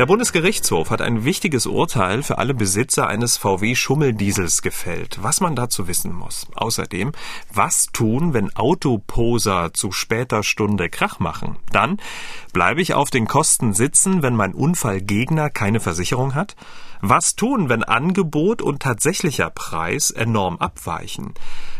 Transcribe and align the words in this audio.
Der 0.00 0.06
Bundesgerichtshof 0.06 0.88
hat 0.88 1.02
ein 1.02 1.26
wichtiges 1.26 1.66
Urteil 1.66 2.22
für 2.22 2.38
alle 2.38 2.54
Besitzer 2.54 3.06
eines 3.06 3.36
VW 3.36 3.74
Schummeldiesels 3.74 4.62
gefällt. 4.62 5.18
Was 5.20 5.42
man 5.42 5.54
dazu 5.54 5.88
wissen 5.88 6.14
muss. 6.14 6.46
Außerdem, 6.54 7.12
was 7.52 7.88
tun, 7.92 8.32
wenn 8.32 8.56
Autoposer 8.56 9.74
zu 9.74 9.92
später 9.92 10.42
Stunde 10.42 10.88
Krach 10.88 11.18
machen? 11.18 11.56
Dann 11.70 11.98
bleibe 12.54 12.80
ich 12.80 12.94
auf 12.94 13.10
den 13.10 13.26
Kosten 13.26 13.74
sitzen, 13.74 14.22
wenn 14.22 14.34
mein 14.34 14.54
Unfallgegner 14.54 15.50
keine 15.50 15.80
Versicherung 15.80 16.34
hat? 16.34 16.56
Was 17.02 17.36
tun, 17.36 17.68
wenn 17.68 17.84
Angebot 17.84 18.62
und 18.62 18.80
tatsächlicher 18.80 19.50
Preis 19.50 20.10
enorm 20.10 20.56
abweichen? 20.56 21.34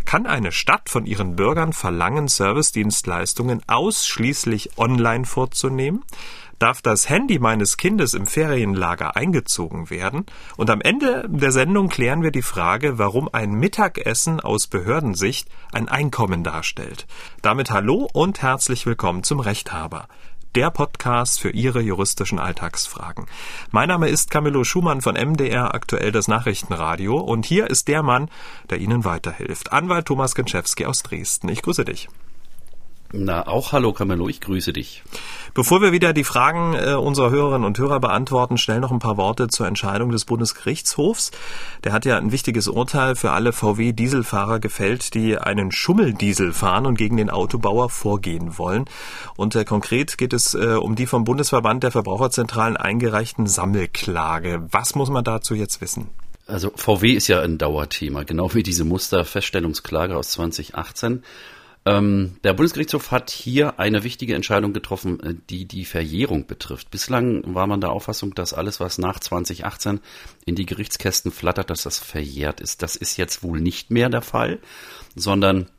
Kann 0.04 0.26
eine 0.26 0.52
Stadt 0.52 0.90
von 0.90 1.06
ihren 1.06 1.36
Bürgern 1.36 1.72
verlangen, 1.72 2.28
Servicedienstleistungen 2.28 3.62
ausschließlich 3.66 4.76
online 4.76 5.24
vorzunehmen? 5.24 6.04
Darf 6.60 6.82
das 6.82 7.08
Handy 7.08 7.38
meines 7.38 7.76
Kindes 7.76 8.14
im 8.14 8.26
Ferienlager 8.26 9.16
eingezogen 9.16 9.90
werden 9.90 10.26
und 10.56 10.70
am 10.70 10.80
Ende 10.80 11.26
der 11.28 11.50
Sendung 11.52 11.88
klären 11.88 12.22
wir 12.22 12.30
die 12.30 12.42
Frage, 12.42 12.98
warum 12.98 13.28
ein 13.32 13.52
Mittagessen 13.52 14.40
aus 14.40 14.66
Behördensicht 14.66 15.48
ein 15.72 15.88
Einkommen 15.88 16.44
darstellt. 16.44 17.06
Damit 17.42 17.70
hallo 17.70 18.08
und 18.12 18.42
herzlich 18.42 18.86
willkommen 18.86 19.24
zum 19.24 19.40
Rechthaber 19.40 20.06
der 20.54 20.70
Podcast 20.70 21.40
für 21.40 21.50
Ihre 21.50 21.80
juristischen 21.80 22.38
Alltagsfragen. 22.38 23.26
Mein 23.70 23.88
Name 23.88 24.08
ist 24.08 24.30
Camillo 24.30 24.64
Schumann 24.64 25.00
von 25.00 25.14
MDR, 25.14 25.74
aktuell 25.74 26.10
das 26.10 26.26
Nachrichtenradio, 26.26 27.18
und 27.18 27.46
hier 27.46 27.70
ist 27.70 27.86
der 27.86 28.02
Mann, 28.02 28.28
der 28.68 28.78
Ihnen 28.78 29.04
weiterhilft. 29.04 29.72
Anwalt 29.72 30.06
Thomas 30.06 30.34
Genczewski 30.34 30.86
aus 30.86 31.04
Dresden. 31.04 31.48
Ich 31.48 31.62
grüße 31.62 31.84
dich. 31.84 32.08
Na, 33.12 33.48
auch 33.48 33.72
hallo 33.72 33.92
Camillo, 33.92 34.28
ich 34.28 34.40
grüße 34.40 34.72
dich. 34.72 35.02
Bevor 35.52 35.82
wir 35.82 35.90
wieder 35.90 36.12
die 36.12 36.22
Fragen 36.22 36.74
äh, 36.74 36.94
unserer 36.94 37.30
Hörerinnen 37.30 37.64
und 37.64 37.76
Hörer 37.76 37.98
beantworten, 37.98 38.56
schnell 38.56 38.78
noch 38.78 38.92
ein 38.92 39.00
paar 39.00 39.16
Worte 39.16 39.48
zur 39.48 39.66
Entscheidung 39.66 40.12
des 40.12 40.24
Bundesgerichtshofs. 40.24 41.32
Der 41.82 41.92
hat 41.92 42.04
ja 42.04 42.16
ein 42.16 42.30
wichtiges 42.30 42.68
Urteil 42.68 43.16
für 43.16 43.32
alle 43.32 43.52
VW-Dieselfahrer 43.52 44.60
gefällt, 44.60 45.14
die 45.14 45.36
einen 45.36 45.72
Schummeldiesel 45.72 46.52
fahren 46.52 46.86
und 46.86 46.96
gegen 46.96 47.16
den 47.16 47.30
Autobauer 47.30 47.90
vorgehen 47.90 48.58
wollen. 48.58 48.84
Und 49.36 49.56
äh, 49.56 49.64
konkret 49.64 50.16
geht 50.16 50.32
es 50.32 50.54
äh, 50.54 50.76
um 50.80 50.94
die 50.94 51.06
vom 51.06 51.24
Bundesverband 51.24 51.82
der 51.82 51.90
Verbraucherzentralen 51.90 52.76
eingereichten 52.76 53.48
Sammelklage. 53.48 54.68
Was 54.70 54.94
muss 54.94 55.10
man 55.10 55.24
dazu 55.24 55.56
jetzt 55.56 55.80
wissen? 55.80 56.10
Also 56.46 56.70
VW 56.76 57.12
ist 57.12 57.26
ja 57.26 57.40
ein 57.40 57.58
Dauerthema, 57.58 58.22
genau 58.22 58.54
wie 58.54 58.62
diese 58.62 58.84
Musterfeststellungsklage 58.84 60.16
aus 60.16 60.30
2018. 60.30 61.24
Ähm, 61.86 62.36
der 62.44 62.52
Bundesgerichtshof 62.52 63.10
hat 63.10 63.30
hier 63.30 63.80
eine 63.80 64.04
wichtige 64.04 64.34
Entscheidung 64.34 64.74
getroffen, 64.74 65.20
äh, 65.20 65.34
die 65.48 65.64
die 65.64 65.86
Verjährung 65.86 66.46
betrifft. 66.46 66.90
Bislang 66.90 67.42
war 67.54 67.66
man 67.66 67.80
der 67.80 67.90
Auffassung, 67.90 68.34
dass 68.34 68.52
alles, 68.52 68.80
was 68.80 68.98
nach 68.98 69.18
2018 69.18 70.00
in 70.44 70.56
die 70.56 70.66
Gerichtskästen 70.66 71.32
flattert, 71.32 71.70
dass 71.70 71.84
das 71.84 71.98
verjährt 71.98 72.60
ist. 72.60 72.82
Das 72.82 72.96
ist 72.96 73.16
jetzt 73.16 73.42
wohl 73.42 73.60
nicht 73.60 73.90
mehr 73.90 74.10
der 74.10 74.22
Fall, 74.22 74.58
sondern 75.14 75.70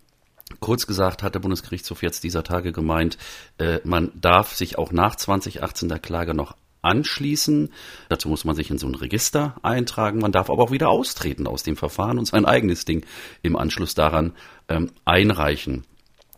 Kurz 0.59 0.85
gesagt 0.85 1.23
hat 1.23 1.33
der 1.33 1.39
Bundesgerichtshof 1.39 2.03
jetzt 2.03 2.25
dieser 2.25 2.43
Tage 2.43 2.73
gemeint, 2.73 3.17
äh, 3.57 3.79
man 3.85 4.11
darf 4.15 4.53
sich 4.53 4.77
auch 4.77 4.91
nach 4.91 5.15
2018 5.15 5.87
der 5.87 5.99
Klage 5.99 6.33
noch 6.33 6.57
anschließen. 6.81 7.69
Dazu 8.09 8.27
muss 8.27 8.43
man 8.43 8.55
sich 8.55 8.69
in 8.69 8.77
so 8.77 8.87
ein 8.87 8.95
Register 8.95 9.55
eintragen. 9.61 10.19
Man 10.19 10.31
darf 10.31 10.49
aber 10.49 10.63
auch 10.63 10.71
wieder 10.71 10.89
austreten 10.89 11.47
aus 11.47 11.63
dem 11.63 11.77
Verfahren 11.77 12.17
und 12.17 12.25
sein 12.25 12.45
eigenes 12.45 12.85
Ding 12.85 13.05
im 13.43 13.55
Anschluss 13.55 13.95
daran 13.95 14.33
ähm, 14.67 14.91
einreichen. 15.05 15.85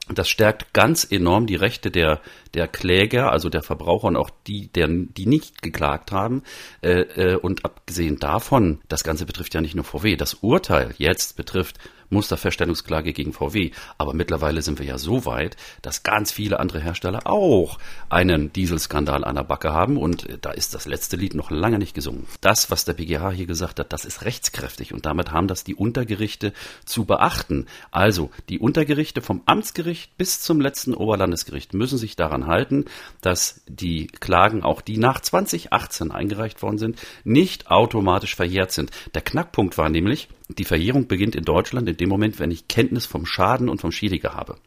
Das 0.09 0.27
stärkt 0.27 0.73
ganz 0.73 1.07
enorm 1.09 1.47
die 1.47 1.55
Rechte 1.55 1.89
der, 1.89 2.19
der 2.53 2.67
Kläger, 2.67 3.31
also 3.31 3.47
der 3.47 3.63
Verbraucher 3.63 4.07
und 4.07 4.17
auch 4.17 4.29
die, 4.47 4.67
der, 4.67 4.89
die 4.89 5.25
nicht 5.25 5.61
geklagt 5.61 6.11
haben. 6.11 6.43
Äh, 6.81 7.01
äh, 7.01 7.35
und 7.35 7.63
abgesehen 7.63 8.19
davon, 8.19 8.81
das 8.89 9.05
Ganze 9.05 9.25
betrifft 9.25 9.53
ja 9.53 9.61
nicht 9.61 9.75
nur 9.75 9.85
VW. 9.85 10.17
Das 10.17 10.35
Urteil 10.35 10.93
jetzt 10.97 11.37
betrifft 11.37 11.79
Musterfeststellungsklage 12.09 13.13
gegen 13.13 13.33
VW. 13.33 13.71
Aber 13.97 14.13
mittlerweile 14.13 14.61
sind 14.61 14.79
wir 14.79 14.85
ja 14.85 14.97
so 14.97 15.25
weit, 15.25 15.57
dass 15.81 16.03
ganz 16.03 16.31
viele 16.31 16.59
andere 16.59 16.79
Hersteller 16.79 17.27
auch 17.27 17.79
einen 18.09 18.51
Dieselskandal 18.53 19.23
an 19.23 19.35
der 19.35 19.43
Backe 19.43 19.73
haben 19.73 19.97
und 19.97 20.27
da 20.41 20.51
ist 20.51 20.73
das 20.73 20.85
letzte 20.85 21.17
Lied 21.17 21.33
noch 21.33 21.51
lange 21.51 21.79
nicht 21.79 21.93
gesungen. 21.93 22.27
Das, 22.41 22.71
was 22.71 22.85
der 22.85 22.93
BGH 22.93 23.31
hier 23.31 23.45
gesagt 23.45 23.79
hat, 23.79 23.93
das 23.93 24.05
ist 24.05 24.23
rechtskräftig 24.23 24.93
und 24.93 25.05
damit 25.05 25.31
haben 25.31 25.47
das 25.47 25.63
die 25.63 25.75
Untergerichte 25.75 26.53
zu 26.85 27.05
beachten. 27.05 27.67
Also 27.91 28.29
die 28.49 28.59
Untergerichte 28.59 29.21
vom 29.21 29.41
Amtsgericht 29.45 30.17
bis 30.17 30.41
zum 30.41 30.61
letzten 30.61 30.93
Oberlandesgericht 30.93 31.73
müssen 31.73 31.97
sich 31.97 32.15
daran 32.15 32.47
halten, 32.47 32.85
dass 33.21 33.61
die 33.67 34.07
Klagen, 34.07 34.63
auch 34.63 34.81
die 34.81 34.97
nach 34.97 35.19
2018 35.19 36.11
eingereicht 36.11 36.61
worden 36.61 36.77
sind, 36.77 36.99
nicht 37.23 37.69
automatisch 37.71 38.35
verjährt 38.35 38.71
sind. 38.71 38.91
Der 39.13 39.21
Knackpunkt 39.21 39.77
war 39.77 39.89
nämlich, 39.89 40.29
die 40.57 40.65
Verjährung 40.65 41.07
beginnt 41.07 41.35
in 41.35 41.45
Deutschland 41.45 41.87
in 41.89 41.97
dem 41.97 42.09
Moment, 42.09 42.39
wenn 42.39 42.51
ich 42.51 42.67
Kenntnis 42.67 43.05
vom 43.05 43.25
Schaden 43.25 43.69
und 43.69 43.81
vom 43.81 43.91
Schädiger 43.91 44.33
habe. 44.33 44.57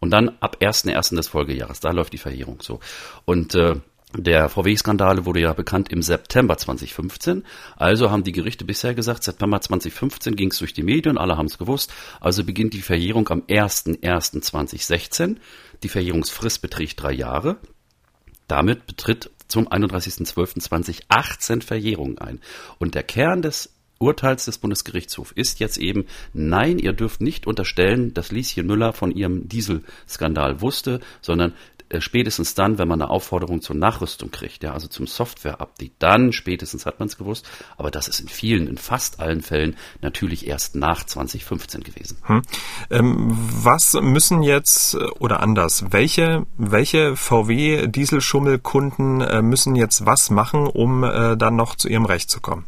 Und 0.00 0.10
dann 0.10 0.30
ab 0.40 0.58
1.1. 0.60 1.14
des 1.16 1.28
Folgejahres, 1.28 1.80
da 1.80 1.90
läuft 1.90 2.12
die 2.12 2.18
Verjährung 2.18 2.58
so. 2.62 2.80
Und 3.26 3.54
äh, 3.54 3.76
der 4.16 4.48
VW-Skandal 4.48 5.24
wurde 5.24 5.40
ja 5.40 5.52
bekannt 5.52 5.92
im 5.92 6.02
September 6.02 6.56
2015. 6.56 7.44
Also 7.76 8.10
haben 8.10 8.24
die 8.24 8.32
Gerichte 8.32 8.64
bisher 8.64 8.92
gesagt, 8.94 9.22
September 9.22 9.60
2015 9.60 10.34
ging 10.34 10.50
es 10.50 10.58
durch 10.58 10.72
die 10.72 10.82
Medien, 10.82 11.16
alle 11.16 11.36
haben 11.36 11.46
es 11.46 11.58
gewusst. 11.58 11.92
Also 12.18 12.42
beginnt 12.42 12.74
die 12.74 12.82
Verjährung 12.82 13.28
am 13.28 13.42
1.1.2016. 13.42 15.36
Die 15.84 15.88
Verjährungsfrist 15.88 16.60
beträgt 16.60 17.00
drei 17.00 17.12
Jahre. 17.12 17.58
Damit 18.48 18.86
betritt 18.86 19.30
zum 19.46 19.68
31.12.2018 19.68 21.62
Verjährung 21.62 22.18
ein. 22.18 22.40
Und 22.78 22.96
der 22.96 23.04
Kern 23.04 23.42
des 23.42 23.72
Urteils 24.00 24.46
des 24.46 24.56
Bundesgerichtshofs 24.56 25.30
ist 25.32 25.60
jetzt 25.60 25.76
eben, 25.76 26.06
nein, 26.32 26.78
ihr 26.78 26.94
dürft 26.94 27.20
nicht 27.20 27.46
unterstellen, 27.46 28.14
dass 28.14 28.32
Lieschen 28.32 28.66
Müller 28.66 28.94
von 28.94 29.10
ihrem 29.10 29.46
Dieselskandal 29.46 30.62
wusste, 30.62 31.00
sondern 31.20 31.52
äh, 31.90 32.00
spätestens 32.00 32.54
dann, 32.54 32.78
wenn 32.78 32.88
man 32.88 33.02
eine 33.02 33.10
Aufforderung 33.10 33.60
zur 33.60 33.76
Nachrüstung 33.76 34.30
kriegt, 34.30 34.62
ja, 34.62 34.72
also 34.72 34.88
zum 34.88 35.06
Software-Update, 35.06 35.92
dann 35.98 36.32
spätestens 36.32 36.86
hat 36.86 36.98
man 36.98 37.08
es 37.08 37.18
gewusst. 37.18 37.46
Aber 37.76 37.90
das 37.90 38.08
ist 38.08 38.20
in 38.20 38.28
vielen, 38.28 38.68
in 38.68 38.78
fast 38.78 39.20
allen 39.20 39.42
Fällen 39.42 39.76
natürlich 40.00 40.46
erst 40.46 40.76
nach 40.76 41.04
2015 41.04 41.82
gewesen. 41.82 42.16
Hm. 42.22 42.40
Ähm, 42.88 43.26
was 43.28 43.92
müssen 44.00 44.42
jetzt 44.42 44.94
äh, 44.94 45.04
oder 45.18 45.40
anders? 45.40 45.92
Welche 45.92 46.46
welche 46.56 47.16
VW 47.16 47.86
Dieselschummelkunden 47.86 49.20
äh, 49.20 49.42
müssen 49.42 49.76
jetzt 49.76 50.06
was 50.06 50.30
machen, 50.30 50.66
um 50.66 51.04
äh, 51.04 51.36
dann 51.36 51.54
noch 51.54 51.76
zu 51.76 51.86
ihrem 51.86 52.06
Recht 52.06 52.30
zu 52.30 52.40
kommen? 52.40 52.64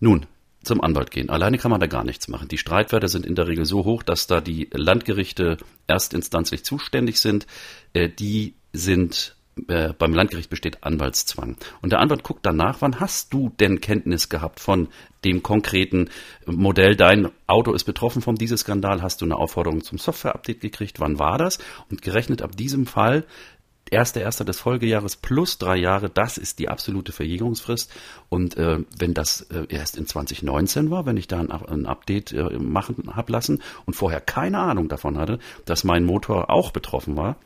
Nun, 0.00 0.26
zum 0.62 0.80
Anwalt 0.80 1.10
gehen. 1.10 1.30
Alleine 1.30 1.58
kann 1.58 1.70
man 1.70 1.80
da 1.80 1.86
gar 1.86 2.04
nichts 2.04 2.28
machen. 2.28 2.48
Die 2.48 2.58
Streitwerte 2.58 3.08
sind 3.08 3.24
in 3.24 3.34
der 3.34 3.46
Regel 3.46 3.64
so 3.64 3.84
hoch, 3.84 4.02
dass 4.02 4.26
da 4.26 4.40
die 4.40 4.68
Landgerichte 4.72 5.56
erstinstanzlich 5.86 6.64
zuständig 6.64 7.20
sind. 7.20 7.46
Äh, 7.92 8.08
die 8.08 8.54
sind 8.72 9.36
äh, 9.66 9.92
beim 9.92 10.14
Landgericht 10.14 10.50
besteht 10.50 10.84
Anwaltszwang. 10.84 11.56
Und 11.82 11.90
der 11.90 11.98
Anwalt 12.00 12.22
guckt 12.22 12.46
danach, 12.46 12.80
wann 12.80 13.00
hast 13.00 13.32
du 13.32 13.50
denn 13.58 13.80
Kenntnis 13.80 14.28
gehabt 14.28 14.60
von 14.60 14.88
dem 15.24 15.42
konkreten 15.42 16.10
Modell? 16.46 16.94
Dein 16.94 17.30
Auto 17.46 17.72
ist 17.72 17.84
betroffen 17.84 18.22
vom 18.22 18.36
Dieselskandal, 18.36 19.02
hast 19.02 19.20
du 19.20 19.24
eine 19.24 19.36
Aufforderung 19.36 19.82
zum 19.82 19.98
Software-Update 19.98 20.60
gekriegt? 20.60 21.00
Wann 21.00 21.18
war 21.18 21.38
das? 21.38 21.58
Und 21.90 22.02
gerechnet 22.02 22.42
ab 22.42 22.56
diesem 22.56 22.86
Fall 22.86 23.24
erster 23.90 24.20
erster 24.20 24.44
des 24.44 24.60
Folgejahres 24.60 25.16
plus 25.16 25.58
drei 25.58 25.76
Jahre, 25.76 26.10
das 26.10 26.38
ist 26.38 26.58
die 26.58 26.68
absolute 26.68 27.12
Verjährungsfrist. 27.12 27.90
Und 28.28 28.56
äh, 28.56 28.80
wenn 28.98 29.14
das 29.14 29.42
äh, 29.50 29.66
erst 29.68 29.96
in 29.96 30.06
2019 30.06 30.90
war, 30.90 31.06
wenn 31.06 31.16
ich 31.16 31.28
da 31.28 31.40
ein, 31.40 31.50
ein 31.50 31.86
Update 31.86 32.32
äh, 32.32 32.58
machen 32.58 33.10
hab 33.14 33.28
lassen 33.30 33.62
und 33.86 33.94
vorher 33.94 34.20
keine 34.20 34.58
Ahnung 34.58 34.88
davon 34.88 35.18
hatte, 35.18 35.38
dass 35.64 35.84
mein 35.84 36.04
Motor 36.04 36.50
auch 36.50 36.70
betroffen 36.70 37.16
war, 37.16 37.36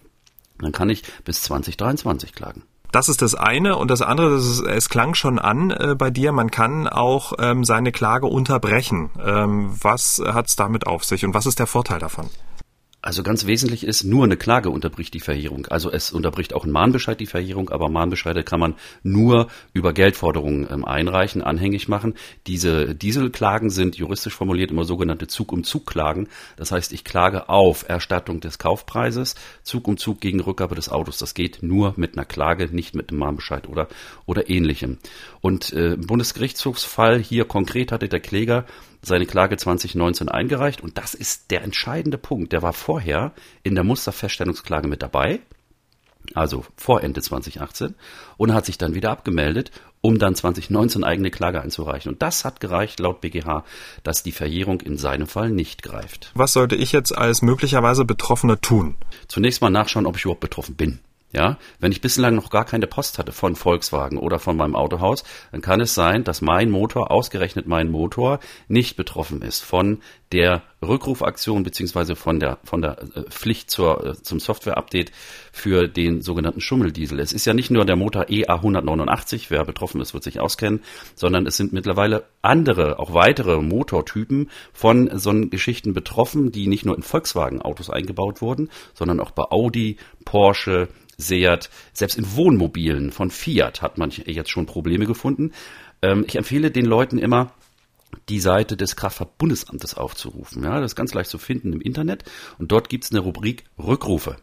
dann 0.59 0.73
kann 0.73 0.91
ich 0.91 1.03
bis 1.25 1.43
2023 1.43 2.33
klagen. 2.33 2.63
Das 2.93 3.09
ist 3.09 3.23
das 3.23 3.35
eine. 3.35 3.77
Und 3.77 3.91
das 3.91 4.03
andere, 4.03 4.35
das 4.35 4.47
ist, 4.47 4.61
es 4.61 4.89
klang 4.91 5.15
schon 5.15 5.39
an 5.39 5.71
äh, 5.71 5.95
bei 5.97 6.11
dir, 6.11 6.31
man 6.31 6.51
kann 6.51 6.87
auch 6.87 7.33
ähm, 7.39 7.65
seine 7.65 7.91
Klage 7.91 8.27
unterbrechen. 8.27 9.11
Ähm, 9.25 9.75
was 9.81 10.23
hat 10.25 10.49
es 10.49 10.57
damit 10.57 10.87
auf 10.87 11.03
sich 11.03 11.25
und 11.25 11.33
was 11.33 11.47
ist 11.47 11.59
der 11.59 11.67
Vorteil 11.67 11.99
davon? 11.99 12.29
Also 13.05 13.25
ganz 13.25 13.47
wesentlich 13.47 13.83
ist, 13.83 14.05
nur 14.05 14.23
eine 14.23 14.37
Klage 14.37 14.71
unterbricht 14.71 15.13
die 15.13 15.19
Verjährung. 15.19 15.67
Also 15.67 15.91
es 15.91 16.13
unterbricht 16.13 16.55
auch 16.55 16.65
ein 16.65 16.71
Mahnbescheid 16.71 17.19
die 17.19 17.27
Verjährung, 17.27 17.71
aber 17.71 17.89
Mahnbescheide 17.89 18.45
kann 18.45 18.61
man 18.61 18.77
nur 19.03 19.49
über 19.73 19.93
Geldforderungen 19.93 20.69
ähm, 20.71 20.85
einreichen, 20.85 21.43
anhängig 21.43 21.89
machen. 21.89 22.15
Diese 22.47 22.95
Dieselklagen 22.95 23.71
sind 23.71 23.97
juristisch 23.97 24.35
formuliert 24.35 24.71
immer 24.71 24.85
sogenannte 24.85 25.27
Zug-um-Zug-Klagen. 25.27 26.29
Das 26.57 26.71
heißt, 26.71 26.93
ich 26.93 27.03
klage 27.03 27.49
auf 27.49 27.89
Erstattung 27.89 28.39
des 28.39 28.61
Kaufpreises, 28.61 29.35
Zug 29.65 29.89
um 29.89 29.97
Zug 29.97 30.21
gegen 30.21 30.39
Rückgabe 30.39 30.77
des 30.77 30.89
Autos. 30.89 31.19
Das 31.19 31.35
geht 31.35 31.61
nur 31.61 31.95
mit 31.97 32.17
einer 32.17 32.25
Klage, 32.25 32.69
nicht 32.73 32.95
mit 32.95 33.11
einem 33.11 33.19
Mahnbescheid 33.19 33.69
oder, 33.69 33.89
oder 34.27 34.49
ähnlichem. 34.49 34.99
Und 35.41 35.73
äh, 35.73 35.97
Bundesgerichtshofsfall 35.97 37.19
hier 37.19 37.47
konkret 37.47 37.91
hatte 37.91 38.09
der 38.09 38.21
Kläger 38.21 38.65
seine 39.03 39.27
Klage 39.27 39.57
2019 39.57 40.29
eingereicht 40.29 40.81
und 40.81 40.97
das 40.97 41.15
ist 41.15 41.51
der 41.51 41.63
entscheidende 41.63 42.19
Punkt. 42.19 42.53
Der 42.53 42.63
war 42.63 42.73
vorher 42.73 43.33
in 43.63 43.75
der 43.75 43.85
Musterfeststellungsklage 43.85 44.89
mit 44.89 45.03
dabei, 45.03 45.41
also 46.35 46.65
vor 46.77 47.03
Ende 47.03 47.21
2018 47.21 47.95
und 48.37 48.55
hat 48.55 48.65
sich 48.65 48.79
dann 48.79 48.95
wieder 48.95 49.11
abgemeldet, 49.11 49.73
um 50.01 50.19
dann 50.19 50.35
2019 50.35 51.05
eigene 51.05 51.31
Klage 51.31 51.61
einzureichen. 51.61 52.13
Und 52.13 52.23
das 52.23 52.45
hat 52.45 52.61
gereicht 52.61 53.01
laut 53.01 53.21
BGH, 53.21 53.65
dass 54.03 54.23
die 54.23 54.33
Verjährung 54.33 54.81
in 54.81 54.97
seinem 54.97 55.27
Fall 55.27 55.51
nicht 55.51 55.83
greift. 55.83 56.31
Was 56.35 56.53
sollte 56.53 56.77
ich 56.77 56.93
jetzt 56.93 57.17
als 57.17 57.43
möglicherweise 57.43 58.05
Betroffener 58.05 58.61
tun? 58.61 58.97
Zunächst 59.29 59.63
mal 59.63 59.71
nachschauen, 59.71 60.07
ob 60.07 60.17
ich 60.17 60.25
überhaupt 60.25 60.41
betroffen 60.41 60.77
bin. 60.77 61.01
Ja, 61.35 61.57
wenn 61.81 61.93
ich 61.93 62.03
bislang 62.03 62.35
noch 62.35 62.51
gar 62.51 62.67
keine 62.67 62.87
Post 62.87 63.19
hatte 63.19 63.33
von 63.33 63.57
Volkswagen 63.57 64.19
oder 64.19 64.39
von 64.39 64.55
meinem 64.55 64.77
Autohaus, 64.77 65.25
dann 65.51 65.63
kann 65.63 65.81
es 65.81 65.95
sein, 65.95 66.25
dass 66.25 66.43
mein 66.43 66.71
Motor, 66.71 67.11
ausgerechnet 67.11 67.67
mein 67.67 67.91
Motor, 67.91 68.39
nicht 68.69 68.97
betroffen 68.97 69.41
ist 69.41 69.65
von 69.65 70.03
der 70.31 70.63
Rückrufaktion 70.83 71.63
beziehungsweise 71.63 72.17
von 72.17 72.41
der 72.41 72.59
von 72.65 72.83
der 72.83 72.99
äh, 73.15 73.23
Pflicht 73.31 73.71
zur 73.71 74.05
äh, 74.05 74.23
zum 74.23 74.41
Software-Update 74.41 75.13
für 75.53 75.89
den 75.89 76.23
sogenannten 76.23 76.61
Schummeldiesel. 76.61 77.21
Es 77.21 77.33
ist 77.33 77.45
ja 77.45 77.55
nicht 77.55 77.71
nur 77.71 77.85
der 77.85 77.97
Motor 77.97 78.25
EA189, 78.25 79.47
wer 79.49 79.65
betroffen 79.65 80.01
ist, 80.01 80.13
wird 80.13 80.25
sich 80.25 80.41
auskennen, 80.41 80.81
sondern 81.15 81.47
es 81.47 81.57
sind 81.57 81.73
mittlerweile 81.73 82.25
andere, 82.43 82.99
auch 82.99 83.15
weitere 83.15 83.63
Motortypen 83.63 84.51
von 84.73 85.11
so 85.19 85.33
Geschichten 85.49 85.95
betroffen, 85.95 86.53
die 86.53 86.67
nicht 86.67 86.85
nur 86.85 86.97
in 86.97 87.03
Volkswagen-Autos 87.03 87.89
eingebaut 87.89 88.43
wurden, 88.43 88.69
sondern 88.93 89.21
auch 89.21 89.31
bei 89.31 89.45
Audi, 89.45 89.97
Porsche, 90.25 90.89
Seat, 91.19 91.71
selbst 91.93 92.19
in 92.19 92.37
Wohnmobilen 92.37 93.13
von 93.13 93.31
Fiat 93.31 93.83
hat 93.83 93.99
man 93.99 94.11
jetzt 94.11 94.51
schon 94.51 94.67
Probleme 94.67 95.07
gefunden. 95.07 95.53
Ähm, 96.01 96.25
ich 96.27 96.37
empfehle 96.37 96.71
den 96.71 96.87
Leuten 96.87 97.19
immer, 97.19 97.53
die 98.29 98.41
Seite 98.41 98.77
des 98.77 98.97
Kraftfahrtbundesamtes 98.97 99.95
aufzurufen. 99.95 100.65
Ja, 100.65 100.81
das 100.81 100.93
ist 100.93 100.97
ganz 100.97 101.15
leicht 101.15 101.31
zu 101.31 101.39
finden 101.39 101.73
im 101.73 101.81
Internet. 101.81 102.25
Und 102.59 102.73
dort 102.73 102.89
gibt 102.89 103.05
es 103.05 103.11
eine 103.11 103.21
Rubrik 103.21 103.65
Rückrufe. 103.79 104.37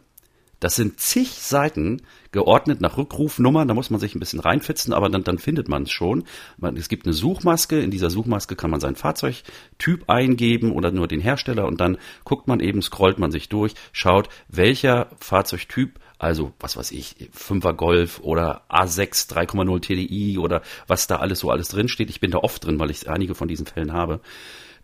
Das 0.60 0.76
sind 0.76 1.00
zig 1.00 1.30
Seiten 1.30 2.02
geordnet 2.32 2.82
nach 2.82 2.98
Rückrufnummern. 2.98 3.66
Da 3.66 3.72
muss 3.72 3.88
man 3.88 3.98
sich 3.98 4.14
ein 4.14 4.20
bisschen 4.20 4.40
reinfitzen, 4.40 4.92
aber 4.92 5.08
dann, 5.08 5.24
dann 5.24 5.38
findet 5.38 5.68
man 5.68 5.84
es 5.84 5.90
schon. 5.90 6.24
Man, 6.58 6.76
es 6.76 6.90
gibt 6.90 7.06
eine 7.06 7.14
Suchmaske. 7.14 7.80
In 7.80 7.90
dieser 7.90 8.10
Suchmaske 8.10 8.56
kann 8.56 8.70
man 8.70 8.78
seinen 8.78 8.96
Fahrzeugtyp 8.96 10.08
eingeben 10.08 10.72
oder 10.72 10.90
nur 10.90 11.08
den 11.08 11.20
Hersteller 11.20 11.66
und 11.66 11.80
dann 11.80 11.96
guckt 12.24 12.46
man 12.46 12.60
eben, 12.60 12.82
scrollt 12.82 13.18
man 13.18 13.32
sich 13.32 13.48
durch, 13.48 13.72
schaut, 13.92 14.28
welcher 14.48 15.08
Fahrzeugtyp 15.18 15.98
also, 16.20 16.52
was 16.60 16.76
weiß 16.76 16.90
ich, 16.92 17.16
5er 17.34 17.72
Golf 17.72 18.20
oder 18.20 18.62
A6 18.68 19.30
3,0 19.30 19.80
TDI 19.80 20.36
oder 20.36 20.60
was 20.86 21.06
da 21.06 21.16
alles 21.16 21.38
so 21.38 21.50
alles 21.50 21.68
drin 21.68 21.88
steht. 21.88 22.10
Ich 22.10 22.20
bin 22.20 22.30
da 22.30 22.38
oft 22.38 22.62
drin, 22.62 22.78
weil 22.78 22.90
ich 22.90 23.08
einige 23.08 23.34
von 23.34 23.48
diesen 23.48 23.64
Fällen 23.64 23.94
habe. 23.94 24.20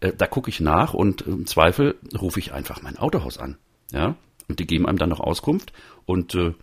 Äh, 0.01 0.15
da 0.17 0.27
gucke 0.27 0.49
ich 0.49 0.61
nach 0.61 0.95
und 0.95 1.21
im 1.23 1.47
Zweifel 1.47 1.97
rufe 2.19 2.41
ich 2.41 2.55
einfach 2.55 2.81
mein 2.81 2.97
Autohaus 2.97 3.37
an. 3.37 3.59
Ja, 3.93 4.17
und 4.49 4.61
die 4.61 4.67
geben 4.67 4.87
einem 4.87 4.97
dann 4.97 5.11
noch 5.11 5.21
Auskunft. 5.21 5.75
Und 6.07 6.35
äh, 6.35 6.55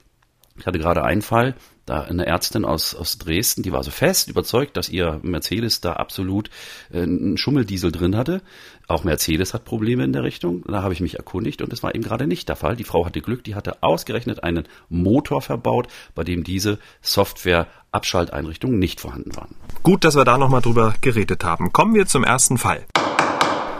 ich 0.57 0.65
hatte 0.65 0.79
gerade 0.79 1.03
einen 1.03 1.21
Fall, 1.21 1.55
da 1.85 2.01
eine 2.01 2.25
Ärztin 2.25 2.65
aus, 2.65 2.95
aus 2.95 3.17
Dresden, 3.17 3.63
die 3.63 3.71
war 3.71 3.83
so 3.83 3.91
fest 3.91 4.29
überzeugt, 4.29 4.77
dass 4.77 4.89
ihr 4.89 5.19
Mercedes 5.21 5.81
da 5.81 5.93
absolut 5.93 6.49
äh, 6.91 7.01
einen 7.01 7.37
Schummeldiesel 7.37 7.91
drin 7.91 8.15
hatte. 8.15 8.41
Auch 8.87 9.03
Mercedes 9.03 9.53
hat 9.53 9.65
Probleme 9.65 10.03
in 10.03 10.13
der 10.13 10.23
Richtung. 10.23 10.63
Da 10.67 10.81
habe 10.81 10.93
ich 10.93 11.01
mich 11.01 11.15
erkundigt 11.15 11.61
und 11.61 11.71
das 11.71 11.83
war 11.83 11.93
eben 11.95 12.03
gerade 12.03 12.27
nicht 12.27 12.49
der 12.49 12.55
Fall. 12.55 12.75
Die 12.75 12.83
Frau 12.83 13.05
hatte 13.05 13.21
Glück, 13.21 13.43
die 13.43 13.55
hatte 13.55 13.81
ausgerechnet 13.81 14.43
einen 14.43 14.67
Motor 14.89 15.41
verbaut, 15.41 15.87
bei 16.15 16.23
dem 16.23 16.43
diese 16.43 16.79
Software-Abschalteinrichtungen 17.01 18.79
nicht 18.79 18.99
vorhanden 18.99 19.35
waren. 19.35 19.55
Gut, 19.83 20.03
dass 20.03 20.15
wir 20.15 20.25
da 20.25 20.37
nochmal 20.37 20.61
drüber 20.61 20.95
geredet 21.01 21.43
haben. 21.43 21.73
Kommen 21.73 21.95
wir 21.95 22.05
zum 22.05 22.23
ersten 22.23 22.57
Fall. 22.57 22.85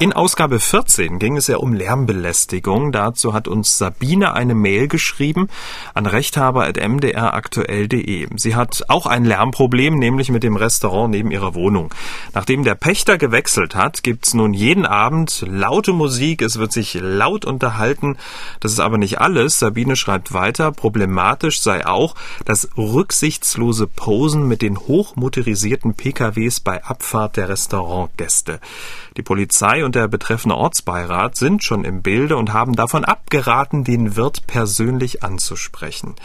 In 0.03 0.11
Ausgabe 0.11 0.59
14 0.59 1.17
ging 1.17 1.37
es 1.37 1.47
ja 1.47 1.55
um 1.55 1.71
Lärmbelästigung. 1.71 2.91
Dazu 2.91 3.33
hat 3.33 3.47
uns 3.47 3.77
Sabine 3.77 4.33
eine 4.33 4.53
Mail 4.53 4.89
geschrieben 4.89 5.47
an 5.93 6.05
rechthaber.mdraktuell.de. 6.05 8.27
Sie 8.35 8.53
hat 8.53 8.83
auch 8.89 9.05
ein 9.05 9.23
Lärmproblem, 9.23 9.97
nämlich 9.97 10.29
mit 10.29 10.43
dem 10.43 10.57
Restaurant 10.57 11.11
neben 11.11 11.31
ihrer 11.31 11.55
Wohnung. 11.55 11.93
Nachdem 12.33 12.65
der 12.65 12.75
Pächter 12.75 13.17
gewechselt 13.17 13.75
hat, 13.75 14.03
gibt's 14.03 14.33
nun 14.33 14.53
jeden 14.53 14.85
Abend 14.85 15.45
laute 15.47 15.93
Musik. 15.93 16.41
Es 16.41 16.59
wird 16.59 16.73
sich 16.73 16.97
laut 16.99 17.45
unterhalten. 17.45 18.17
Das 18.59 18.73
ist 18.73 18.81
aber 18.81 18.97
nicht 18.97 19.21
alles. 19.21 19.59
Sabine 19.59 19.95
schreibt 19.95 20.33
weiter, 20.33 20.73
problematisch 20.73 21.61
sei 21.61 21.87
auch 21.87 22.15
das 22.43 22.67
rücksichtslose 22.75 23.87
Posen 23.87 24.49
mit 24.49 24.63
den 24.63 24.79
hochmotorisierten 24.79 25.93
PKWs 25.93 26.59
bei 26.59 26.83
Abfahrt 26.83 27.37
der 27.37 27.47
Restaurantgäste. 27.47 28.59
Die 29.15 29.21
Polizei 29.21 29.85
und 29.85 29.92
der 29.93 30.07
betreffende 30.07 30.55
Ortsbeirat 30.55 31.35
sind 31.35 31.63
schon 31.63 31.85
im 31.85 32.01
Bilde 32.01 32.35
und 32.37 32.51
haben 32.51 32.73
davon 32.73 33.05
abgeraten, 33.05 33.83
den 33.83 34.15
Wirt 34.15 34.47
persönlich 34.47 35.23
anzusprechen. 35.23 36.15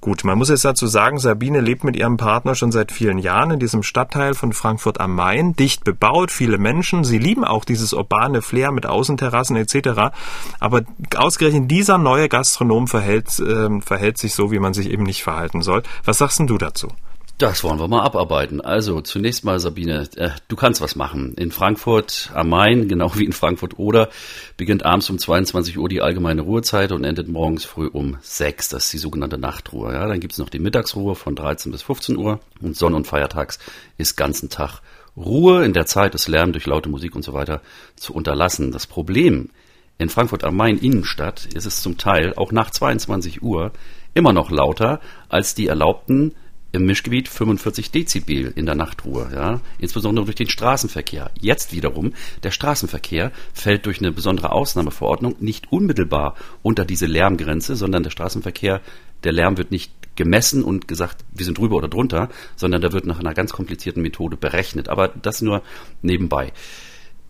Gut, 0.00 0.24
man 0.24 0.38
muss 0.38 0.50
jetzt 0.50 0.64
dazu 0.64 0.86
sagen, 0.86 1.18
Sabine 1.18 1.60
lebt 1.60 1.82
mit 1.82 1.96
ihrem 1.96 2.16
Partner 2.16 2.54
schon 2.54 2.70
seit 2.70 2.92
vielen 2.92 3.18
Jahren 3.18 3.50
in 3.50 3.58
diesem 3.58 3.82
Stadtteil 3.82 4.34
von 4.34 4.52
Frankfurt 4.52 5.00
am 5.00 5.14
Main, 5.14 5.54
dicht 5.54 5.84
bebaut, 5.84 6.30
viele 6.30 6.58
Menschen. 6.58 7.02
Sie 7.02 7.18
lieben 7.18 7.44
auch 7.44 7.64
dieses 7.64 7.92
urbane 7.92 8.42
Flair 8.42 8.72
mit 8.72 8.86
Außenterrassen 8.86 9.56
etc. 9.56 10.12
Aber 10.60 10.82
ausgerechnet 11.16 11.70
dieser 11.70 11.98
neue 11.98 12.28
Gastronom 12.28 12.88
verhält, 12.88 13.38
äh, 13.40 13.80
verhält 13.80 14.18
sich 14.18 14.34
so, 14.34 14.52
wie 14.52 14.58
man 14.58 14.74
sich 14.74 14.90
eben 14.90 15.02
nicht 15.02 15.22
verhalten 15.22 15.62
soll. 15.62 15.82
Was 16.04 16.18
sagst 16.18 16.38
denn 16.38 16.46
du 16.46 16.58
dazu? 16.58 16.88
Das 17.38 17.62
wollen 17.62 17.78
wir 17.78 17.86
mal 17.86 18.02
abarbeiten. 18.02 18.62
Also 18.62 19.02
zunächst 19.02 19.44
mal, 19.44 19.60
Sabine, 19.60 20.08
äh, 20.16 20.30
du 20.48 20.56
kannst 20.56 20.80
was 20.80 20.96
machen. 20.96 21.34
In 21.34 21.50
Frankfurt 21.50 22.30
am 22.32 22.48
Main, 22.48 22.88
genau 22.88 23.14
wie 23.14 23.26
in 23.26 23.34
Frankfurt 23.34 23.78
oder, 23.78 24.08
beginnt 24.56 24.86
abends 24.86 25.10
um 25.10 25.18
22 25.18 25.76
Uhr 25.76 25.90
die 25.90 26.00
allgemeine 26.00 26.40
Ruhezeit 26.40 26.92
und 26.92 27.04
endet 27.04 27.28
morgens 27.28 27.66
früh 27.66 27.88
um 27.88 28.16
6. 28.22 28.70
Das 28.70 28.86
ist 28.86 28.92
die 28.94 28.98
sogenannte 28.98 29.36
Nachtruhe. 29.36 29.92
Ja, 29.92 30.06
dann 30.06 30.20
gibt's 30.20 30.38
noch 30.38 30.48
die 30.48 30.58
Mittagsruhe 30.58 31.14
von 31.14 31.36
13 31.36 31.72
bis 31.72 31.82
15 31.82 32.16
Uhr 32.16 32.40
und 32.62 32.74
Sonn- 32.74 32.94
und 32.94 33.06
Feiertags 33.06 33.58
ist 33.98 34.16
ganzen 34.16 34.48
Tag 34.48 34.80
Ruhe. 35.14 35.62
In 35.66 35.74
der 35.74 35.84
Zeit 35.84 36.14
ist 36.14 36.28
Lärm 36.28 36.52
durch 36.52 36.64
laute 36.64 36.88
Musik 36.88 37.14
und 37.14 37.22
so 37.22 37.34
weiter 37.34 37.60
zu 37.96 38.14
unterlassen. 38.14 38.72
Das 38.72 38.86
Problem 38.86 39.50
in 39.98 40.08
Frankfurt 40.08 40.42
am 40.42 40.56
Main 40.56 40.78
Innenstadt 40.78 41.44
ist 41.52 41.66
es 41.66 41.82
zum 41.82 41.98
Teil 41.98 42.32
auch 42.34 42.50
nach 42.50 42.70
22 42.70 43.42
Uhr 43.42 43.72
immer 44.14 44.32
noch 44.32 44.50
lauter 44.50 45.00
als 45.28 45.54
die 45.54 45.66
erlaubten 45.66 46.32
im 46.76 46.86
Mischgebiet 46.86 47.28
45 47.28 47.90
Dezibel 47.90 48.52
in 48.54 48.66
der 48.66 48.74
Nachtruhe, 48.74 49.30
ja, 49.34 49.60
insbesondere 49.78 50.26
durch 50.26 50.36
den 50.36 50.48
Straßenverkehr. 50.48 51.30
Jetzt 51.40 51.72
wiederum, 51.72 52.12
der 52.42 52.50
Straßenverkehr 52.50 53.32
fällt 53.52 53.86
durch 53.86 53.98
eine 53.98 54.12
besondere 54.12 54.52
Ausnahmeverordnung 54.52 55.36
nicht 55.40 55.72
unmittelbar 55.72 56.36
unter 56.62 56.84
diese 56.84 57.06
Lärmgrenze, 57.06 57.76
sondern 57.76 58.02
der 58.02 58.10
Straßenverkehr, 58.10 58.80
der 59.24 59.32
Lärm 59.32 59.56
wird 59.56 59.70
nicht 59.70 59.90
gemessen 60.16 60.64
und 60.64 60.88
gesagt, 60.88 61.24
wir 61.32 61.44
sind 61.44 61.58
drüber 61.58 61.76
oder 61.76 61.88
drunter, 61.88 62.28
sondern 62.56 62.80
da 62.80 62.92
wird 62.92 63.06
nach 63.06 63.20
einer 63.20 63.34
ganz 63.34 63.52
komplizierten 63.52 64.02
Methode 64.02 64.36
berechnet. 64.36 64.88
Aber 64.88 65.08
das 65.08 65.42
nur 65.42 65.62
nebenbei. 66.02 66.52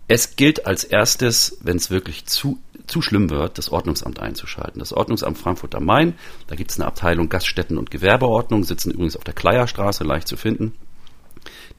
Es 0.09 0.37
gilt 0.37 0.65
als 0.65 0.85
erstes, 0.85 1.57
wenn 1.61 1.75
es 1.75 1.91
wirklich 1.91 2.25
zu, 2.25 2.59
zu 2.87 3.01
schlimm 3.01 3.29
wird, 3.29 3.57
das 3.57 3.69
Ordnungsamt 3.69 4.19
einzuschalten. 4.19 4.79
Das 4.79 4.93
Ordnungsamt 4.93 5.37
Frankfurt 5.37 5.75
am 5.75 5.85
Main, 5.85 6.15
da 6.47 6.55
gibt 6.55 6.71
es 6.71 6.79
eine 6.79 6.87
Abteilung 6.87 7.29
Gaststätten 7.29 7.77
und 7.77 7.91
Gewerbeordnung, 7.91 8.63
sitzen 8.63 8.91
übrigens 8.91 9.17
auf 9.17 9.23
der 9.23 9.33
Kleierstraße, 9.33 10.03
leicht 10.03 10.27
zu 10.27 10.37
finden. 10.37 10.73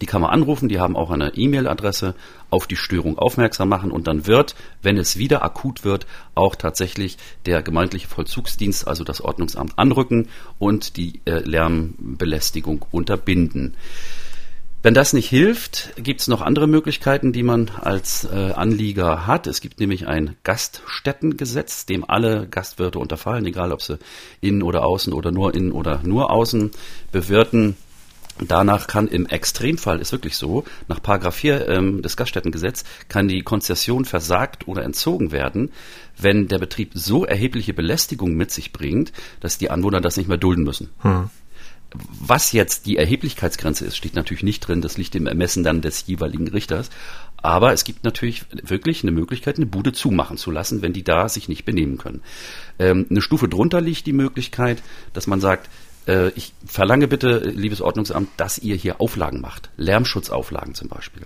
Die 0.01 0.07
kann 0.07 0.23
man 0.23 0.31
anrufen, 0.31 0.69
die 0.69 0.79
haben 0.79 0.97
auch 0.97 1.11
eine 1.11 1.35
E-Mail-Adresse, 1.35 2.15
auf 2.51 2.67
die 2.67 2.77
Störung 2.77 3.19
aufmerksam 3.19 3.69
machen 3.69 3.91
und 3.91 4.07
dann 4.07 4.27
wird, 4.27 4.55
wenn 4.81 4.97
es 4.97 5.19
wieder 5.19 5.43
akut 5.43 5.85
wird, 5.85 6.07
auch 6.35 6.55
tatsächlich 6.55 7.19
der 7.47 7.63
gemeindliche 7.63 8.07
Vollzugsdienst, 8.07 8.87
also 8.87 9.05
das 9.05 9.21
Ordnungsamt, 9.21 9.79
anrücken 9.79 10.29
und 10.59 10.97
die 10.97 11.21
äh, 11.25 11.41
Lärmbelästigung 11.41 12.85
unterbinden. 12.91 13.75
Wenn 14.81 14.95
das 14.95 15.13
nicht 15.13 15.29
hilft, 15.29 15.93
gibt 15.97 16.21
es 16.21 16.29
noch 16.29 16.41
andere 16.41 16.69
Möglichkeiten, 16.69 17.33
die 17.33 17.43
man 17.43 17.69
als 17.69 18.25
äh, 18.25 18.53
Anlieger 18.53 19.27
hat. 19.27 19.49
Es 19.49 19.61
gibt 19.61 19.81
nämlich 19.81 20.07
ein 20.07 20.37
Gaststättengesetz, 20.45 21.85
dem 21.85 22.09
alle 22.09 22.47
Gastwirte 22.49 23.01
unterfallen, 23.01 23.45
egal 23.47 23.73
ob 23.73 23.83
sie 23.83 23.99
innen 24.41 24.63
oder 24.63 24.87
außen 24.87 25.13
oder 25.13 25.33
nur 25.33 25.53
innen 25.53 25.73
oder 25.73 26.01
nur 26.05 26.31
außen 26.31 26.71
bewirten. 27.11 27.77
Danach 28.47 28.87
kann 28.87 29.09
im 29.09 29.27
Extremfall, 29.27 29.99
ist 29.99 30.13
wirklich 30.13 30.37
so, 30.37 30.63
nach 30.87 31.03
Paragraph 31.03 31.35
4 31.35 31.69
ähm, 31.69 32.03
des 32.03 32.17
Gaststättengesetz 32.17 32.85
kann 33.09 33.27
die 33.27 33.43
Konzession 33.43 34.05
versagt 34.05 34.69
oder 34.69 34.85
entzogen 34.85 35.33
werden, 35.33 35.73
wenn 36.17 36.47
der 36.47 36.59
Betrieb 36.59 36.93
so 36.95 37.25
erhebliche 37.25 37.75
Belästigung 37.75 38.35
mit 38.35 38.53
sich 38.53 38.73
bringt, 38.73 39.13
dass 39.41 39.59
die 39.59 39.71
Anwohner 39.71 40.01
das 40.01 40.17
nicht 40.17 40.29
mehr 40.29 40.39
dulden 40.39 40.63
müssen. 40.63 40.91
Hm. 41.01 41.31
Was 41.95 42.53
jetzt 42.53 42.85
die 42.87 42.99
Erheblichkeitsgrenze 42.99 43.87
ist, 43.87 43.97
steht 43.97 44.15
natürlich 44.15 44.43
nicht 44.43 44.61
drin. 44.61 44.83
Das 44.83 44.99
liegt 44.99 45.15
im 45.15 45.27
Ermessen 45.27 45.65
dann 45.65 45.81
des 45.81 46.07
jeweiligen 46.07 46.49
Richters. 46.49 46.91
Aber 47.39 47.73
es 47.73 47.85
gibt 47.85 48.05
natürlich 48.05 48.45
wirklich 48.51 49.03
eine 49.03 49.13
Möglichkeit, 49.13 49.57
eine 49.57 49.67
Bude 49.67 49.93
zumachen 49.93 50.37
zu 50.37 50.51
lassen, 50.51 50.83
wenn 50.83 50.93
die 50.93 51.05
da 51.05 51.29
sich 51.29 51.49
nicht 51.49 51.65
benehmen 51.65 51.97
können. 51.97 52.23
Ähm, 52.79 53.07
eine 53.09 53.23
Stufe 53.23 53.49
drunter 53.49 53.81
liegt 53.81 54.07
die 54.07 54.13
Möglichkeit, 54.13 54.83
dass 55.13 55.27
man 55.27 55.41
sagt, 55.41 55.71
äh, 56.09 56.31
ich 56.31 56.53
verlange 56.67 57.07
bitte, 57.07 57.39
liebes 57.39 57.81
Ordnungsamt, 57.81 58.29
dass 58.37 58.59
ihr 58.59 58.75
hier 58.75 59.01
Auflagen 59.01 59.41
macht. 59.41 59.71
Lärmschutzauflagen 59.77 60.75
zum 60.75 60.89
Beispiel. 60.89 61.23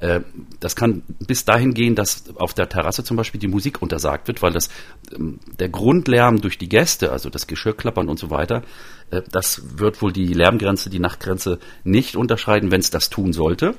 Äh, 0.00 0.20
das 0.58 0.76
kann 0.76 1.02
bis 1.26 1.44
dahin 1.44 1.74
gehen, 1.74 1.94
dass 1.94 2.24
auf 2.36 2.54
der 2.54 2.68
Terrasse 2.68 3.04
zum 3.04 3.16
Beispiel 3.16 3.40
die 3.40 3.48
Musik 3.48 3.80
untersagt 3.82 4.28
wird, 4.28 4.42
weil 4.42 4.52
das, 4.52 4.68
ähm, 5.14 5.38
der 5.58 5.68
Grundlärm 5.68 6.40
durch 6.40 6.58
die 6.58 6.68
Gäste, 6.68 7.12
also 7.12 7.30
das 7.30 7.46
Geschirrklappern 7.46 8.08
und 8.08 8.18
so 8.18 8.30
weiter, 8.30 8.62
äh, 9.10 9.22
das 9.30 9.78
wird 9.78 10.02
wohl 10.02 10.12
die 10.12 10.32
Lärmgrenze, 10.32 10.90
die 10.90 10.98
Nachtgrenze 10.98 11.58
nicht 11.84 12.16
unterschreiten, 12.16 12.70
wenn 12.70 12.80
es 12.80 12.90
das 12.90 13.10
tun 13.10 13.32
sollte. 13.32 13.74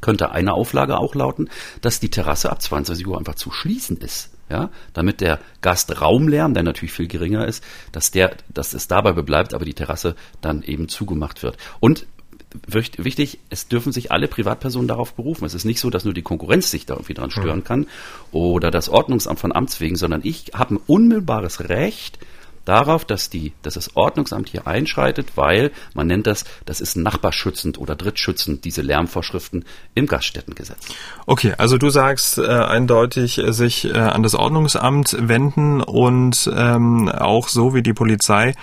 Könnte 0.00 0.30
eine 0.30 0.54
Auflage 0.54 0.98
auch 0.98 1.14
lauten, 1.14 1.50
dass 1.80 1.98
die 1.98 2.10
Terrasse 2.10 2.50
ab 2.50 2.62
22 2.62 3.06
Uhr 3.06 3.18
einfach 3.18 3.34
zu 3.34 3.50
schließen 3.50 3.96
ist 3.98 4.30
ja, 4.50 4.70
damit 4.92 5.20
der 5.20 5.40
Gastraumlärm, 5.60 6.54
der 6.54 6.62
natürlich 6.62 6.92
viel 6.92 7.08
geringer 7.08 7.46
ist, 7.46 7.62
dass 7.92 8.10
der, 8.10 8.36
dass 8.48 8.72
es 8.72 8.88
dabei 8.88 9.12
bleibt, 9.12 9.54
aber 9.54 9.64
die 9.64 9.74
Terrasse 9.74 10.14
dann 10.40 10.62
eben 10.62 10.88
zugemacht 10.88 11.42
wird. 11.42 11.56
Und 11.80 12.06
wichtig, 12.66 13.38
es 13.50 13.68
dürfen 13.68 13.92
sich 13.92 14.10
alle 14.10 14.28
Privatpersonen 14.28 14.88
darauf 14.88 15.14
berufen. 15.14 15.44
Es 15.44 15.54
ist 15.54 15.64
nicht 15.64 15.80
so, 15.80 15.90
dass 15.90 16.04
nur 16.04 16.14
die 16.14 16.22
Konkurrenz 16.22 16.70
sich 16.70 16.86
da 16.86 16.94
irgendwie 16.94 17.14
dran 17.14 17.30
stören 17.30 17.64
kann 17.64 17.86
oder 18.32 18.70
das 18.70 18.88
Ordnungsamt 18.88 19.38
von 19.38 19.54
Amts 19.54 19.80
wegen, 19.80 19.96
sondern 19.96 20.22
ich 20.24 20.52
habe 20.54 20.74
ein 20.74 20.80
unmittelbares 20.86 21.68
Recht, 21.68 22.18
darauf, 22.68 23.04
dass, 23.04 23.30
die, 23.30 23.52
dass 23.62 23.74
das 23.74 23.96
Ordnungsamt 23.96 24.50
hier 24.50 24.66
einschreitet, 24.66 25.36
weil 25.36 25.72
man 25.94 26.06
nennt 26.06 26.26
das, 26.26 26.44
das 26.66 26.80
ist 26.80 26.96
nachbarschützend 26.96 27.78
oder 27.78 27.96
drittschützend, 27.96 28.64
diese 28.64 28.82
Lärmvorschriften 28.82 29.64
im 29.94 30.06
Gaststättengesetz. 30.06 30.78
Okay, 31.26 31.54
also 31.56 31.78
du 31.78 31.88
sagst 31.88 32.36
äh, 32.36 32.46
eindeutig 32.46 33.38
äh, 33.38 33.52
sich 33.52 33.86
äh, 33.86 33.92
an 33.96 34.22
das 34.22 34.34
Ordnungsamt 34.34 35.16
wenden 35.18 35.80
und 35.80 36.50
ähm, 36.54 37.08
auch 37.08 37.48
so 37.48 37.74
wie 37.74 37.82
die 37.82 37.94
Polizei 37.94 38.54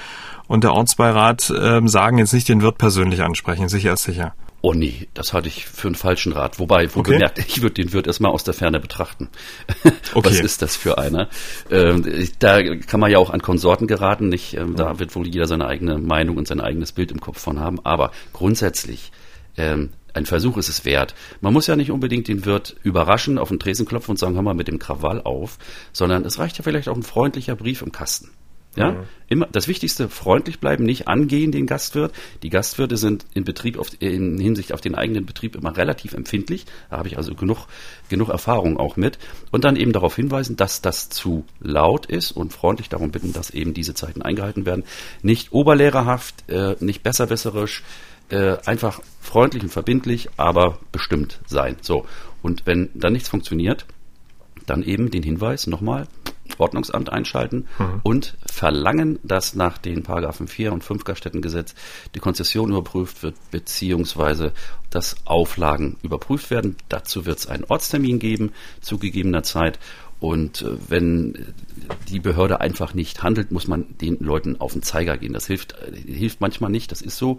und 0.48 0.64
der 0.64 0.74
Ortsbeirat 0.74 1.50
äh, 1.50 1.82
sagen 1.88 2.18
jetzt 2.18 2.34
nicht 2.34 2.50
den 2.50 2.62
Wirt 2.62 2.78
persönlich 2.78 3.22
ansprechen, 3.22 3.70
sicher 3.70 3.94
ist 3.94 4.04
sicher. 4.04 4.34
Oh 4.62 4.74
nee, 4.74 5.08
das 5.14 5.32
hatte 5.32 5.48
ich 5.48 5.68
für 5.68 5.88
einen 5.88 5.94
falschen 5.94 6.32
Rat. 6.32 6.58
Wobei, 6.58 6.94
wo 6.96 7.02
okay. 7.02 7.12
bemerkt, 7.12 7.38
ich 7.38 7.62
würde 7.62 7.75
den 7.75 7.94
Wirt 7.94 8.08
erstmal 8.08 8.32
aus 8.32 8.44
der 8.44 8.56
Ferne 8.56 8.80
betrachten. 8.80 9.30
Okay. 10.14 10.30
Was 10.30 10.40
ist 10.40 10.62
das 10.62 10.78
für 10.78 10.98
einer? 10.98 11.28
Ähm, 11.70 12.06
da 12.40 12.64
kann 12.78 13.02
man 13.02 13.12
ja 13.12 13.18
auch 13.18 13.32
an 13.32 13.42
Konsorten 13.42 13.86
geraten, 13.86 14.30
nicht? 14.30 14.56
Ähm, 14.56 14.75
da 14.75 14.98
wird 14.98 15.14
wohl 15.14 15.28
jeder 15.28 15.46
seine 15.46 15.68
eigene 15.68 15.98
Meinung 15.98 16.38
und 16.38 16.48
sein 16.48 16.62
eigenes 16.62 16.94
Bild 16.94 17.12
im 17.12 17.20
Kopf 17.20 17.40
von 17.40 17.60
haben. 17.60 17.80
Aber 17.84 18.12
grundsätzlich, 18.32 19.12
ähm, 19.58 19.90
ein 20.14 20.25
Versuch 20.25 20.58
ist 20.58 20.70
es 20.70 20.86
wert. 20.86 21.16
Man 21.42 21.52
muss 21.52 21.68
ja 21.68 21.75
nicht 21.75 21.92
unbedingt 21.92 22.30
den 22.30 22.46
Wirt 22.46 22.78
überraschen, 22.84 23.38
auf 23.38 23.50
den 23.50 23.60
Tresen 23.60 23.86
klopfen 23.86 24.12
und 24.12 24.18
sagen, 24.18 24.36
hör 24.36 24.42
mal 24.42 24.54
mit 24.54 24.70
dem 24.70 24.80
Krawall 24.80 25.22
auf, 25.22 25.58
sondern 25.92 26.24
es 26.24 26.40
reicht 26.40 26.58
ja 26.58 26.64
vielleicht 26.64 26.88
auch 26.88 26.96
ein 26.96 27.04
freundlicher 27.04 27.56
Brief 27.56 27.82
im 27.82 27.92
Kasten. 27.92 28.30
Ja, 28.75 28.91
mhm. 28.91 29.03
immer 29.27 29.48
das 29.51 29.67
Wichtigste: 29.67 30.10
freundlich 30.10 30.60
bleiben, 30.60 30.84
nicht 30.84 31.08
angehen 31.08 31.51
den 31.51 31.65
Gastwirt. 31.65 32.13
Die 32.44 32.50
Gastwirte 32.50 32.98
sind 32.98 33.25
in 33.34 33.44
Betrieb 33.44 33.77
auf, 33.77 33.89
in 34.00 34.39
Hinsicht 34.39 34.74
auf 34.74 34.82
den 34.82 34.96
eigenen 34.96 35.25
Betrieb 35.25 35.55
immer 35.55 35.75
relativ 35.75 36.13
empfindlich. 36.13 36.65
Da 36.89 36.98
habe 36.98 37.08
ich 37.08 37.17
also 37.17 37.34
genug 37.36 37.67
genug 38.10 38.29
Erfahrung 38.29 38.77
auch 38.77 38.98
mit. 38.98 39.17
Und 39.51 39.63
dann 39.63 39.75
eben 39.75 39.94
darauf 39.94 40.15
hinweisen, 40.15 40.55
dass 40.55 40.82
das 40.82 41.10
zu 41.10 41.46
laut 41.60 42.05
ist 42.05 42.32
und 42.32 42.53
freundlich 42.53 42.89
darum 42.89 43.12
bitten, 43.12 43.34
dass 43.34 43.50
eben 43.50 43.74
diese 43.74 43.94
Zeiten 43.94 44.22
eingehalten 44.22 44.65
werden. 44.65 44.84
Nicht 45.22 45.51
oberlehrerhaft, 45.51 46.50
äh, 46.50 46.75
nicht 46.79 47.03
besserwisserisch, 47.03 47.84
äh, 48.29 48.58
einfach 48.65 49.01
freundlich 49.22 49.63
und 49.63 49.70
verbindlich, 49.70 50.29
aber 50.38 50.79
bestimmt 50.91 51.39
sein. 51.48 51.77
So 51.82 52.05
und 52.41 52.65
wenn 52.65 52.89
dann 52.94 53.13
nichts 53.13 53.29
funktioniert, 53.29 53.86
dann 54.65 54.84
eben 54.84 55.12
den 55.12 55.24
Hinweis 55.24 55.67
nochmal 55.67 56.08
Ordnungsamt 56.60 57.12
einschalten 57.12 57.68
mhm. 57.78 58.00
und 58.04 58.38
verlangen, 58.46 59.20
dass 59.24 59.56
nach 59.56 59.78
den 59.78 60.04
Paragraphen 60.04 60.48
4 60.48 60.74
und 60.74 60.84
5 60.84 61.04
Gaststättengesetz 61.04 61.76
die 62.14 62.20
Konzession 62.20 62.72
überprüft 62.72 63.24
wird, 63.24 63.36
beziehungsweise 63.52 64.54
dass 64.90 65.18
Auflagen 65.26 65.98
überprüft 66.04 66.52
werden. 66.52 66.78
Dazu 66.90 67.26
wird 67.26 67.40
es 67.40 67.48
einen 67.48 67.66
Ortstermin 67.66 68.20
geben, 68.20 68.54
zu 68.82 68.98
gegebener 68.98 69.44
Zeit. 69.44 69.80
Und 70.20 70.62
äh, 70.62 70.78
wenn 70.88 71.54
die 72.10 72.20
Behörde 72.20 72.62
einfach 72.62 72.94
nicht 72.94 73.22
handelt, 73.22 73.52
muss 73.52 73.68
man 73.68 73.98
den 74.00 74.18
Leuten 74.20 74.60
auf 74.60 74.74
den 74.74 74.82
Zeiger 74.82 75.18
gehen. 75.18 75.34
Das 75.34 75.48
hilft, 75.48 75.74
äh, 75.74 75.96
hilft 75.96 76.42
manchmal 76.42 76.72
nicht, 76.72 76.92
das 76.92 77.02
ist 77.02 77.18
so. 77.18 77.38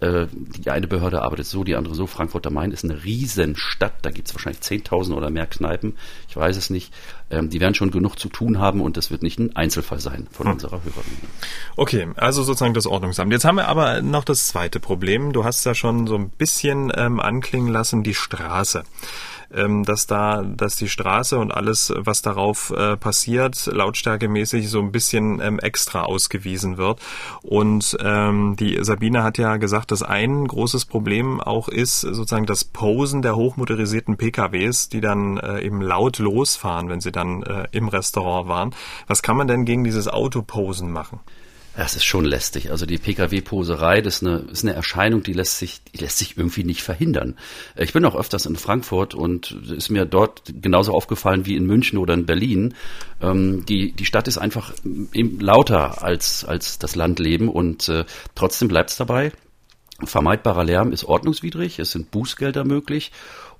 Äh, 0.00 0.26
die 0.32 0.70
eine 0.70 0.86
Behörde 0.86 1.22
arbeitet 1.22 1.46
so, 1.46 1.64
die 1.64 1.74
andere 1.74 1.94
so. 1.94 2.06
Frankfurt 2.06 2.46
am 2.46 2.54
Main 2.54 2.70
ist 2.70 2.84
eine 2.84 3.04
Riesenstadt, 3.04 3.94
da 4.02 4.10
gibt 4.10 4.28
es 4.28 4.34
wahrscheinlich 4.34 4.62
10.000 4.62 5.14
oder 5.14 5.30
mehr 5.30 5.46
Kneipen, 5.46 5.96
ich 6.28 6.36
weiß 6.36 6.56
es 6.56 6.70
nicht. 6.70 6.92
Ähm, 7.30 7.50
die 7.50 7.60
werden 7.60 7.74
schon 7.74 7.90
genug 7.90 8.18
zu 8.18 8.28
tun 8.28 8.58
haben 8.58 8.80
und 8.80 8.96
das 8.96 9.10
wird 9.10 9.22
nicht 9.22 9.38
ein 9.38 9.56
Einzelfall 9.56 10.00
sein 10.00 10.28
von 10.30 10.46
hm. 10.46 10.52
unserer 10.54 10.82
Hörerin. 10.84 11.16
Okay, 11.76 12.08
also 12.16 12.42
sozusagen 12.44 12.74
das 12.74 12.86
Ordnungsamt. 12.86 13.32
Jetzt 13.32 13.44
haben 13.44 13.56
wir 13.56 13.68
aber 13.68 14.00
noch 14.00 14.24
das 14.24 14.46
zweite 14.46 14.80
Problem. 14.80 15.32
Du 15.32 15.44
hast 15.44 15.64
ja 15.64 15.74
schon 15.74 16.06
so 16.06 16.16
ein 16.16 16.30
bisschen 16.30 16.92
ähm, 16.96 17.20
anklingen 17.20 17.72
lassen, 17.72 18.02
die 18.02 18.14
Straße 18.14 18.84
ähm, 19.54 19.84
dass 19.84 20.06
da, 20.06 20.42
dass 20.42 20.76
die 20.76 20.88
Straße 20.88 21.38
und 21.38 21.52
alles, 21.52 21.92
was 21.96 22.22
darauf 22.22 22.70
äh, 22.70 22.96
passiert, 22.96 23.66
lautstärkemäßig 23.66 24.68
so 24.68 24.80
ein 24.80 24.92
bisschen 24.92 25.40
ähm, 25.40 25.58
extra 25.58 26.02
ausgewiesen 26.02 26.76
wird. 26.76 27.00
Und 27.42 27.96
ähm, 28.00 28.56
die 28.58 28.78
Sabine 28.82 29.22
hat 29.22 29.38
ja 29.38 29.56
gesagt, 29.56 29.90
dass 29.90 30.02
ein 30.02 30.46
großes 30.46 30.86
Problem 30.86 31.40
auch 31.40 31.68
ist 31.68 32.00
sozusagen 32.00 32.46
das 32.46 32.64
Posen 32.64 33.22
der 33.22 33.36
hochmotorisierten 33.36 34.16
PKWs, 34.16 34.88
die 34.88 35.00
dann 35.00 35.36
äh, 35.38 35.60
eben 35.60 35.80
laut 35.80 36.18
losfahren, 36.18 36.88
wenn 36.88 37.00
sie 37.00 37.12
dann 37.12 37.42
äh, 37.42 37.66
im 37.72 37.88
Restaurant 37.88 38.48
waren. 38.48 38.74
Was 39.06 39.22
kann 39.22 39.36
man 39.36 39.48
denn 39.48 39.64
gegen 39.64 39.84
dieses 39.84 40.08
Autoposen 40.08 40.90
machen? 40.90 41.20
Das 41.74 41.96
ist 41.96 42.04
schon 42.04 42.26
lästig. 42.26 42.70
Also 42.70 42.84
die 42.84 42.98
Pkw-Poserei, 42.98 44.02
das 44.02 44.16
ist 44.16 44.26
eine, 44.26 44.36
ist 44.50 44.64
eine 44.64 44.74
Erscheinung, 44.74 45.22
die 45.22 45.32
lässt 45.32 45.58
sich, 45.58 45.80
die 45.84 45.98
lässt 45.98 46.18
sich 46.18 46.36
irgendwie 46.36 46.64
nicht 46.64 46.82
verhindern. 46.82 47.36
Ich 47.76 47.94
bin 47.94 48.04
auch 48.04 48.14
öfters 48.14 48.44
in 48.44 48.56
Frankfurt 48.56 49.14
und 49.14 49.52
ist 49.70 49.88
mir 49.88 50.04
dort 50.04 50.42
genauso 50.60 50.92
aufgefallen 50.92 51.46
wie 51.46 51.56
in 51.56 51.64
München 51.64 51.98
oder 51.98 52.12
in 52.12 52.26
Berlin. 52.26 52.74
Ähm, 53.22 53.64
die, 53.64 53.92
die 53.92 54.04
Stadt 54.04 54.28
ist 54.28 54.36
einfach 54.36 54.74
lauter 55.14 56.02
als, 56.02 56.44
als 56.44 56.78
das 56.78 56.94
Landleben 56.94 57.48
und 57.48 57.88
äh, 57.88 58.04
trotzdem 58.34 58.68
bleibt 58.68 58.90
es 58.90 58.96
dabei. 58.96 59.32
Vermeidbarer 60.04 60.64
Lärm 60.64 60.92
ist 60.92 61.04
ordnungswidrig, 61.04 61.78
es 61.78 61.92
sind 61.92 62.10
Bußgelder 62.10 62.64
möglich 62.64 63.12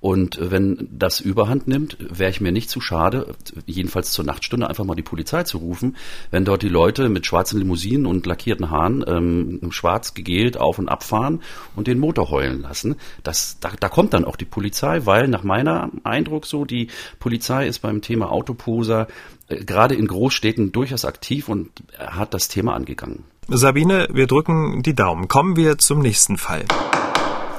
und 0.03 0.37
wenn 0.41 0.89
das 0.91 1.21
überhand 1.21 1.69
nimmt, 1.69 1.95
wäre 1.97 2.29
ich 2.29 2.41
mir 2.41 2.51
nicht 2.51 2.69
zu 2.69 2.81
schade, 2.81 3.35
jedenfalls 3.65 4.11
zur 4.11 4.25
Nachtstunde 4.25 4.67
einfach 4.67 4.83
mal 4.83 4.95
die 4.95 5.01
Polizei 5.01 5.43
zu 5.43 5.59
rufen, 5.59 5.95
wenn 6.29 6.43
dort 6.43 6.61
die 6.61 6.67
Leute 6.67 7.07
mit 7.07 7.25
schwarzen 7.25 7.57
Limousinen 7.57 8.05
und 8.05 8.25
lackierten 8.25 8.69
Haaren 8.69 9.05
ähm, 9.07 9.71
schwarz 9.71 10.13
gegelt 10.13 10.59
auf 10.59 10.77
und 10.77 10.89
abfahren 10.89 11.41
und 11.77 11.87
den 11.87 11.99
Motor 11.99 12.31
heulen 12.31 12.63
lassen. 12.63 12.97
Das, 13.23 13.59
da, 13.61 13.71
da 13.79 13.87
kommt 13.87 14.13
dann 14.13 14.25
auch 14.25 14.35
die 14.35 14.43
Polizei, 14.43 15.05
weil 15.05 15.29
nach 15.29 15.43
meiner 15.43 15.89
Eindruck 16.03 16.47
so, 16.47 16.65
die 16.65 16.89
Polizei 17.19 17.65
ist 17.65 17.79
beim 17.79 18.01
Thema 18.01 18.29
Autoposer 18.29 19.07
äh, 19.47 19.63
gerade 19.63 19.95
in 19.95 20.07
Großstädten 20.07 20.73
durchaus 20.73 21.05
aktiv 21.05 21.47
und 21.47 21.69
hat 21.97 22.33
das 22.33 22.49
Thema 22.49 22.73
angegangen. 22.73 23.23
Sabine, 23.47 24.09
wir 24.11 24.27
drücken 24.27 24.83
die 24.83 24.95
Daumen. 24.95 25.29
Kommen 25.29 25.55
wir 25.55 25.77
zum 25.77 25.99
nächsten 25.99 26.35
Fall. 26.35 26.65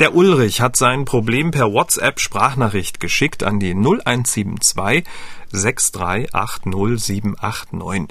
Der 0.00 0.16
Ulrich 0.16 0.60
hat 0.60 0.76
sein 0.76 1.04
Problem 1.04 1.52
per 1.52 1.72
WhatsApp 1.72 2.18
Sprachnachricht 2.18 2.98
geschickt 2.98 3.44
an 3.44 3.60
die 3.60 3.74
0172 3.74 5.04
6380789. 5.52 8.08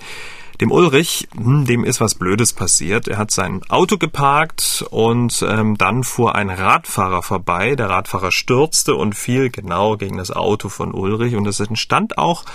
Dem 0.61 0.71
Ulrich, 0.71 1.27
hm, 1.35 1.65
dem 1.65 1.83
ist 1.83 1.99
was 1.99 2.15
Blödes 2.15 2.53
passiert. 2.53 3.09
Er 3.09 3.17
hat 3.17 3.31
sein 3.31 3.63
Auto 3.67 3.97
geparkt 3.97 4.85
und 4.91 5.45
ähm, 5.45 5.77
dann 5.77 6.05
fuhr 6.05 6.35
ein 6.35 6.49
Radfahrer 6.49 7.21
vorbei. 7.21 7.75
Der 7.75 7.89
Radfahrer 7.89 8.31
stürzte 8.31 8.95
und 8.95 9.13
fiel 9.13 9.49
genau 9.49 9.97
gegen 9.97 10.15
das 10.15 10.31
Auto 10.31 10.69
von 10.69 10.93
Ulrich 10.93 11.35
und 11.35 11.45
es 11.47 11.59
entstand 11.59 12.17
auch 12.17 12.45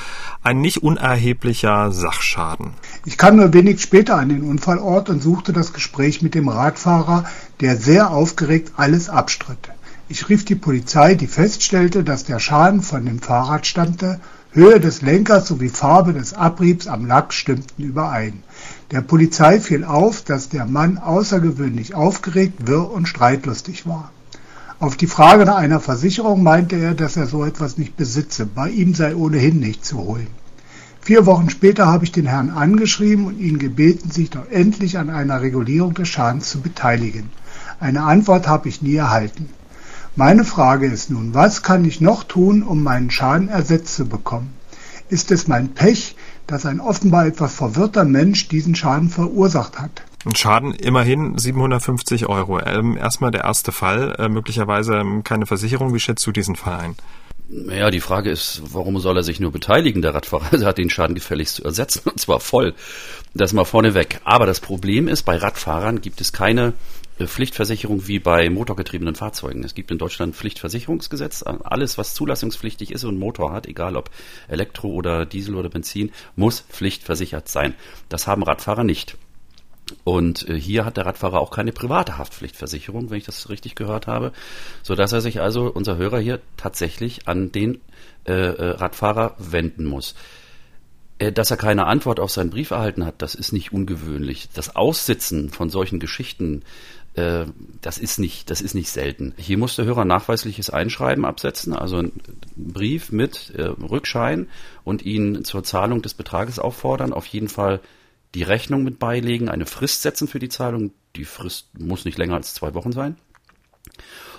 ein 0.42 0.62
nicht 0.62 0.78
unerheblicher 0.78 1.92
Sachschaden. 1.92 2.70
Ich 3.04 3.18
kam 3.18 3.36
nur 3.36 3.52
wenig 3.52 3.82
später 3.82 4.16
an 4.16 4.30
den 4.30 4.42
Unfallort 4.42 5.10
und 5.10 5.22
suchte 5.22 5.52
das 5.52 5.74
Gespräch 5.74 6.22
mit 6.22 6.34
dem 6.34 6.48
Radfahrer, 6.48 7.26
der 7.60 7.76
sehr 7.76 8.10
aufgeregt 8.10 8.72
alles 8.76 9.08
abstritt. 9.08 9.70
Ich 10.08 10.28
rief 10.28 10.44
die 10.44 10.54
Polizei, 10.54 11.14
die 11.14 11.26
feststellte, 11.26 12.04
dass 12.04 12.24
der 12.24 12.38
Schaden 12.38 12.82
von 12.82 13.04
dem 13.04 13.18
Fahrrad 13.18 13.66
stammte 13.66 14.20
Höhe 14.52 14.80
des 14.80 15.02
Lenkers 15.02 15.48
sowie 15.48 15.68
Farbe 15.68 16.14
des 16.14 16.32
Abriebs 16.32 16.86
am 16.86 17.06
Lack 17.06 17.34
stimmten 17.34 17.82
überein. 17.82 18.42
Der 18.90 19.02
Polizei 19.02 19.60
fiel 19.60 19.84
auf, 19.84 20.22
dass 20.22 20.48
der 20.48 20.64
Mann 20.64 20.96
außergewöhnlich 20.96 21.94
aufgeregt, 21.94 22.66
wirr 22.66 22.90
und 22.90 23.06
streitlustig 23.06 23.86
war. 23.86 24.10
Auf 24.80 24.96
die 24.96 25.06
Frage 25.06 25.44
nach 25.44 25.56
einer 25.56 25.80
Versicherung 25.80 26.42
meinte 26.42 26.76
er, 26.76 26.94
dass 26.94 27.16
er 27.16 27.26
so 27.26 27.44
etwas 27.44 27.76
nicht 27.76 27.96
besitze, 27.96 28.46
bei 28.46 28.70
ihm 28.70 28.94
sei 28.94 29.14
ohnehin 29.14 29.58
nicht 29.58 29.84
zu 29.84 29.98
holen. 29.98 30.28
Vier 31.02 31.26
Wochen 31.26 31.50
später 31.50 31.86
habe 31.86 32.04
ich 32.04 32.12
den 32.12 32.26
Herrn 32.26 32.50
angeschrieben 32.50 33.26
und 33.26 33.38
ihn 33.38 33.58
gebeten, 33.58 34.10
sich 34.10 34.30
doch 34.30 34.48
endlich 34.50 34.98
an 34.98 35.10
einer 35.10 35.42
Regulierung 35.42 35.94
des 35.94 36.08
Schadens 36.08 36.48
zu 36.50 36.60
beteiligen. 36.60 37.30
Eine 37.80 38.02
Antwort 38.02 38.48
habe 38.48 38.68
ich 38.68 38.82
nie 38.82 38.96
erhalten. 38.96 39.50
Meine 40.16 40.44
Frage 40.44 40.86
ist 40.86 41.10
nun, 41.10 41.32
was 41.32 41.62
kann 41.62 41.84
ich 41.84 42.00
noch 42.00 42.24
tun, 42.24 42.64
um 42.64 42.82
meinen 42.82 43.10
Schaden 43.10 43.48
ersetzt 43.48 43.94
zu 43.94 44.08
bekommen? 44.08 44.52
Ist 45.08 45.30
es 45.30 45.46
mein 45.46 45.74
Pech, 45.74 46.16
dass 46.48 46.66
ein 46.66 46.80
offenbar 46.80 47.26
etwas 47.26 47.54
verwirrter 47.54 48.04
Mensch 48.04 48.48
diesen 48.48 48.74
Schaden 48.74 49.10
verursacht 49.10 49.78
hat? 49.78 50.02
Ein 50.26 50.34
Schaden 50.34 50.74
immerhin 50.74 51.38
750 51.38 52.26
Euro. 52.26 52.58
Ähm, 52.58 52.96
erstmal 52.96 53.30
der 53.30 53.44
erste 53.44 53.70
Fall, 53.70 54.16
äh, 54.18 54.28
möglicherweise 54.28 54.96
ähm, 54.96 55.22
keine 55.22 55.46
Versicherung. 55.46 55.94
Wie 55.94 56.00
schätzt 56.00 56.26
du 56.26 56.32
diesen 56.32 56.56
Fall 56.56 56.80
ein? 56.80 56.96
Ja, 57.70 57.90
die 57.90 58.00
Frage 58.00 58.30
ist, 58.30 58.60
warum 58.72 58.98
soll 58.98 59.16
er 59.16 59.22
sich 59.22 59.40
nur 59.40 59.52
beteiligen, 59.52 60.02
der 60.02 60.14
Radfahrer? 60.14 60.52
Er 60.60 60.66
hat 60.66 60.78
den 60.78 60.90
Schaden 60.90 61.14
gefälligst 61.14 61.54
zu 61.54 61.64
ersetzen, 61.64 62.02
und 62.04 62.18
zwar 62.18 62.40
voll. 62.40 62.74
Das 63.34 63.52
mal 63.52 63.64
vorneweg. 63.64 64.20
Aber 64.24 64.46
das 64.46 64.58
Problem 64.58 65.06
ist, 65.06 65.22
bei 65.22 65.36
Radfahrern 65.36 66.00
gibt 66.00 66.20
es 66.20 66.32
keine 66.32 66.68
äh, 66.68 66.72
Pflichtversicherung 67.26 68.06
wie 68.06 68.18
bei 68.18 68.48
motorgetriebenen 68.48 69.14
Fahrzeugen. 69.14 69.64
Es 69.64 69.74
gibt 69.74 69.90
in 69.90 69.98
Deutschland 69.98 70.36
Pflichtversicherungsgesetz. 70.36 71.42
Alles, 71.42 71.98
was 71.98 72.14
zulassungspflichtig 72.14 72.92
ist 72.92 73.04
und 73.04 73.18
Motor 73.18 73.52
hat, 73.52 73.66
egal 73.66 73.96
ob 73.96 74.10
Elektro 74.46 74.88
oder 74.88 75.26
Diesel 75.26 75.54
oder 75.54 75.68
Benzin, 75.68 76.12
muss 76.36 76.60
pflichtversichert 76.60 77.48
sein. 77.48 77.74
Das 78.08 78.26
haben 78.26 78.42
Radfahrer 78.42 78.84
nicht. 78.84 79.16
Und 80.04 80.48
äh, 80.48 80.58
hier 80.58 80.84
hat 80.84 80.96
der 80.96 81.06
Radfahrer 81.06 81.40
auch 81.40 81.50
keine 81.50 81.72
private 81.72 82.18
Haftpflichtversicherung, 82.18 83.10
wenn 83.10 83.18
ich 83.18 83.24
das 83.24 83.48
richtig 83.48 83.74
gehört 83.74 84.06
habe, 84.06 84.32
so 84.82 84.94
dass 84.94 85.12
er 85.12 85.20
sich 85.20 85.40
also 85.40 85.72
unser 85.72 85.96
Hörer 85.96 86.20
hier 86.20 86.40
tatsächlich 86.56 87.26
an 87.26 87.52
den 87.52 87.80
äh, 88.26 88.32
äh, 88.32 88.70
Radfahrer 88.70 89.34
wenden 89.38 89.86
muss. 89.86 90.14
Äh, 91.18 91.32
dass 91.32 91.50
er 91.50 91.56
keine 91.56 91.86
Antwort 91.86 92.20
auf 92.20 92.30
seinen 92.30 92.50
Brief 92.50 92.70
erhalten 92.70 93.04
hat, 93.04 93.22
das 93.22 93.34
ist 93.34 93.52
nicht 93.52 93.72
ungewöhnlich. 93.72 94.48
Das 94.54 94.76
Aussitzen 94.76 95.50
von 95.50 95.68
solchen 95.68 95.98
Geschichten, 95.98 96.62
äh, 96.62 96.64
das 97.14 97.98
ist 97.98 98.18
nicht, 98.18 98.50
das 98.50 98.60
ist 98.60 98.74
nicht 98.74 98.90
selten. 98.90 99.34
Hier 99.36 99.58
muss 99.58 99.76
der 99.76 99.84
Hörer 99.84 100.04
nachweisliches 100.04 100.70
Einschreiben 100.70 101.24
absetzen, 101.24 101.72
also 101.72 101.98
einen 101.98 102.20
Brief 102.56 103.10
mit 103.10 103.52
äh, 103.56 103.62
Rückschein 103.62 104.48
und 104.84 105.02
ihn 105.02 105.44
zur 105.44 105.64
Zahlung 105.64 106.02
des 106.02 106.14
Betrages 106.14 106.58
auffordern. 106.58 107.12
Auf 107.12 107.26
jeden 107.26 107.48
Fall 107.48 107.80
die 108.34 108.42
Rechnung 108.42 108.84
mit 108.84 108.98
beilegen, 108.98 109.48
eine 109.48 109.66
Frist 109.66 110.02
setzen 110.02 110.28
für 110.28 110.38
die 110.38 110.48
Zahlung. 110.48 110.92
Die 111.16 111.24
Frist 111.24 111.78
muss 111.78 112.04
nicht 112.04 112.18
länger 112.18 112.34
als 112.34 112.54
zwei 112.54 112.74
Wochen 112.74 112.92
sein. 112.92 113.16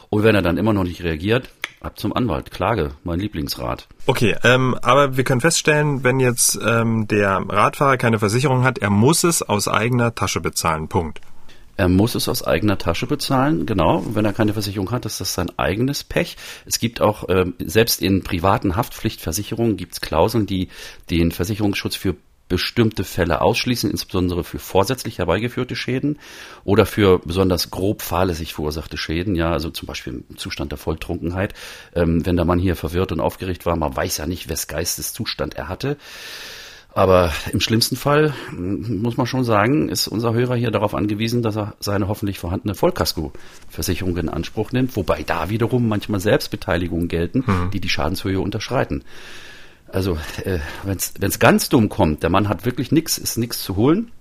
Und 0.10 0.24
wenn 0.24 0.36
er 0.36 0.42
dann 0.42 0.58
immer 0.58 0.74
noch 0.74 0.84
nicht 0.84 1.04
reagiert, 1.04 1.50
ab 1.82 2.00
zum 2.00 2.14
Anwalt. 2.14 2.52
Klage, 2.52 2.92
mein 3.04 3.20
Lieblingsrat. 3.20 3.88
Okay, 4.06 4.36
ähm, 4.44 4.76
aber 4.82 5.18
wir 5.18 5.24
können 5.24 5.42
feststellen, 5.42 6.04
wenn 6.04 6.20
jetzt 6.20 6.60
ähm, 6.66 7.08
der 7.08 7.44
Radfahrer 7.48 7.98
keine 7.98 8.20
Versicherung 8.20 8.64
hat, 8.64 8.80
er 8.80 8.90
muss 8.90 9.24
es 9.24 9.42
aus 9.42 9.68
eigener 9.68 10.16
Tasche 10.16 10.42
bezahlen. 10.42 10.88
Punkt. 10.88 11.22
Er 11.80 11.88
muss 11.88 12.14
es 12.14 12.28
aus 12.28 12.44
eigener 12.44 12.78
Tasche 12.78 13.08
bezahlen, 13.08 13.66
genau. 13.66 14.04
Wenn 14.14 14.26
er 14.26 14.34
keine 14.34 14.52
Versicherung 14.52 14.92
hat, 14.92 15.06
ist 15.06 15.22
das 15.22 15.34
sein 15.34 15.50
eigenes 15.58 16.04
Pech. 16.04 16.36
Es 16.66 16.78
gibt 16.78 17.00
auch, 17.00 17.30
ähm, 17.30 17.54
selbst 17.58 18.02
in 18.02 18.22
privaten 18.22 18.76
Haftpflichtversicherungen 18.76 19.78
gibt 19.78 19.94
es 19.94 20.02
Klauseln, 20.02 20.46
die 20.46 20.68
den 21.10 21.32
Versicherungsschutz 21.32 21.96
für 21.96 22.18
bestimmte 22.50 23.06
Fälle 23.06 23.40
ausschließen, 23.40 23.90
insbesondere 23.90 24.44
für 24.44 24.60
vorsätzlich 24.60 25.20
herbeigeführte 25.20 25.78
Schäden 25.78 26.20
oder 26.66 26.86
für 26.86 27.20
besonders 27.20 27.72
grob 27.72 28.02
fahrlässig 28.02 28.54
verursachte 28.54 28.98
Schäden, 28.98 29.36
ja, 29.36 29.54
also 29.54 29.70
zum 29.70 29.88
Beispiel 29.88 30.26
im 30.28 30.38
Zustand 30.38 30.74
der 30.74 30.80
Volltrunkenheit. 30.80 31.54
Ähm, 31.96 32.26
wenn 32.26 32.36
der 32.36 32.44
Mann 32.44 32.60
hier 32.60 32.76
verwirrt 32.76 33.14
und 33.14 33.22
aufgeregt 33.22 33.66
war, 33.66 33.78
man 33.78 33.96
weiß 33.96 34.18
ja 34.18 34.28
nicht, 34.28 34.50
wes 34.50 34.68
Geisteszustand 34.68 35.56
er 35.56 35.70
hatte. 35.70 35.96
Aber 37.00 37.32
im 37.54 37.62
schlimmsten 37.62 37.96
Fall, 37.96 38.34
muss 38.52 39.16
man 39.16 39.26
schon 39.26 39.46
sagen, 39.46 39.88
ist 39.88 40.10
unser 40.10 40.34
Hörer 40.34 40.58
hier 40.58 40.70
darauf 40.70 40.94
angewiesen, 40.94 41.42
dass 41.42 41.56
er 41.56 41.76
seine 41.80 42.10
hoffentlich 42.10 42.40
vorhandene 42.40 42.76
Vollkasko-Versicherung 42.76 44.18
in 44.18 44.28
Anspruch 44.28 44.74
nimmt, 44.74 44.98
wobei 44.98 45.24
da 45.24 45.50
wiederum 45.50 45.88
manchmal 45.88 46.20
Selbstbeteiligungen 46.20 47.08
gelten, 47.08 47.46
mhm. 47.48 47.72
die 47.72 47.80
die 47.80 47.88
Schadenshöhe 47.88 48.42
unterschreiten. 48.42 49.06
Also, 49.88 50.18
äh, 50.44 50.60
wenn 50.84 50.98
es 50.98 51.40
ganz 51.40 51.70
dumm 51.70 51.88
kommt, 51.88 52.22
der 52.22 52.32
Mann 52.32 52.50
hat 52.50 52.66
wirklich 52.66 52.92
nichts, 52.92 53.18
ist 53.18 53.38
nichts 53.38 53.64
zu 53.64 53.78
holen, 53.78 54.12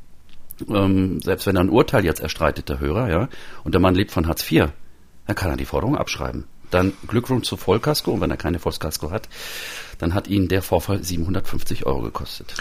ähm, 0.69 1.21
selbst 1.21 1.49
wenn 1.49 1.57
er 1.57 1.63
ein 1.63 1.71
Urteil 1.71 2.05
jetzt 2.05 2.21
erstreitet, 2.21 2.69
der 2.69 2.79
Hörer, 2.79 3.11
ja, 3.11 3.29
und 3.65 3.75
der 3.75 3.81
Mann 3.81 3.97
lebt 3.97 4.13
von 4.13 4.29
Hartz 4.29 4.49
IV, 4.49 4.67
dann 5.27 5.35
kann 5.35 5.51
er 5.51 5.57
die 5.57 5.65
Forderung 5.65 5.97
abschreiben. 5.97 6.45
Dann 6.71 6.93
Glückwunsch 7.09 7.49
zu 7.49 7.57
Vollkasko 7.57 8.13
und 8.13 8.21
wenn 8.21 8.31
er 8.31 8.37
keine 8.37 8.61
Vollkasko 8.61 9.11
hat, 9.11 9.29
dann 9.99 10.14
hat 10.14 10.28
ihn 10.28 10.49
der 10.49 10.62
Vorfall 10.62 11.02
750 11.02 11.87
Euro 11.87 12.02
gekostet. 12.02 12.55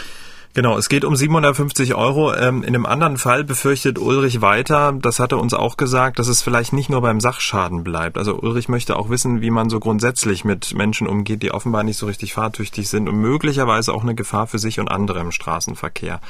Genau, 0.57 0.75
es 0.75 0.89
geht 0.89 1.05
um 1.05 1.15
750 1.15 1.93
Euro. 1.93 2.33
Ähm, 2.33 2.63
in 2.63 2.69
einem 2.69 2.87
anderen 2.87 3.17
Fall 3.17 3.43
befürchtet 3.43 3.99
Ulrich 3.99 4.41
weiter, 4.41 4.91
das 4.91 5.19
hat 5.19 5.31
er 5.31 5.39
uns 5.39 5.53
auch 5.53 5.77
gesagt, 5.77 6.17
dass 6.17 6.27
es 6.27 6.41
vielleicht 6.41 6.73
nicht 6.73 6.89
nur 6.89 7.01
beim 7.01 7.19
Sachschaden 7.19 7.83
bleibt. 7.83 8.17
Also 8.17 8.39
Ulrich 8.39 8.67
möchte 8.67 8.95
auch 8.95 9.11
wissen, 9.11 9.41
wie 9.41 9.51
man 9.51 9.69
so 9.69 9.79
grundsätzlich 9.79 10.45
mit 10.45 10.73
Menschen 10.73 11.05
umgeht, 11.05 11.43
die 11.43 11.51
offenbar 11.51 11.83
nicht 11.83 11.97
so 11.97 12.07
richtig 12.07 12.33
fahrtüchtig 12.33 12.89
sind 12.89 13.07
und 13.07 13.17
möglicherweise 13.17 13.93
auch 13.93 14.01
eine 14.01 14.15
Gefahr 14.15 14.47
für 14.47 14.57
sich 14.57 14.79
und 14.79 14.87
andere 14.89 15.19
im 15.19 15.31
Straßenverkehr. 15.31 16.21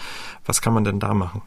Was 0.46 0.62
kann 0.62 0.74
man 0.74 0.84
denn 0.84 1.00
da 1.00 1.14
machen? 1.14 1.42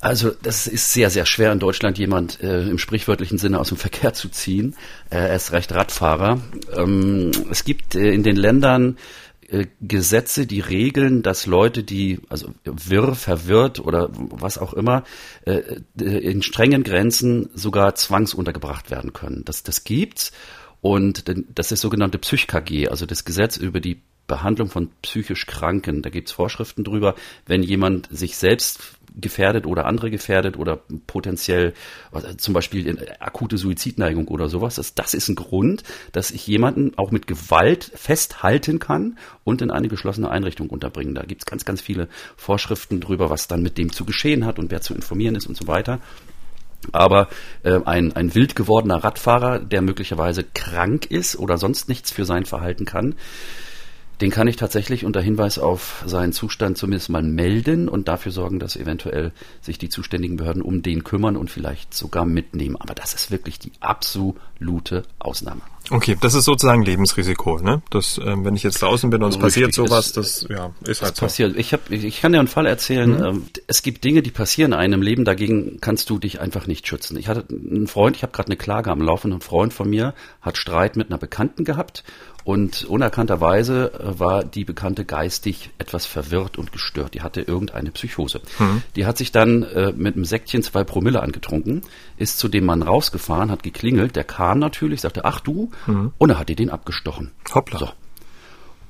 Also 0.00 0.30
das 0.42 0.66
ist 0.66 0.92
sehr, 0.92 1.10
sehr 1.10 1.26
schwer 1.26 1.52
in 1.52 1.58
Deutschland 1.58 1.98
jemand 1.98 2.40
äh, 2.42 2.68
im 2.68 2.78
sprichwörtlichen 2.78 3.38
Sinne 3.38 3.58
aus 3.58 3.68
dem 3.68 3.78
Verkehr 3.78 4.12
zu 4.12 4.28
ziehen. 4.28 4.74
Äh, 5.10 5.16
er 5.16 5.36
ist 5.36 5.52
recht 5.52 5.72
Radfahrer. 5.72 6.40
Ähm, 6.76 7.30
es 7.50 7.64
gibt 7.64 7.94
äh, 7.94 8.12
in 8.12 8.22
den 8.22 8.36
Ländern 8.36 8.98
äh, 9.48 9.66
Gesetze, 9.80 10.46
die 10.46 10.60
regeln, 10.60 11.22
dass 11.22 11.46
Leute, 11.46 11.82
die 11.82 12.20
also 12.28 12.52
wirr, 12.64 13.14
verwirrt 13.14 13.80
oder 13.80 14.10
was 14.12 14.58
auch 14.58 14.74
immer, 14.74 15.04
äh, 15.44 15.62
in 15.98 16.42
strengen 16.42 16.82
Grenzen 16.82 17.48
sogar 17.54 17.94
zwangsuntergebracht 17.94 18.90
werden 18.90 19.12
können. 19.12 19.44
Das, 19.44 19.62
das 19.62 19.84
gibt's. 19.84 20.32
Und 20.82 21.24
das 21.54 21.72
ist 21.72 21.80
sogenannte 21.80 22.18
PsychKG, 22.18 22.88
also 22.88 23.06
das 23.06 23.24
Gesetz 23.24 23.56
über 23.56 23.80
die 23.80 24.02
Behandlung 24.26 24.68
von 24.68 24.90
psychisch 25.02 25.46
Kranken. 25.46 26.02
Da 26.02 26.10
gibt's 26.10 26.32
Vorschriften 26.32 26.84
drüber, 26.84 27.14
wenn 27.46 27.62
jemand 27.62 28.08
sich 28.10 28.36
selbst 28.36 28.80
gefährdet 29.16 29.66
oder 29.66 29.86
andere 29.86 30.10
gefährdet 30.10 30.56
oder 30.58 30.80
potenziell 31.06 31.72
zum 32.36 32.54
Beispiel 32.54 32.86
in 32.86 32.98
akute 33.18 33.58
Suizidneigung 33.58 34.28
oder 34.28 34.48
sowas. 34.48 34.76
Das, 34.76 34.94
das 34.94 35.14
ist 35.14 35.28
ein 35.28 35.34
Grund, 35.34 35.82
dass 36.12 36.30
ich 36.30 36.46
jemanden 36.46 36.92
auch 36.96 37.10
mit 37.10 37.26
Gewalt 37.26 37.90
festhalten 37.94 38.78
kann 38.78 39.18
und 39.44 39.62
in 39.62 39.70
eine 39.70 39.88
geschlossene 39.88 40.30
Einrichtung 40.30 40.70
unterbringen. 40.70 41.14
Da 41.14 41.22
gibt's 41.22 41.46
ganz, 41.46 41.64
ganz 41.64 41.80
viele 41.80 42.08
Vorschriften 42.36 43.00
drüber, 43.00 43.30
was 43.30 43.48
dann 43.48 43.62
mit 43.62 43.78
dem 43.78 43.92
zu 43.92 44.04
geschehen 44.04 44.44
hat 44.44 44.58
und 44.58 44.70
wer 44.70 44.80
zu 44.80 44.94
informieren 44.94 45.34
ist 45.34 45.46
und 45.46 45.56
so 45.56 45.66
weiter. 45.66 46.00
Aber 46.92 47.28
äh, 47.62 47.80
ein, 47.84 48.14
ein 48.14 48.34
wild 48.34 48.54
gewordener 48.54 49.02
Radfahrer, 49.02 49.58
der 49.58 49.82
möglicherweise 49.82 50.44
krank 50.44 51.06
ist 51.06 51.36
oder 51.36 51.58
sonst 51.58 51.88
nichts 51.88 52.10
für 52.10 52.24
sein 52.24 52.44
Verhalten 52.44 52.84
kann, 52.84 53.14
den 54.20 54.30
kann 54.30 54.48
ich 54.48 54.56
tatsächlich 54.56 55.04
unter 55.04 55.20
Hinweis 55.20 55.58
auf 55.58 56.02
seinen 56.06 56.32
Zustand 56.32 56.78
zumindest 56.78 57.10
mal 57.10 57.22
melden 57.22 57.88
und 57.88 58.08
dafür 58.08 58.32
sorgen, 58.32 58.58
dass 58.58 58.76
eventuell 58.76 59.32
sich 59.60 59.78
die 59.78 59.90
zuständigen 59.90 60.36
Behörden 60.36 60.62
um 60.62 60.82
den 60.82 61.04
kümmern 61.04 61.36
und 61.36 61.50
vielleicht 61.50 61.92
sogar 61.92 62.24
mitnehmen. 62.24 62.76
Aber 62.76 62.94
das 62.94 63.12
ist 63.12 63.30
wirklich 63.30 63.58
die 63.58 63.72
absolute 63.80 65.02
Ausnahme. 65.18 65.60
Okay, 65.90 66.16
das 66.20 66.34
ist 66.34 66.46
sozusagen 66.46 66.82
Lebensrisiko, 66.82 67.58
ne? 67.58 67.80
Das, 67.90 68.18
ähm, 68.24 68.44
wenn 68.44 68.56
ich 68.56 68.64
jetzt 68.64 68.82
draußen 68.82 69.08
bin 69.08 69.22
und 69.22 69.30
es 69.30 69.38
passiert 69.38 69.72
sowas, 69.72 70.12
das 70.12 70.44
ja 70.48 70.72
ist 70.84 71.02
halt 71.02 71.14
so. 71.14 71.26
passiert. 71.26 71.56
Ich 71.56 71.72
hab, 71.72 71.90
ich 71.90 72.20
kann 72.20 72.32
dir 72.32 72.40
einen 72.40 72.48
Fall 72.48 72.66
erzählen. 72.66 73.10
Mhm. 73.10 73.24
Ähm, 73.24 73.42
es 73.68 73.82
gibt 73.82 74.02
Dinge, 74.02 74.22
die 74.22 74.32
passieren 74.32 74.72
in 74.72 74.78
einem 74.78 75.02
Leben, 75.02 75.24
dagegen 75.24 75.78
kannst 75.80 76.10
du 76.10 76.18
dich 76.18 76.40
einfach 76.40 76.66
nicht 76.66 76.88
schützen. 76.88 77.16
Ich 77.16 77.28
hatte 77.28 77.44
einen 77.50 77.86
Freund, 77.86 78.16
ich 78.16 78.22
habe 78.22 78.32
gerade 78.32 78.48
eine 78.48 78.56
Klage 78.56 78.90
am 78.90 79.00
Laufen, 79.00 79.32
ein 79.32 79.40
Freund 79.40 79.72
von 79.72 79.88
mir 79.88 80.14
hat 80.40 80.58
Streit 80.58 80.96
mit 80.96 81.10
einer 81.10 81.18
Bekannten 81.18 81.64
gehabt 81.64 82.02
und 82.46 82.84
unerkannterweise 82.84 83.92
äh, 83.92 84.20
war 84.20 84.44
die 84.44 84.64
Bekannte 84.64 85.04
geistig 85.04 85.70
etwas 85.78 86.06
verwirrt 86.06 86.58
und 86.58 86.70
gestört. 86.70 87.14
Die 87.14 87.22
hatte 87.22 87.40
irgendeine 87.40 87.90
Psychose. 87.90 88.40
Mhm. 88.60 88.82
Die 88.94 89.04
hat 89.04 89.18
sich 89.18 89.32
dann 89.32 89.64
äh, 89.64 89.92
mit 89.92 90.14
einem 90.14 90.24
Säckchen 90.24 90.62
zwei 90.62 90.84
Promille 90.84 91.20
angetrunken, 91.20 91.82
ist 92.16 92.38
zu 92.38 92.46
dem 92.46 92.64
Mann 92.64 92.82
rausgefahren, 92.82 93.50
hat 93.50 93.64
geklingelt. 93.64 94.14
Der 94.14 94.22
kam 94.22 94.60
natürlich, 94.60 95.00
sagte, 95.00 95.24
ach 95.24 95.40
du, 95.40 95.72
mhm. 95.88 96.12
und 96.18 96.30
er 96.30 96.38
hat 96.38 96.48
ihr 96.48 96.54
den 96.54 96.70
abgestochen. 96.70 97.32
Hoppla. 97.52 97.80
So. 97.80 97.88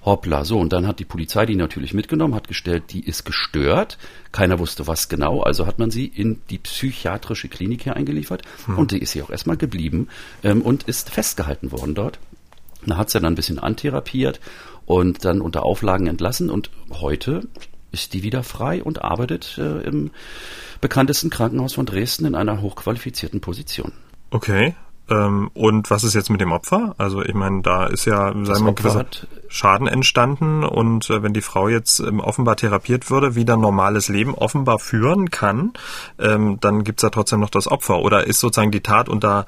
Hoppla, 0.04 0.44
so, 0.44 0.58
und 0.60 0.74
dann 0.74 0.86
hat 0.86 1.00
die 1.00 1.04
Polizei 1.06 1.46
die 1.46 1.56
natürlich 1.56 1.94
mitgenommen, 1.94 2.34
hat 2.34 2.48
gestellt, 2.48 2.84
die 2.90 3.04
ist 3.04 3.24
gestört. 3.24 3.96
Keiner 4.32 4.58
wusste 4.58 4.86
was 4.86 5.08
genau, 5.08 5.40
also 5.40 5.66
hat 5.66 5.78
man 5.78 5.90
sie 5.90 6.06
in 6.06 6.42
die 6.50 6.58
psychiatrische 6.58 7.48
Klinik 7.48 7.82
hier 7.84 7.96
eingeliefert 7.96 8.42
hm. 8.66 8.76
und 8.78 8.90
die 8.92 8.98
ist 8.98 9.12
hier 9.12 9.24
auch 9.24 9.30
erstmal 9.30 9.56
geblieben 9.56 10.08
ähm, 10.44 10.60
und 10.60 10.82
ist 10.84 11.08
festgehalten 11.08 11.72
worden 11.72 11.94
dort. 11.94 12.18
Da 12.86 12.96
hat 12.96 13.10
sie 13.10 13.20
dann 13.20 13.32
ein 13.32 13.36
bisschen 13.36 13.58
antherapiert 13.58 14.40
und 14.84 15.24
dann 15.24 15.40
unter 15.40 15.64
Auflagen 15.64 16.06
entlassen 16.06 16.50
und 16.50 16.70
heute 16.90 17.48
ist 17.92 18.14
die 18.14 18.22
wieder 18.22 18.42
frei 18.42 18.82
und 18.82 19.02
arbeitet 19.02 19.58
äh, 19.58 19.80
im 19.82 20.10
bekanntesten 20.80 21.30
Krankenhaus 21.30 21.74
von 21.74 21.86
Dresden 21.86 22.26
in 22.26 22.34
einer 22.34 22.60
hochqualifizierten 22.60 23.40
Position. 23.40 23.92
Okay. 24.30 24.74
Ähm, 25.08 25.50
und 25.54 25.90
was 25.90 26.02
ist 26.02 26.14
jetzt 26.14 26.30
mit 26.30 26.40
dem 26.40 26.52
Opfer? 26.52 26.94
Also 26.98 27.22
ich 27.22 27.34
meine, 27.34 27.62
da 27.62 27.86
ist 27.86 28.06
ja 28.06 28.34
wir, 28.34 28.72
gewisser 28.72 29.06
Schaden 29.48 29.86
entstanden 29.86 30.64
und 30.64 31.08
äh, 31.10 31.22
wenn 31.22 31.32
die 31.32 31.42
Frau 31.42 31.68
jetzt 31.68 32.00
ähm, 32.00 32.18
offenbar 32.18 32.56
therapiert 32.56 33.08
würde, 33.10 33.36
wieder 33.36 33.56
normales 33.56 34.08
Leben 34.08 34.34
offenbar 34.34 34.78
führen 34.80 35.30
kann, 35.30 35.72
ähm, 36.18 36.58
dann 36.60 36.82
gibt's 36.82 37.02
ja 37.02 37.10
trotzdem 37.10 37.40
noch 37.40 37.50
das 37.50 37.68
Opfer. 37.68 38.00
Oder 38.00 38.26
ist 38.26 38.40
sozusagen 38.40 38.72
die 38.72 38.80
Tat 38.80 39.08
unter 39.08 39.46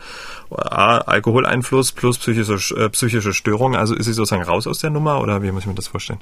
äh, 0.51 0.55
Alkoholeinfluss 0.64 1.92
plus 1.92 2.18
psychische, 2.18 2.77
äh, 2.77 2.88
psychische 2.90 3.33
Störung, 3.33 3.75
also 3.75 3.94
ist 3.94 4.07
sie 4.07 4.12
sozusagen 4.12 4.44
raus 4.44 4.66
aus 4.68 4.79
der 4.79 4.90
Nummer 4.90 5.21
oder 5.21 5.42
wie 5.42 5.51
muss 5.51 5.62
ich 5.62 5.68
mir 5.68 5.75
das 5.75 5.88
vorstellen? 5.88 6.21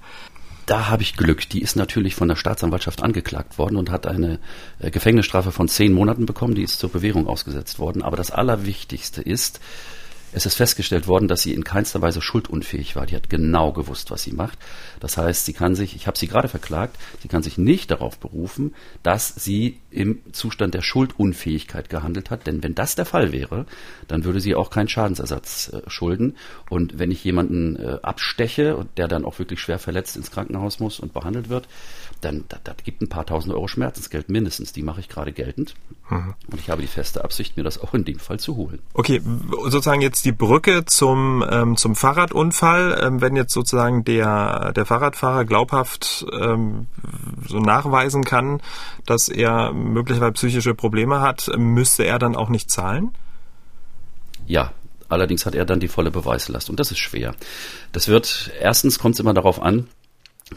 Da 0.67 0.89
habe 0.89 1.03
ich 1.03 1.17
Glück. 1.17 1.49
Die 1.49 1.63
ist 1.63 1.77
natürlich 1.77 2.17
von 2.17 2.27
der 2.27 2.35
Staatsanwaltschaft 2.35 3.03
angeklagt 3.03 3.57
worden 3.57 3.77
und 3.77 3.91
hat 3.91 4.07
eine 4.07 4.41
äh, 4.81 4.91
Gefängnisstrafe 4.91 5.53
von 5.53 5.69
zehn 5.69 5.93
Monaten 5.93 6.27
bekommen. 6.27 6.57
Die 6.57 6.65
ist 6.65 6.81
zur 6.81 6.91
Bewährung 6.91 7.29
ausgesetzt 7.29 7.79
worden. 7.79 8.03
Aber 8.03 8.17
das 8.17 8.33
Allerwichtigste 8.33 9.23
ist, 9.23 9.61
es 10.37 10.45
ist 10.45 10.57
festgestellt 10.57 11.07
worden, 11.07 11.29
dass 11.29 11.41
sie 11.41 11.55
in 11.55 11.65
keinster 11.65 12.03
Weise 12.03 12.21
schuldunfähig 12.21 12.95
war. 12.95 13.07
Die 13.07 13.17
hat 13.17 13.31
genau 13.31 13.73
gewusst, 13.73 14.11
was 14.11 14.23
sie 14.23 14.33
macht. 14.33 14.59
Das 15.01 15.17
heißt, 15.17 15.47
sie 15.47 15.55
kann 15.55 15.75
sich, 15.75 15.97
ich 15.97 16.07
habe 16.07 16.19
sie 16.19 16.29
gerade 16.29 16.49
verklagt, 16.49 16.99
sie 17.23 17.29
kann 17.29 17.43
sich 17.43 17.57
nicht 17.57 17.91
darauf 17.91 18.19
berufen, 18.19 18.75
dass 19.03 19.35
sie 19.35 19.81
im 19.91 20.21
Zustand 20.33 20.75
der 20.75 20.83
Schuldunfähigkeit 20.83 21.89
gehandelt 21.89 22.29
hat. 22.29 22.47
Denn 22.47 22.63
wenn 22.63 22.75
das 22.75 22.97
der 22.97 23.07
Fall 23.07 23.33
wäre, 23.33 23.65
dann 24.09 24.25
würde 24.25 24.41
sie 24.41 24.55
auch 24.55 24.69
keinen 24.69 24.89
Schadensersatz 24.89 25.73
äh, 25.73 25.89
schulden. 25.89 26.37
Und 26.69 26.99
wenn 26.99 27.11
ich 27.11 27.25
jemanden 27.25 27.77
äh, 27.77 27.99
absteche 28.03 28.77
und 28.77 28.91
der 28.99 29.09
dann 29.09 29.25
auch 29.25 29.39
wirklich 29.39 29.61
schwer 29.61 29.79
verletzt 29.79 30.19
ins 30.19 30.31
Krankenhaus 30.31 30.81
muss 30.81 31.01
und 31.01 31.15
behandelt 31.15 31.49
wird, 31.49 31.67
dann 32.21 32.45
das, 32.49 32.61
das 32.65 32.77
gibt 32.85 33.03
ein 33.03 33.09
paar 33.09 33.27
tausend 33.27 33.55
Euro 33.55 33.69
Schmerzensgeld 33.69 34.29
mindestens. 34.29 34.73
Die 34.73 34.83
mache 34.83 35.01
ich 35.01 35.09
gerade 35.09 35.33
geltend. 35.33 35.75
Mhm. 36.09 36.35
Und 36.51 36.61
ich 36.61 36.71
habe 36.71 36.83
die 36.83 36.89
feste 36.89 37.25
Absicht, 37.25 37.57
mir 37.57 37.63
das 37.63 37.81
auch 37.81 37.95
in 37.95 38.05
dem 38.05 38.19
Fall 38.19 38.39
zu 38.39 38.57
holen. 38.57 38.81
Okay, 38.95 39.21
sozusagen 39.51 40.01
jetzt 40.01 40.25
die 40.25 40.33
Brücke 40.33 40.85
zum, 40.85 41.45
ähm, 41.49 41.77
zum 41.77 41.95
Fahrradunfall. 41.95 43.01
Ähm, 43.03 43.21
wenn 43.21 43.37
jetzt 43.37 43.53
sozusagen 43.53 44.05
der, 44.05 44.73
der 44.73 44.87
Fahrradfahrer 44.87 45.45
glaubhaft 45.45 46.27
ähm, 46.33 46.87
so 47.47 47.59
nachweisen 47.59 48.25
kann, 48.25 48.61
dass 49.05 49.29
er 49.29 49.73
möglicherweise 49.73 50.33
psychische 50.33 50.75
Probleme 50.75 51.21
hat, 51.21 51.51
müsste 51.57 52.05
er 52.05 52.19
dann 52.19 52.37
auch 52.37 52.49
nicht 52.49 52.71
zahlen? 52.71 53.13
Ja, 54.47 54.73
Allerdings 55.09 55.47
hat 55.47 55.55
er 55.55 55.65
dann 55.65 55.81
die 55.81 55.89
volle 55.89 56.11
Beweislast 56.11 56.69
und 56.69 56.81
das 56.81 56.91
ist 56.91 56.99
schwer. 56.99 57.35
Das 57.93 58.09
wird, 58.09 58.51
erstens 58.61 58.99
kommt 58.99 59.15
es 59.15 59.21
immer 59.21 59.35
darauf 59.35 59.63
an, 59.63 59.87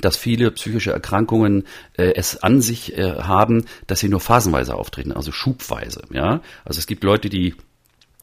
dass 0.01 0.17
viele 0.17 0.51
psychische 0.51 0.91
Erkrankungen 0.91 1.63
äh, 1.97 2.13
es 2.15 2.43
an 2.43 2.61
sich 2.61 2.97
äh, 2.97 3.21
haben, 3.21 3.65
dass 3.87 3.99
sie 3.99 4.09
nur 4.09 4.19
phasenweise 4.19 4.75
auftreten, 4.75 5.11
also 5.11 5.31
schubweise. 5.31 6.03
Ja, 6.11 6.41
also 6.63 6.77
es 6.77 6.87
gibt 6.87 7.03
Leute, 7.03 7.29
die 7.29 7.55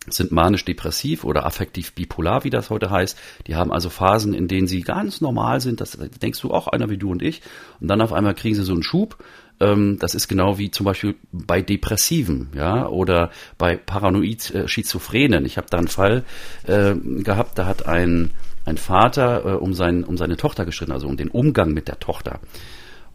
sind 0.09 0.31
manisch-depressiv 0.31 1.25
oder 1.25 1.45
affektiv 1.47 1.93
bipolar, 1.93 2.45
wie 2.45 2.51
das 2.51 2.71
heute 2.71 2.91
heißt. 2.91 3.19
Die 3.47 3.57
haben 3.57 3.73
also 3.73 3.91
Phasen, 3.91 4.35
in 4.35 4.47
denen 4.47 4.69
sie 4.69 4.83
ganz 4.83 5.21
normal 5.21 5.61
sind. 5.61 5.81
Das 5.81 5.99
denkst 6.23 6.41
du 6.41 6.53
auch 6.53 6.69
einer 6.69 6.91
wie 6.91 6.99
du 6.99 7.11
und 7.11 7.23
ich. 7.23 7.43
Und 7.81 7.89
dann 7.89 8.01
auf 8.01 8.13
einmal 8.13 8.35
kriegen 8.35 8.55
sie 8.55 8.63
so 8.63 8.73
einen 8.73 8.85
Schub. 8.85 9.19
Ähm, 9.59 9.99
das 9.99 10.15
ist 10.15 10.29
genau 10.29 10.59
wie 10.59 10.71
zum 10.71 10.85
Beispiel 10.85 11.17
bei 11.33 11.63
Depressiven, 11.63 12.51
ja, 12.55 12.87
oder 12.87 13.31
bei 13.59 13.77
Paranoid-Schizophrenen. 13.77 15.45
Ich 15.45 15.57
habe 15.57 15.69
da 15.71 15.79
einen 15.79 15.89
Fall 15.89 16.25
äh, 16.67 16.95
gehabt, 16.95 17.59
da 17.59 17.67
hat 17.67 17.87
ein 17.87 18.31
ein 18.67 18.77
Vater 18.77 19.45
äh, 19.45 19.57
um, 19.57 19.73
sein, 19.73 20.05
um 20.05 20.17
seine 20.17 20.37
Tochter 20.37 20.65
gestritten, 20.67 20.93
also 20.93 21.07
um 21.07 21.17
den 21.17 21.29
Umgang 21.29 21.73
mit 21.73 21.89
der 21.89 21.99
Tochter. 21.99 22.41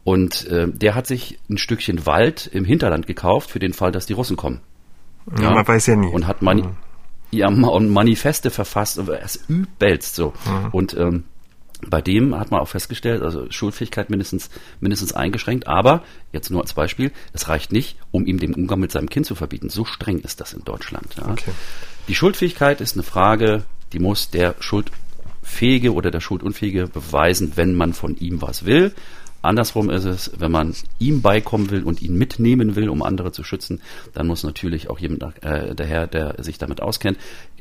Und 0.04 0.48
äh, 0.48 0.68
der 0.68 0.96
hat 0.96 1.06
sich 1.06 1.38
ein 1.50 1.58
Stückchen 1.58 2.06
Wald 2.08 2.48
im 2.52 2.66
Hinterland 2.66 3.06
gekauft 3.06 3.52
für 3.52 3.60
den 3.60 3.74
Fall, 3.74 3.92
dass 3.92 4.08
die 4.08 4.14
Russen 4.14 4.38
kommen. 4.38 4.62
Ja, 5.40 5.52
man 5.52 5.68
weiß 5.68 5.86
ja 5.88 5.96
nie. 5.96 6.08
Und 6.08 6.26
hat 6.26 6.42
Mani 6.42 6.64
mhm. 6.64 6.78
ja, 7.30 7.48
und 7.48 7.90
Manifeste 7.90 8.50
verfasst, 8.50 8.98
es 8.98 9.36
übelst 9.48 10.16
so. 10.16 10.34
Mhm. 10.46 10.70
Und 10.72 10.98
ähm, 10.98 11.24
bei 11.88 12.02
dem 12.02 12.38
hat 12.40 12.52
man 12.52 12.62
auch 12.62 12.68
festgestellt, 12.68 13.22
also 13.22 13.50
Schulfähigkeit 13.50 14.10
mindestens, 14.10 14.50
mindestens 14.80 15.14
eingeschränkt, 15.14 15.68
aber 15.68 16.04
jetzt 16.32 16.50
nur 16.50 16.62
als 16.62 16.74
Beispiel, 16.74 17.12
es 17.34 17.50
reicht 17.50 17.72
nicht, 17.72 17.98
um 18.12 18.26
ihm 18.26 18.40
den 18.40 18.54
Umgang 18.54 18.80
mit 18.80 18.92
seinem 18.92 19.10
Kind 19.10 19.26
zu 19.26 19.36
verbieten. 19.36 19.70
So 19.70 19.86
streng 19.86 20.20
ist 20.20 20.42
das 20.42 20.54
in 20.54 20.64
Deutschland. 20.64 21.16
Ja. 21.18 21.30
Okay. 21.30 21.52
Die 22.08 22.16
Schuldfähigkeit 22.16 22.82
ist 22.82 22.96
eine 22.96 23.04
Frage, 23.04 23.64
die 23.94 24.00
muss 24.00 24.30
der 24.30 24.56
Schuld 24.60 24.92
Fähige 25.52 25.94
oder 25.94 26.12
der 26.12 26.22
Schuldunfähige 26.22 26.88
beweisen, 26.88 27.54
wenn 27.56 27.76
man 27.76 27.94
von 27.94 28.16
ihm 28.18 28.42
was 28.42 28.66
will. 28.66 28.94
Andersrum 29.42 29.90
ist 29.90 30.06
es, 30.06 30.32
wenn 30.38 30.52
man 30.52 30.76
ihm 31.00 31.22
beikommen 31.22 31.72
will 31.72 31.84
und 31.84 32.02
ihn 32.02 32.16
mitnehmen 32.16 32.76
will, 32.76 32.90
um 32.90 33.02
andere 33.02 33.32
zu 33.32 33.44
schützen, 33.44 33.82
dann 34.14 34.28
muss 34.28 34.44
natürlich 34.44 34.90
auch 34.90 35.00
jemand 35.00 35.24
äh, 35.44 35.74
daher, 35.76 36.08
der 36.08 36.36
sich 36.44 36.58
damit 36.58 36.82
auskennt. 36.82 37.18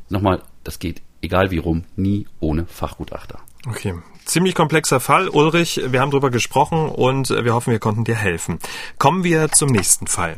Nochmal, 0.09 0.43
das 0.63 0.79
geht 0.79 1.03
egal 1.23 1.51
wie 1.51 1.59
rum, 1.59 1.85
nie 1.97 2.27
ohne 2.39 2.67
Fachgutachter. 2.67 3.39
Okay. 3.67 3.95
Ziemlich 4.25 4.55
komplexer 4.55 5.01
Fall. 5.01 5.29
Ulrich, 5.29 5.81
wir 5.87 6.01
haben 6.01 6.11
drüber 6.11 6.31
gesprochen 6.31 6.89
und 6.89 7.31
wir 7.31 7.55
hoffen, 7.55 7.73
wir 7.73 7.81
konnten 7.81 8.05
dir 8.05 8.15
helfen. 8.15 8.59
Kommen 8.99 9.25
wir 9.25 9.51
zum 9.51 9.71
nächsten 9.71 10.07
Fall. 10.07 10.37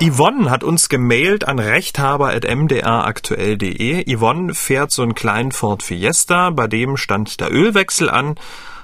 Yvonne 0.00 0.50
hat 0.50 0.64
uns 0.64 0.88
gemailt 0.88 1.46
an 1.46 1.58
rechthaber.mdraktuell.de. 1.58 4.14
Yvonne 4.14 4.54
fährt 4.54 4.90
so 4.90 5.02
einen 5.02 5.14
kleinen 5.14 5.52
Ford 5.52 5.82
Fiesta, 5.82 6.48
bei 6.50 6.66
dem 6.66 6.96
stand 6.96 7.40
der 7.40 7.52
Ölwechsel 7.52 8.08
an 8.10 8.36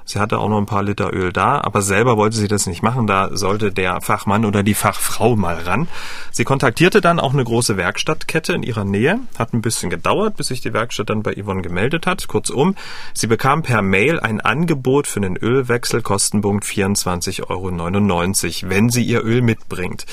Sie 0.09 0.18
hatte 0.18 0.38
auch 0.38 0.49
noch 0.49 0.57
ein 0.57 0.64
paar 0.64 0.83
Liter 0.83 1.12
Öl 1.12 1.35
da, 1.35 1.61
aber 1.61 1.83
selber 1.83 2.16
wollte 2.16 2.38
sie 2.38 2.49
das 2.49 2.66
nicht 2.66 2.83
machen. 2.83 3.07
Da 3.07 3.37
sollte 3.37 3.71
der 3.71 4.01
Fachmann 4.01 4.47
oder 4.47 4.62
die 4.62 4.73
Fachfrau 4.73 5.37
mal 5.37 5.57
ran. 5.57 5.87
Sie 6.31 6.44
kontaktierte 6.44 7.03
dann 7.03 7.21
auch 7.21 7.35
eine 7.35 7.44
große 7.44 7.77
Werkstattkette 7.77 8.55
in 8.55 8.62
ihrer 8.62 8.87
Nähe. 8.87 9.21
Hat 9.38 9.53
ein 9.53 9.61
bisschen 9.61 9.90
gedauert, 9.90 10.38
bis 10.38 10.47
sich 10.47 10.62
die 10.62 10.73
Werkstatt 10.73 11.11
dann 11.11 11.23
bei 11.23 11.35
Yvonne 11.35 11.61
gemeldet 11.61 12.07
hat. 12.07 12.27
Kurzum, 12.27 12.75
sie 13.12 13.27
bekam 13.27 13.62
per 13.62 13.83
Mail 13.83 14.18
ein 14.18 14.40
Angebot 14.40 15.07
für 15.07 15.21
einen 15.21 15.37
Ölwechsel, 15.37 16.01
Kostenpunkt 16.01 16.64
24,99 16.64 17.44
Euro, 17.51 18.71
wenn 18.71 18.88
sie 18.88 19.05
ihr 19.05 19.23
Öl 19.23 19.42
mitbringt. 19.42 20.07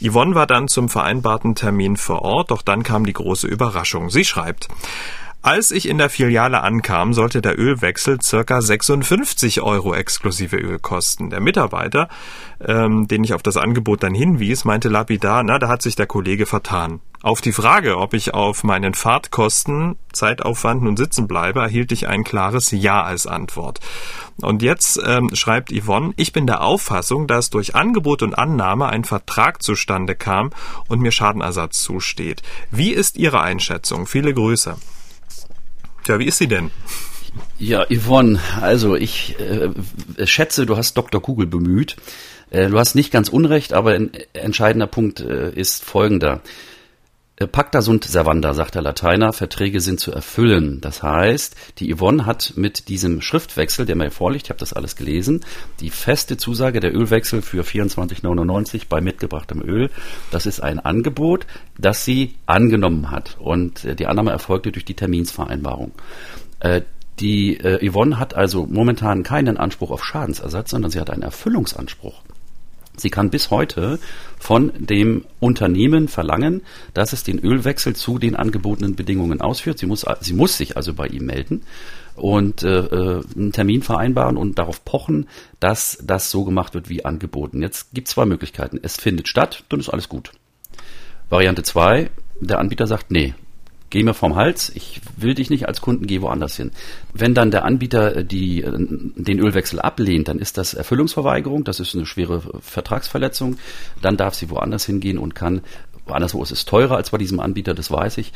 Yvonne 0.00 0.34
war 0.34 0.46
dann 0.46 0.66
zum 0.66 0.88
vereinbarten 0.88 1.54
Termin 1.56 1.98
vor 1.98 2.22
Ort, 2.22 2.52
doch 2.52 2.62
dann 2.62 2.82
kam 2.82 3.04
die 3.04 3.12
große 3.12 3.48
Überraschung. 3.48 4.08
Sie 4.08 4.24
schreibt, 4.24 4.68
als 5.42 5.72
ich 5.72 5.88
in 5.88 5.98
der 5.98 6.08
Filiale 6.08 6.62
ankam, 6.62 7.14
sollte 7.14 7.42
der 7.42 7.58
Ölwechsel 7.58 8.20
circa 8.22 8.62
56 8.62 9.60
Euro 9.60 9.92
exklusive 9.92 10.56
Öl 10.56 10.78
kosten. 10.78 11.30
Der 11.30 11.40
Mitarbeiter, 11.40 12.08
ähm, 12.60 13.08
den 13.08 13.24
ich 13.24 13.34
auf 13.34 13.42
das 13.42 13.56
Angebot 13.56 14.04
dann 14.04 14.14
hinwies, 14.14 14.64
meinte 14.64 14.88
lapidar, 14.88 15.42
na, 15.42 15.58
da 15.58 15.68
hat 15.68 15.82
sich 15.82 15.96
der 15.96 16.06
Kollege 16.06 16.46
vertan. 16.46 17.00
Auf 17.22 17.40
die 17.40 17.52
Frage, 17.52 17.98
ob 17.98 18.14
ich 18.14 18.34
auf 18.34 18.64
meinen 18.64 18.94
Fahrtkosten, 18.94 19.96
Zeitaufwand 20.12 20.86
und 20.86 20.96
Sitzen 20.96 21.28
bleibe, 21.28 21.60
erhielt 21.60 21.92
ich 21.92 22.08
ein 22.08 22.24
klares 22.24 22.72
Ja 22.72 23.02
als 23.02 23.26
Antwort. 23.26 23.80
Und 24.40 24.62
jetzt 24.62 25.00
ähm, 25.04 25.30
schreibt 25.32 25.72
Yvonne, 25.72 26.14
ich 26.16 26.32
bin 26.32 26.46
der 26.46 26.62
Auffassung, 26.62 27.28
dass 27.28 27.50
durch 27.50 27.76
Angebot 27.76 28.22
und 28.22 28.34
Annahme 28.34 28.86
ein 28.86 29.04
Vertrag 29.04 29.62
zustande 29.62 30.16
kam 30.16 30.50
und 30.88 31.00
mir 31.00 31.12
Schadenersatz 31.12 31.82
zusteht. 31.82 32.42
Wie 32.70 32.90
ist 32.90 33.16
Ihre 33.16 33.40
Einschätzung? 33.40 34.06
Viele 34.06 34.34
Grüße. 34.34 34.76
Tja, 36.04 36.18
wie 36.18 36.26
ist 36.26 36.38
sie 36.38 36.48
denn? 36.48 36.70
Ja, 37.58 37.86
Yvonne, 37.88 38.40
also 38.60 38.96
ich 38.96 39.36
äh, 39.38 40.26
schätze, 40.26 40.66
du 40.66 40.76
hast 40.76 40.94
Dr. 40.94 41.22
Kugel 41.22 41.46
bemüht. 41.46 41.96
Äh, 42.50 42.68
du 42.68 42.78
hast 42.78 42.94
nicht 42.94 43.12
ganz 43.12 43.28
unrecht, 43.28 43.72
aber 43.72 43.92
ein 43.92 44.10
entscheidender 44.32 44.86
Punkt 44.86 45.20
äh, 45.20 45.50
ist 45.52 45.84
folgender. 45.84 46.40
Äh, 47.36 47.46
Pacta 47.46 47.80
sunt 47.80 48.04
servanda, 48.04 48.52
sagt 48.54 48.74
der 48.74 48.82
Lateiner, 48.82 49.32
Verträge 49.32 49.80
sind 49.80 50.00
zu 50.00 50.12
erfüllen. 50.12 50.80
Das 50.80 51.02
heißt, 51.02 51.56
die 51.78 51.94
Yvonne 51.94 52.26
hat 52.26 52.54
mit 52.56 52.88
diesem 52.88 53.20
Schriftwechsel, 53.20 53.86
der 53.86 53.96
mir 53.96 54.10
vorliegt, 54.10 54.46
ich 54.46 54.50
habe 54.50 54.60
das 54.60 54.72
alles 54.72 54.96
gelesen, 54.96 55.40
die 55.80 55.90
feste 55.90 56.36
Zusage 56.36 56.80
der 56.80 56.94
Ölwechsel 56.94 57.42
für 57.42 57.62
24,99 57.62 58.82
bei 58.88 59.00
mitgebrachtem 59.00 59.62
Öl. 59.62 59.90
Das 60.30 60.46
ist 60.46 60.60
ein 60.60 60.78
Angebot, 60.78 61.46
das 61.78 62.04
sie 62.04 62.34
angenommen 62.46 63.10
hat. 63.10 63.36
Und 63.38 63.84
äh, 63.84 63.96
die 63.96 64.06
Annahme 64.06 64.30
erfolgte 64.30 64.72
durch 64.72 64.84
die 64.84 64.94
Terminsvereinbarung. 64.94 65.92
Äh, 66.60 66.82
die 67.20 67.58
Yvonne 67.58 68.18
hat 68.18 68.34
also 68.34 68.66
momentan 68.66 69.22
keinen 69.22 69.58
Anspruch 69.58 69.90
auf 69.90 70.02
Schadensersatz, 70.02 70.70
sondern 70.70 70.90
sie 70.90 70.98
hat 70.98 71.10
einen 71.10 71.22
Erfüllungsanspruch. 71.22 72.22
Sie 72.96 73.10
kann 73.10 73.30
bis 73.30 73.50
heute 73.50 73.98
von 74.38 74.72
dem 74.78 75.24
Unternehmen 75.40 76.08
verlangen, 76.08 76.62
dass 76.92 77.12
es 77.12 77.24
den 77.24 77.38
Ölwechsel 77.38 77.96
zu 77.96 78.18
den 78.18 78.36
angebotenen 78.36 78.96
Bedingungen 78.96 79.40
ausführt. 79.40 79.78
Sie 79.78 79.86
muss, 79.86 80.04
sie 80.20 80.34
muss 80.34 80.58
sich 80.58 80.76
also 80.76 80.92
bei 80.92 81.06
ihm 81.06 81.26
melden 81.26 81.62
und 82.16 82.62
äh, 82.62 82.80
äh, 82.80 83.22
einen 83.34 83.52
Termin 83.52 83.82
vereinbaren 83.82 84.36
und 84.36 84.58
darauf 84.58 84.84
pochen, 84.84 85.28
dass 85.60 85.98
das 86.02 86.30
so 86.30 86.44
gemacht 86.44 86.74
wird 86.74 86.88
wie 86.88 87.04
angeboten. 87.04 87.62
Jetzt 87.62 87.94
gibt 87.94 88.08
es 88.08 88.14
zwei 88.14 88.26
Möglichkeiten. 88.26 88.78
Es 88.82 88.96
findet 88.96 89.28
statt, 89.28 89.64
dann 89.70 89.80
ist 89.80 89.88
alles 89.88 90.08
gut. 90.08 90.32
Variante 91.30 91.62
zwei: 91.62 92.10
der 92.40 92.58
Anbieter 92.58 92.86
sagt, 92.86 93.10
nee, 93.10 93.34
geh 93.92 94.02
mir 94.02 94.14
vom 94.14 94.36
Hals, 94.36 94.72
ich 94.74 95.02
will 95.18 95.34
dich 95.34 95.50
nicht 95.50 95.68
als 95.68 95.82
Kunden, 95.82 96.06
geh 96.06 96.22
woanders 96.22 96.56
hin. 96.56 96.70
Wenn 97.12 97.34
dann 97.34 97.50
der 97.50 97.66
Anbieter 97.66 98.16
äh, 98.16 98.24
die, 98.24 98.62
äh, 98.62 98.72
den 98.72 99.38
Ölwechsel 99.38 99.80
ablehnt, 99.80 100.28
dann 100.28 100.38
ist 100.38 100.56
das 100.56 100.72
Erfüllungsverweigerung, 100.72 101.62
das 101.62 101.78
ist 101.78 101.94
eine 101.94 102.06
schwere 102.06 102.40
Vertragsverletzung, 102.60 103.58
dann 104.00 104.16
darf 104.16 104.34
sie 104.34 104.48
woanders 104.48 104.86
hingehen 104.86 105.18
und 105.18 105.34
kann 105.34 105.60
woanders, 106.06 106.34
ist 106.34 106.50
es 106.52 106.64
teurer 106.64 106.96
als 106.96 107.10
bei 107.10 107.18
diesem 107.18 107.38
Anbieter, 107.38 107.74
das 107.74 107.90
weiß 107.90 108.16
ich, 108.16 108.32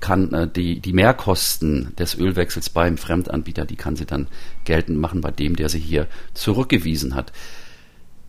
kann 0.00 0.32
äh, 0.32 0.48
die, 0.48 0.80
die 0.80 0.94
Mehrkosten 0.94 1.94
des 1.98 2.16
Ölwechsels 2.18 2.70
beim 2.70 2.96
Fremdanbieter, 2.96 3.66
die 3.66 3.76
kann 3.76 3.96
sie 3.96 4.06
dann 4.06 4.28
geltend 4.64 4.98
machen 4.98 5.20
bei 5.20 5.30
dem, 5.30 5.56
der 5.56 5.68
sie 5.68 5.78
hier 5.78 6.06
zurückgewiesen 6.32 7.14
hat. 7.14 7.32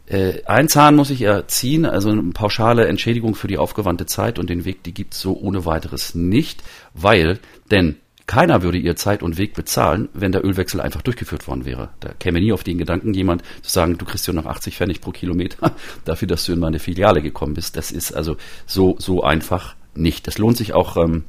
Äh, 0.08 0.44
ein 0.46 0.68
Zahn 0.70 0.96
muss 0.96 1.10
ich 1.10 1.22
erziehen, 1.22 1.86
also 1.86 2.10
eine 2.10 2.22
pauschale 2.32 2.88
Entschädigung 2.88 3.36
für 3.36 3.48
die 3.48 3.58
aufgewandte 3.58 4.06
Zeit 4.06 4.40
und 4.40 4.50
den 4.50 4.66
Weg, 4.66 4.84
die 4.84 4.94
gibt 4.94 5.14
es 5.14 5.22
so 5.22 5.38
ohne 5.38 5.66
weiteres 5.66 6.16
nicht, 6.16 6.64
weil, 6.94 7.40
denn 7.72 7.98
Keiner 8.28 8.62
würde 8.62 8.78
ihr 8.78 8.98
Zeit 8.98 9.24
und 9.24 9.38
Weg 9.38 9.54
bezahlen, 9.54 10.10
wenn 10.14 10.34
der 10.34 10.44
Ölwechsel 10.44 10.82
einfach 10.82 11.02
durchgeführt 11.02 11.48
worden 11.48 11.64
wäre. 11.64 11.90
Da 12.02 12.12
käme 12.12 12.42
nie 12.42 12.52
auf 12.52 12.66
den 12.66 12.78
Gedanken 12.78 13.14
jemand 13.14 13.42
zu 13.62 13.72
sagen, 13.72 13.98
du 13.98 14.04
kriegst 14.04 14.28
ja 14.28 14.34
noch 14.34 14.46
80 14.46 14.76
Pfennig 14.76 15.00
pro 15.00 15.12
Kilometer 15.12 15.72
dafür, 16.06 16.28
dass 16.28 16.44
du 16.44 16.52
in 16.52 16.60
meine 16.60 16.80
Filiale 16.80 17.22
gekommen 17.22 17.54
bist. 17.54 17.78
Das 17.78 17.90
ist 17.90 18.12
also 18.12 18.36
so, 18.66 18.98
so 19.00 19.24
einfach 19.24 19.76
nicht. 19.96 20.28
Das 20.28 20.38
lohnt 20.38 20.58
sich 20.58 20.74
auch 20.74 20.98
ähm, 20.98 21.24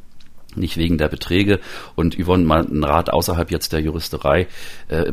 nicht 0.59 0.77
wegen 0.77 0.99
der 0.99 1.09
Beträge. 1.09 1.61
Und 1.95 2.17
Yvonne, 2.17 2.45
mal 2.45 2.65
ein 2.65 2.85
Rat 2.85 3.11
außerhalb 3.11 3.51
jetzt 3.51 3.73
der 3.73 3.81
Juristerei. 3.81 4.47
Äh, 4.89 5.13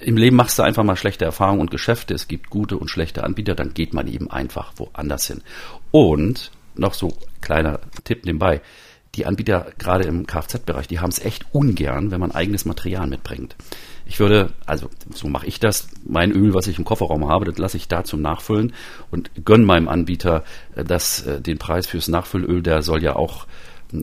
Im 0.00 0.16
Leben 0.16 0.36
machst 0.36 0.58
du 0.58 0.62
einfach 0.62 0.84
mal 0.84 0.96
schlechte 0.96 1.24
Erfahrungen 1.24 1.60
und 1.60 1.70
Geschäfte. 1.70 2.14
Es 2.14 2.28
gibt 2.28 2.50
gute 2.50 2.76
und 2.76 2.88
schlechte 2.88 3.24
Anbieter, 3.24 3.54
dann 3.54 3.74
geht 3.74 3.94
man 3.94 4.08
eben 4.08 4.30
einfach 4.30 4.72
woanders 4.76 5.26
hin. 5.26 5.42
Und 5.90 6.50
noch 6.74 6.94
so 6.94 7.16
kleiner 7.40 7.80
Tipp 8.04 8.24
nebenbei 8.24 8.62
die 9.14 9.26
Anbieter 9.26 9.66
gerade 9.78 10.04
im 10.04 10.26
Kfz-Bereich, 10.26 10.88
die 10.88 11.00
haben 11.00 11.10
es 11.10 11.18
echt 11.18 11.44
ungern, 11.52 12.10
wenn 12.10 12.20
man 12.20 12.32
eigenes 12.32 12.64
Material 12.64 13.06
mitbringt. 13.06 13.56
Ich 14.06 14.18
würde, 14.18 14.52
also 14.66 14.88
so 15.14 15.28
mache 15.28 15.46
ich 15.46 15.60
das, 15.60 15.88
mein 16.04 16.32
Öl, 16.32 16.54
was 16.54 16.66
ich 16.66 16.78
im 16.78 16.84
Kofferraum 16.84 17.28
habe, 17.28 17.44
das 17.44 17.58
lasse 17.58 17.76
ich 17.76 17.88
da 17.88 18.04
zum 18.04 18.22
Nachfüllen 18.22 18.72
und 19.10 19.30
gönne 19.44 19.64
meinem 19.64 19.88
Anbieter 19.88 20.44
äh, 20.74 20.84
das, 20.84 21.26
äh, 21.26 21.40
den 21.40 21.58
Preis 21.58 21.86
fürs 21.86 22.08
Nachfüllöl, 22.08 22.62
der 22.62 22.82
soll 22.82 23.02
ja 23.02 23.14
auch 23.14 23.46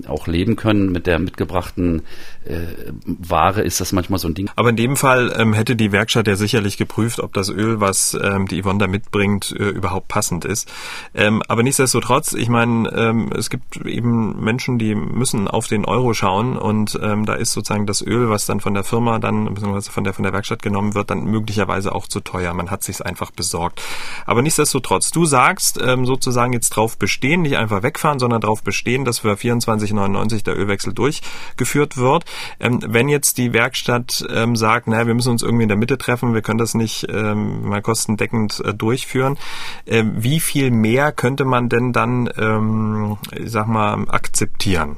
auch 0.08 0.28
leben 0.28 0.56
können 0.56 0.92
mit 0.92 1.08
der 1.08 1.20
mitgebrachten 1.20 2.04
äh, 2.46 2.92
Ware, 3.06 3.62
ist 3.62 3.82
das 3.82 3.92
manchmal 3.92 4.20
so 4.20 4.28
ein 4.28 4.34
Ding. 4.34 4.50
Aber 4.56 4.70
in 4.70 4.76
dem 4.76 4.96
Fall 4.96 5.34
ähm, 5.38 5.54
hätte 5.54 5.76
die 5.76 5.92
Werkstatt 5.92 6.28
ja 6.28 6.36
sicherlich 6.36 6.78
geprüft, 6.78 7.20
ob 7.20 7.34
das 7.34 7.50
Öl, 7.50 7.80
was 7.80 8.18
ähm, 8.22 8.48
die 8.48 8.62
Yvonne 8.62 8.80
da 8.80 8.88
mitbringt, 8.88 9.54
äh, 9.58 9.70
überhaupt 9.70 10.08
passend 10.08 10.46
ist. 10.46 10.72
Ähm, 11.14 11.42
aber 11.48 11.64
nichtsdestotrotz, 11.64 12.34
ich 12.34 12.50
meine, 12.50 12.90
ähm, 12.90 13.32
es 13.36 13.50
gibt 13.50 13.78
eben 13.86 14.44
Menschen, 14.44 14.80
die 14.80 14.96
müssen 14.96 15.48
auf 15.48 15.68
den 15.68 15.86
Euro 15.86 16.14
schauen 16.14 16.58
und 16.58 17.00
ähm, 17.02 17.26
da 17.26 17.34
ist 17.34 17.54
sozusagen 17.54 17.86
das 17.86 18.02
Öl, 18.02 18.30
was 18.30 18.46
dann 18.46 18.60
von 18.60 18.74
der 18.74 18.84
Firma 18.84 19.20
dann, 19.20 19.54
beziehungsweise 19.54 19.92
von 19.92 20.04
der, 20.04 20.14
von 20.14 20.24
der 20.24 20.34
Werkstatt 20.34 20.62
genommen 20.62 20.96
wird, 20.96 21.10
dann 21.10 21.26
möglicherweise 21.26 21.94
auch 21.94 22.08
zu 22.08 22.20
teuer. 22.20 22.54
Man 22.54 22.72
hat 22.72 22.84
sich 22.84 23.06
einfach 23.06 23.32
besorgt. 23.32 23.82
Aber 24.26 24.42
nichtsdestotrotz, 24.42 25.12
du 25.12 25.26
sagst 25.26 25.80
ähm, 25.82 26.06
sozusagen 26.06 26.54
jetzt 26.54 26.70
drauf 26.72 26.98
bestehen, 26.98 27.42
nicht 27.42 27.58
einfach 27.58 27.84
wegfahren, 27.84 28.20
sondern 28.20 28.42
drauf 28.42 28.64
bestehen, 28.64 29.06
dass 29.06 29.24
wir 29.24 29.38
24 29.38 29.79
2099 29.80 30.44
der 30.44 30.58
Ölwechsel 30.58 30.94
durchgeführt 30.94 31.98
wird. 31.98 32.26
Ähm, 32.60 32.80
wenn 32.86 33.10
jetzt 33.10 33.38
die 33.38 33.54
Werkstatt 33.54 34.26
ähm, 34.30 34.56
sagt, 34.56 34.88
naja, 34.88 35.08
wir 35.08 35.14
müssen 35.14 35.32
uns 35.32 35.44
irgendwie 35.44 35.64
in 35.64 35.70
der 35.70 35.78
Mitte 35.78 35.98
treffen, 35.98 36.34
wir 36.34 36.42
können 36.42 36.60
das 36.60 36.74
nicht 36.74 37.08
ähm, 37.10 37.68
mal 37.68 37.82
kostendeckend 37.82 38.62
äh, 38.66 38.74
durchführen, 38.74 39.38
äh, 39.86 40.04
wie 40.06 40.40
viel 40.40 40.72
mehr 40.72 41.12
könnte 41.12 41.46
man 41.46 41.70
denn 41.70 41.94
dann, 41.94 42.30
ähm, 42.38 43.18
ich 43.36 43.52
sag 43.52 43.68
mal, 43.68 44.06
akzeptieren? 44.10 44.98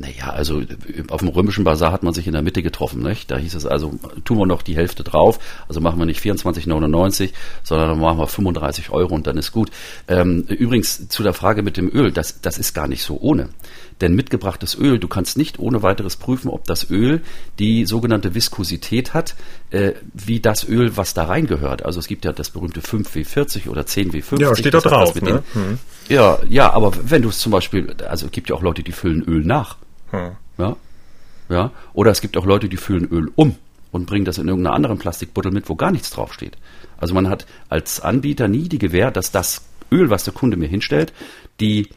Naja, 0.00 0.30
also 0.30 0.62
auf 1.08 1.20
dem 1.20 1.28
römischen 1.28 1.64
Bazar 1.64 1.90
hat 1.90 2.04
man 2.04 2.14
sich 2.14 2.28
in 2.28 2.32
der 2.32 2.42
Mitte 2.42 2.62
getroffen, 2.62 3.02
nicht? 3.02 3.32
Da 3.32 3.36
hieß 3.36 3.56
es 3.56 3.66
also, 3.66 3.98
tun 4.24 4.38
wir 4.38 4.46
noch 4.46 4.62
die 4.62 4.76
Hälfte 4.76 5.02
drauf, 5.02 5.40
also 5.66 5.80
machen 5.80 5.98
wir 5.98 6.06
nicht 6.06 6.22
24,99, 6.22 7.32
sondern 7.64 7.88
dann 7.88 7.98
machen 7.98 8.18
wir 8.18 8.28
35 8.28 8.90
Euro 8.90 9.12
und 9.16 9.26
dann 9.26 9.36
ist 9.36 9.50
gut. 9.50 9.70
Ähm, 10.06 10.44
übrigens 10.48 11.08
zu 11.08 11.24
der 11.24 11.32
Frage 11.32 11.64
mit 11.64 11.76
dem 11.76 11.90
Öl, 11.92 12.12
das, 12.12 12.40
das 12.40 12.58
ist 12.58 12.74
gar 12.74 12.86
nicht 12.86 13.02
so 13.02 13.18
ohne. 13.20 13.48
Denn 14.00 14.14
mitgebrachtes 14.14 14.78
Öl, 14.78 15.00
du 15.00 15.08
kannst 15.08 15.36
nicht 15.36 15.58
ohne 15.58 15.82
weiteres 15.82 16.14
prüfen, 16.14 16.48
ob 16.48 16.64
das 16.64 16.88
Öl 16.90 17.20
die 17.58 17.84
sogenannte 17.84 18.34
Viskosität 18.34 19.14
hat, 19.14 19.34
äh, 19.70 19.94
wie 20.14 20.38
das 20.38 20.68
Öl, 20.68 20.96
was 20.96 21.14
da 21.14 21.24
reingehört. 21.24 21.84
Also 21.84 21.98
es 21.98 22.06
gibt 22.06 22.24
ja 22.24 22.32
das 22.32 22.50
berühmte 22.50 22.80
5W40 22.80 23.68
oder 23.68 23.82
10W50. 23.82 24.40
Ja, 24.40 24.54
steht 24.54 24.74
da 24.74 24.80
drauf. 24.80 25.20
Ne? 25.20 25.42
Hm. 25.54 25.78
Ja, 26.08 26.38
ja, 26.48 26.72
aber 26.72 26.92
wenn 27.02 27.22
du 27.22 27.30
es 27.30 27.40
zum 27.40 27.50
Beispiel, 27.50 27.94
also 28.08 28.26
es 28.26 28.32
gibt 28.32 28.48
ja 28.48 28.54
auch 28.54 28.62
Leute, 28.62 28.84
die 28.84 28.92
füllen 28.92 29.24
Öl 29.24 29.44
nach. 29.44 29.76
Hm. 30.10 30.36
Ja, 30.58 30.76
ja. 31.48 31.70
Oder 31.92 32.10
es 32.10 32.20
gibt 32.20 32.36
auch 32.36 32.46
Leute, 32.46 32.68
die 32.68 32.76
füllen 32.76 33.08
Öl 33.08 33.30
um 33.34 33.56
und 33.92 34.06
bringen 34.06 34.24
das 34.24 34.38
in 34.38 34.48
irgendeiner 34.48 34.76
anderen 34.76 34.98
Plastikbuddel 34.98 35.52
mit, 35.52 35.68
wo 35.68 35.74
gar 35.74 35.90
nichts 35.90 36.10
draufsteht. 36.10 36.56
Also 36.98 37.14
man 37.14 37.28
hat 37.28 37.46
als 37.68 38.00
Anbieter 38.00 38.48
nie 38.48 38.68
die 38.68 38.78
Gewähr, 38.78 39.10
dass 39.10 39.30
das 39.30 39.62
Öl, 39.90 40.10
was 40.10 40.24
der 40.24 40.34
Kunde 40.34 40.56
mir 40.56 40.68
hinstellt, 40.68 41.12
die 41.60 41.88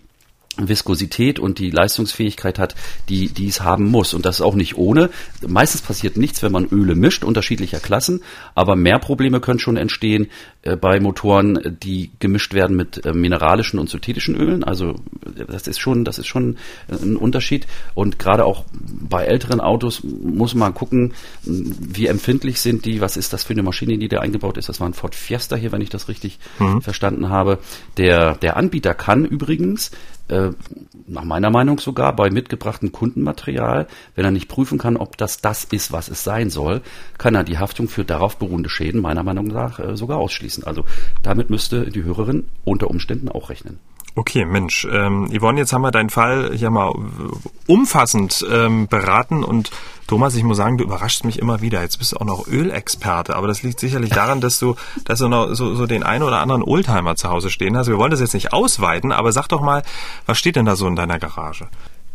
Viskosität 0.58 1.40
und 1.40 1.60
die 1.60 1.70
Leistungsfähigkeit 1.70 2.60
hat, 2.60 2.76
die, 3.10 3.30
die 3.30 3.48
es 3.48 3.62
haben 3.62 3.86
muss. 3.86 4.14
Und 4.14 4.26
das 4.26 4.38
ist 4.38 4.42
auch 4.42 4.56
nicht 4.56 4.78
ohne. 4.78 5.10
Meistens 5.48 5.82
passiert 5.82 6.18
nichts, 6.18 6.44
wenn 6.44 6.52
man 6.52 6.66
Öle 6.66 6.96
mischt, 6.96 7.24
unterschiedlicher 7.24 7.80
Klassen, 7.80 8.22
aber 8.54 8.76
mehr 8.76 9.00
Probleme 9.00 9.40
können 9.40 9.60
schon 9.60 9.78
entstehen 9.78 10.28
äh, 10.64 10.76
bei 10.76 11.00
Motoren, 11.00 11.78
die 11.82 12.12
gemischt 12.20 12.54
werden 12.54 12.76
mit 12.76 13.06
äh, 13.06 13.14
mineralischen 13.14 13.80
und 13.80 13.90
synthetischen 13.90 14.36
Ölen. 14.36 14.64
Also 14.64 14.96
das 15.48 15.68
ist 15.68 15.80
schon, 15.80 16.04
das 16.04 16.20
ist 16.20 16.28
schon 16.28 16.58
ein 16.90 17.16
Unterschied. 17.16 17.66
Und 17.94 18.20
gerade 18.20 18.46
auch 18.46 18.66
bei 18.72 19.26
älteren 19.26 19.62
Autos 19.62 20.04
muss 20.04 20.54
man 20.54 20.74
gucken, 20.74 21.14
wie 21.44 22.08
empfindlich 22.08 22.60
sind 22.60 22.86
die, 22.86 23.02
was 23.02 23.18
ist 23.18 23.34
das 23.34 23.44
für 23.44 23.54
eine 23.54 23.64
Maschine, 23.64 23.98
die 23.98 24.10
da 24.10 24.20
eingebaut 24.20 24.58
ist. 24.58 24.70
Das 24.70 24.80
war 24.80 24.88
ein 24.88 24.94
Ford 24.94 25.16
Fiesta 25.16 25.56
hier, 25.56 25.72
wenn 25.72 25.82
ich 25.82 25.90
das 25.90 26.08
richtig 26.08 26.40
mhm. 26.60 26.82
verstanden 26.82 27.30
habe. 27.30 27.60
Der, 27.98 28.36
der 28.36 28.58
Anbieter 28.58 28.94
kann 28.94 29.26
übrigens 29.26 29.92
äh, 30.32 30.52
nach 31.08 31.24
meiner 31.24 31.50
Meinung 31.50 31.80
sogar 31.80 32.16
bei 32.16 32.30
mitgebrachtem 32.30 32.92
Kundenmaterial, 32.92 33.88
wenn 34.16 34.26
er 34.26 34.32
nicht 34.32 34.48
prüfen 34.48 34.78
kann, 34.78 34.98
ob 34.98 35.18
das 35.18 35.42
das 35.42 35.66
ist, 35.66 35.92
was 35.92 36.10
es 36.10 36.24
sein 36.24 36.50
soll, 36.50 36.82
kann 37.18 37.36
er 37.36 37.44
die 37.44 37.58
Haftung 37.58 37.88
für 37.88 38.06
darauf 38.06 38.38
beruhende 38.38 38.70
Schäden 38.70 39.02
meiner 39.02 39.24
Meinung 39.24 39.48
nach 39.48 39.80
äh, 39.80 39.96
sogar 39.98 40.18
ausschließen. 40.18 40.64
Also 40.64 40.86
damit 41.22 41.50
müsste 41.50 41.90
die 41.90 42.04
Hörerin 42.04 42.46
unter 42.64 42.90
Umständen 42.90 43.30
auch 43.30 43.50
rechnen. 43.50 43.80
Okay, 44.14 44.44
Mensch, 44.44 44.86
ähm, 44.92 45.30
Yvonne, 45.32 45.60
jetzt 45.60 45.72
haben 45.72 45.84
wir 45.84 45.92
deinen 45.92 46.10
Fall 46.10 46.52
hier 46.54 46.70
mal 46.70 46.92
umfassend 47.66 48.46
ähm, 48.52 48.88
beraten 48.88 49.44
und 49.44 49.72
Thomas, 50.08 50.36
ich 50.36 50.44
muss 50.44 50.58
sagen, 50.58 50.78
du 50.78 50.84
überraschst 50.84 51.24
mich 51.24 51.40
immer 51.40 51.62
wieder. 51.62 51.82
Jetzt 51.82 51.98
bist 51.98 52.12
du 52.12 52.18
auch 52.18 52.26
noch 52.26 52.46
Ölexperte, 52.46 53.34
aber 53.34 53.48
das 53.48 53.64
liegt 53.64 53.80
sicherlich 53.80 54.10
daran, 54.10 54.42
dass 54.42 54.60
du, 54.60 54.76
dass 55.06 55.20
du 55.20 55.30
noch 55.30 55.54
so, 55.54 55.74
so 55.76 55.86
den 55.86 56.04
einen 56.04 56.24
oder 56.24 56.42
anderen 56.42 56.64
Oldtimer 56.64 57.16
zu 57.16 57.30
Hause 57.30 57.50
stehen 57.50 57.78
hast. 57.78 57.88
Wir 57.88 57.98
wollen 57.98 58.12
das 58.12 58.20
jetzt 58.20 58.34
nicht 58.34 58.52
ausweiten, 58.52 59.14
aber 59.14 59.32
sag 59.32 59.48
doch 59.48 59.62
mal, 59.62 59.84
was 60.26 60.38
steht 60.38 60.58
denn 60.58 60.66
da 60.66 60.76
so 60.76 60.86
in 60.86 60.98
deiner 60.98 61.18
Garage? 61.18 61.70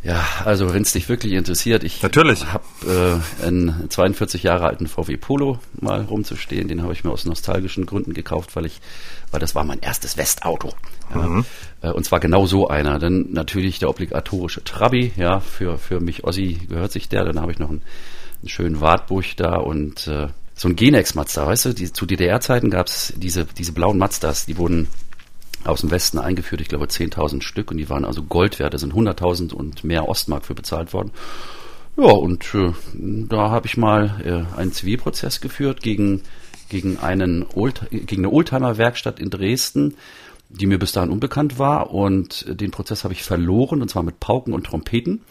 Ja, 0.06 0.24
also 0.44 0.72
wenn 0.72 0.82
es 0.82 0.92
dich 0.92 1.08
wirklich 1.08 1.32
interessiert, 1.32 1.82
ich 1.82 2.04
habe 2.04 3.20
äh, 3.40 3.44
einen 3.44 3.90
42 3.90 4.44
Jahre 4.44 4.68
alten 4.68 4.86
VW 4.86 5.16
Polo 5.16 5.58
mal 5.80 6.02
rumzustehen. 6.02 6.68
Den 6.68 6.84
habe 6.84 6.92
ich 6.92 7.02
mir 7.02 7.10
aus 7.10 7.24
nostalgischen 7.24 7.86
Gründen 7.86 8.14
gekauft, 8.14 8.54
weil 8.54 8.66
ich, 8.66 8.80
weil 9.32 9.40
das 9.40 9.56
war 9.56 9.64
mein 9.64 9.80
erstes 9.80 10.16
Westauto. 10.16 10.74
Ja. 11.12 11.22
Mhm. 11.22 11.44
Äh, 11.80 11.90
und 11.90 12.04
zwar 12.04 12.20
genau 12.20 12.46
so 12.46 12.68
einer. 12.68 13.00
Dann 13.00 13.32
natürlich 13.32 13.80
der 13.80 13.90
obligatorische 13.90 14.62
Trabi, 14.62 15.10
ja, 15.16 15.40
für, 15.40 15.76
für 15.76 15.98
mich 15.98 16.22
Ossi 16.22 16.60
gehört 16.68 16.92
sich 16.92 17.08
der. 17.08 17.24
Dann 17.24 17.40
habe 17.40 17.50
ich 17.50 17.58
noch 17.58 17.70
einen, 17.70 17.82
einen 18.42 18.48
schönen 18.48 18.80
Wartburg 18.80 19.24
da 19.36 19.56
und 19.56 20.06
äh, 20.06 20.28
so 20.54 20.68
ein 20.68 20.76
Genex 20.76 21.16
Mazda, 21.16 21.48
weißt 21.48 21.64
du, 21.64 21.72
die, 21.74 21.92
zu 21.92 22.06
DDR-Zeiten 22.06 22.70
gab 22.70 22.86
es 22.86 23.12
diese, 23.16 23.44
diese 23.44 23.72
blauen 23.72 23.98
Mazdas, 23.98 24.46
die 24.46 24.56
wurden 24.56 24.86
aus 25.66 25.80
dem 25.80 25.90
Westen 25.90 26.18
eingeführt, 26.18 26.60
ich 26.60 26.68
glaube 26.68 26.86
10.000 26.86 27.42
Stück 27.42 27.70
und 27.70 27.76
die 27.76 27.88
waren 27.88 28.04
also 28.04 28.22
Gold 28.22 28.58
wert, 28.58 28.74
da 28.74 28.78
sind 28.78 28.94
100.000 28.94 29.52
und 29.52 29.84
mehr 29.84 30.08
Ostmark 30.08 30.44
für 30.44 30.54
bezahlt 30.54 30.92
worden. 30.92 31.10
Ja, 31.96 32.10
und 32.10 32.54
äh, 32.54 32.72
da 32.94 33.50
habe 33.50 33.66
ich 33.66 33.76
mal 33.76 34.20
äh, 34.24 34.58
einen 34.58 34.72
Zivilprozess 34.72 35.40
geführt 35.40 35.80
gegen, 35.80 36.22
gegen, 36.68 36.98
einen 36.98 37.44
Old, 37.54 37.88
gegen 37.90 38.24
eine 38.24 38.32
Oldtimer-Werkstatt 38.32 39.18
in 39.18 39.30
Dresden, 39.30 39.94
die 40.48 40.66
mir 40.66 40.78
bis 40.78 40.92
dahin 40.92 41.10
unbekannt 41.10 41.58
war 41.58 41.92
und 41.92 42.44
den 42.48 42.70
Prozess 42.70 43.04
habe 43.04 43.14
ich 43.14 43.22
verloren 43.22 43.82
und 43.82 43.88
zwar 43.88 44.02
mit 44.02 44.20
Pauken 44.20 44.52
und 44.52 44.64
Trompeten. 44.64 45.22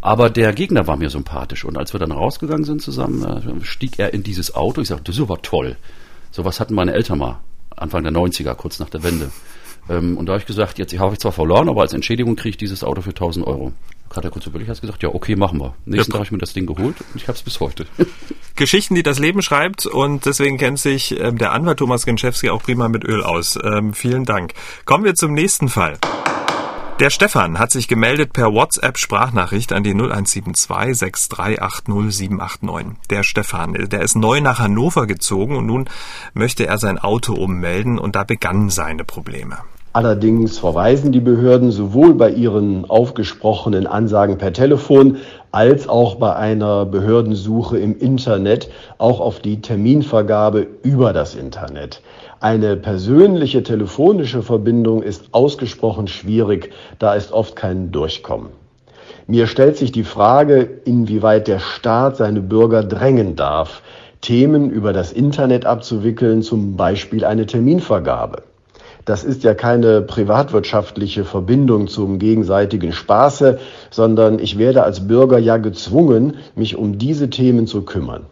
Aber 0.00 0.30
der 0.30 0.52
Gegner 0.52 0.86
war 0.86 0.96
mir 0.96 1.10
sympathisch 1.10 1.64
und 1.64 1.76
als 1.76 1.92
wir 1.92 1.98
dann 1.98 2.12
rausgegangen 2.12 2.64
sind 2.64 2.80
zusammen, 2.80 3.24
äh, 3.24 3.64
stieg 3.64 3.98
er 3.98 4.14
in 4.14 4.22
dieses 4.22 4.54
Auto. 4.54 4.80
Ich 4.80 4.88
sagte, 4.88 5.10
das 5.10 5.20
aber 5.20 5.42
toll. 5.42 5.76
Sowas 6.30 6.60
hatten 6.60 6.74
meine 6.74 6.92
Eltern 6.92 7.18
mal 7.18 7.40
Anfang 7.76 8.04
der 8.04 8.12
90er, 8.12 8.54
kurz 8.54 8.78
nach 8.78 8.90
der 8.90 9.02
Wende. 9.02 9.30
Ähm, 9.88 10.16
und 10.16 10.26
da 10.26 10.32
habe 10.32 10.40
ich 10.40 10.46
gesagt, 10.46 10.78
jetzt 10.78 10.96
habe 10.98 11.14
ich 11.14 11.20
zwar 11.20 11.32
verloren, 11.32 11.68
aber 11.68 11.82
als 11.82 11.92
Entschädigung 11.92 12.36
kriege 12.36 12.50
ich 12.50 12.56
dieses 12.56 12.84
Auto 12.84 13.02
für 13.02 13.10
1000 13.10 13.46
Euro. 13.46 13.72
Hat 14.14 14.24
er 14.24 14.30
kurz 14.30 14.46
überlegt, 14.46 14.70
hat 14.70 14.80
gesagt, 14.80 15.02
ja, 15.02 15.10
okay, 15.10 15.36
machen 15.36 15.60
wir. 15.60 15.74
Nächsten 15.84 16.10
ja. 16.10 16.12
Tag 16.12 16.14
habe 16.14 16.24
ich 16.24 16.32
mir 16.32 16.38
das 16.38 16.54
Ding 16.54 16.66
geholt 16.66 16.96
und 17.00 17.16
ich 17.16 17.28
habe 17.28 17.36
es 17.36 17.42
bis 17.42 17.60
heute. 17.60 17.86
Geschichten, 18.56 18.94
die 18.94 19.02
das 19.02 19.18
Leben 19.18 19.42
schreibt 19.42 19.86
und 19.86 20.24
deswegen 20.24 20.56
kennt 20.56 20.78
sich 20.78 21.18
ähm, 21.20 21.38
der 21.38 21.52
Anwalt 21.52 21.78
Thomas 21.78 22.06
Genschewski 22.06 22.48
auch 22.48 22.62
prima 22.62 22.88
mit 22.88 23.04
Öl 23.04 23.22
aus. 23.22 23.58
Ähm, 23.62 23.92
vielen 23.92 24.24
Dank. 24.24 24.54
Kommen 24.84 25.04
wir 25.04 25.14
zum 25.14 25.34
nächsten 25.34 25.68
Fall. 25.68 25.98
Der 27.00 27.10
Stefan 27.10 27.60
hat 27.60 27.70
sich 27.70 27.86
gemeldet 27.86 28.32
per 28.32 28.52
WhatsApp-Sprachnachricht 28.52 29.72
an 29.72 29.84
die 29.84 29.94
0172 29.94 30.98
6380 30.98 32.12
789. 32.12 32.98
Der 33.08 33.22
Stefan, 33.22 33.74
der 33.74 34.02
ist 34.02 34.16
neu 34.16 34.40
nach 34.40 34.58
Hannover 34.58 35.06
gezogen 35.06 35.54
und 35.54 35.66
nun 35.66 35.88
möchte 36.34 36.66
er 36.66 36.78
sein 36.78 36.98
Auto 36.98 37.34
ummelden 37.34 38.00
und 38.00 38.16
da 38.16 38.24
begannen 38.24 38.68
seine 38.68 39.04
Probleme. 39.04 39.58
Allerdings 39.98 40.58
verweisen 40.60 41.10
die 41.10 41.18
Behörden 41.18 41.72
sowohl 41.72 42.14
bei 42.14 42.30
ihren 42.30 42.88
aufgesprochenen 42.88 43.88
Ansagen 43.88 44.38
per 44.38 44.52
Telefon 44.52 45.16
als 45.50 45.88
auch 45.88 46.14
bei 46.14 46.36
einer 46.36 46.86
Behördensuche 46.86 47.78
im 47.78 47.98
Internet 47.98 48.70
auch 48.98 49.18
auf 49.18 49.40
die 49.40 49.60
Terminvergabe 49.60 50.68
über 50.84 51.12
das 51.12 51.34
Internet. 51.34 52.00
Eine 52.38 52.76
persönliche 52.76 53.64
telefonische 53.64 54.42
Verbindung 54.42 55.02
ist 55.02 55.30
ausgesprochen 55.32 56.06
schwierig, 56.06 56.70
da 57.00 57.14
ist 57.14 57.32
oft 57.32 57.56
kein 57.56 57.90
Durchkommen. 57.90 58.50
Mir 59.26 59.48
stellt 59.48 59.78
sich 59.78 59.90
die 59.90 60.04
Frage, 60.04 60.78
inwieweit 60.84 61.48
der 61.48 61.58
Staat 61.58 62.18
seine 62.18 62.40
Bürger 62.40 62.84
drängen 62.84 63.34
darf, 63.34 63.82
Themen 64.20 64.70
über 64.70 64.92
das 64.92 65.10
Internet 65.10 65.66
abzuwickeln, 65.66 66.42
zum 66.42 66.76
Beispiel 66.76 67.24
eine 67.24 67.46
Terminvergabe. 67.46 68.44
Das 69.08 69.24
ist 69.24 69.42
ja 69.42 69.54
keine 69.54 70.02
privatwirtschaftliche 70.02 71.24
Verbindung 71.24 71.88
zum 71.88 72.18
gegenseitigen 72.18 72.92
Spaße, 72.92 73.58
sondern 73.90 74.38
ich 74.38 74.58
werde 74.58 74.82
als 74.82 75.08
Bürger 75.08 75.38
ja 75.38 75.56
gezwungen, 75.56 76.34
mich 76.54 76.76
um 76.76 76.98
diese 76.98 77.30
Themen 77.30 77.66
zu 77.66 77.86
kümmern. 77.86 78.26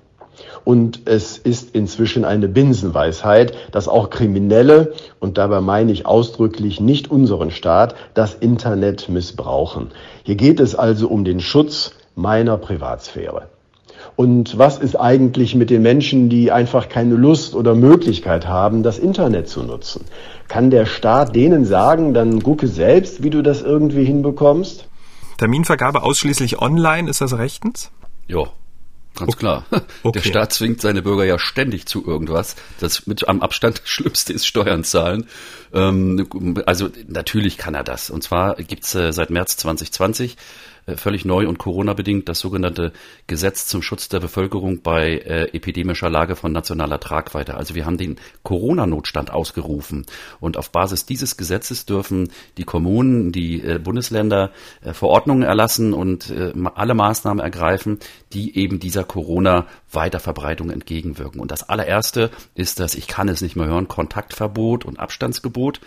Und 0.64 1.00
es 1.06 1.38
ist 1.38 1.74
inzwischen 1.74 2.26
eine 2.26 2.46
Binsenweisheit, 2.46 3.54
dass 3.72 3.88
auch 3.88 4.10
Kriminelle, 4.10 4.92
und 5.18 5.38
dabei 5.38 5.62
meine 5.62 5.92
ich 5.92 6.04
ausdrücklich 6.04 6.78
nicht 6.78 7.10
unseren 7.10 7.50
Staat, 7.50 7.94
das 8.12 8.34
Internet 8.34 9.08
missbrauchen. 9.08 9.92
Hier 10.24 10.36
geht 10.36 10.60
es 10.60 10.74
also 10.74 11.08
um 11.08 11.24
den 11.24 11.40
Schutz 11.40 11.92
meiner 12.16 12.58
Privatsphäre. 12.58 13.48
Und 14.16 14.56
was 14.56 14.78
ist 14.78 14.96
eigentlich 14.96 15.54
mit 15.54 15.68
den 15.68 15.82
Menschen, 15.82 16.30
die 16.30 16.50
einfach 16.50 16.88
keine 16.88 17.14
Lust 17.14 17.54
oder 17.54 17.74
Möglichkeit 17.74 18.48
haben, 18.48 18.82
das 18.82 18.98
Internet 18.98 19.48
zu 19.48 19.62
nutzen? 19.62 20.06
Kann 20.48 20.70
der 20.70 20.86
Staat 20.86 21.36
denen 21.36 21.66
sagen, 21.66 22.14
dann 22.14 22.42
gucke 22.42 22.66
selbst, 22.66 23.22
wie 23.22 23.30
du 23.30 23.42
das 23.42 23.60
irgendwie 23.60 24.04
hinbekommst? 24.04 24.88
Terminvergabe 25.36 26.02
ausschließlich 26.02 26.60
online, 26.62 27.10
ist 27.10 27.20
das 27.20 27.36
rechtens? 27.36 27.90
Ja, 28.26 28.44
Ganz 29.16 29.32
okay. 29.32 29.38
klar. 29.38 29.64
Okay. 30.02 30.20
Der 30.20 30.28
Staat 30.28 30.52
zwingt 30.52 30.80
seine 30.80 31.02
Bürger 31.02 31.24
ja 31.24 31.38
ständig 31.38 31.86
zu 31.86 32.06
irgendwas. 32.06 32.54
Das 32.80 33.06
mit 33.06 33.26
am 33.28 33.40
Abstand 33.40 33.80
Schlimmste 33.84 34.32
ist 34.32 34.46
Steuern 34.46 34.84
zahlen. 34.84 35.26
Ähm, 35.72 36.28
also 36.66 36.90
natürlich 37.08 37.56
kann 37.56 37.74
er 37.74 37.82
das. 37.82 38.10
Und 38.10 38.22
zwar 38.22 38.56
gibt's 38.56 38.94
äh, 38.94 39.12
seit 39.12 39.30
März 39.30 39.56
2020 39.56 40.32
äh, 40.32 40.36
völlig 40.94 41.24
neu 41.24 41.48
und 41.48 41.58
Corona-bedingt 41.58 42.28
das 42.28 42.38
sogenannte 42.38 42.92
Gesetz 43.26 43.66
zum 43.66 43.82
Schutz 43.82 44.08
der 44.08 44.20
Bevölkerung 44.20 44.82
bei 44.82 45.18
äh, 45.18 45.48
epidemischer 45.52 46.08
Lage 46.08 46.36
von 46.36 46.52
nationaler 46.52 47.00
Tragweite. 47.00 47.54
Also 47.54 47.74
wir 47.74 47.86
haben 47.86 47.98
den 47.98 48.16
Corona-Notstand 48.44 49.32
ausgerufen 49.32 50.06
und 50.38 50.56
auf 50.56 50.70
Basis 50.70 51.04
dieses 51.04 51.36
Gesetzes 51.36 51.86
dürfen 51.86 52.30
die 52.56 52.64
Kommunen, 52.64 53.32
die 53.32 53.62
äh, 53.62 53.78
Bundesländer 53.78 54.52
äh, 54.82 54.92
Verordnungen 54.92 55.42
erlassen 55.42 55.92
und 55.92 56.30
äh, 56.30 56.52
alle 56.74 56.94
Maßnahmen 56.94 57.42
ergreifen, 57.42 57.98
die 58.32 58.56
eben 58.56 58.78
dieser 58.78 59.02
Corona-Weiterverbreitung 59.02 60.70
entgegenwirken. 60.70 61.40
Und 61.40 61.50
das 61.50 61.68
allererste 61.68 62.30
ist 62.54 62.78
das, 62.78 62.94
ich 62.94 63.08
kann 63.08 63.28
es 63.28 63.40
nicht 63.40 63.56
mehr 63.56 63.66
hören, 63.66 63.88
Kontaktverbot 63.88 64.84
und 64.84 65.00
Abstandsgebot. 65.00 65.80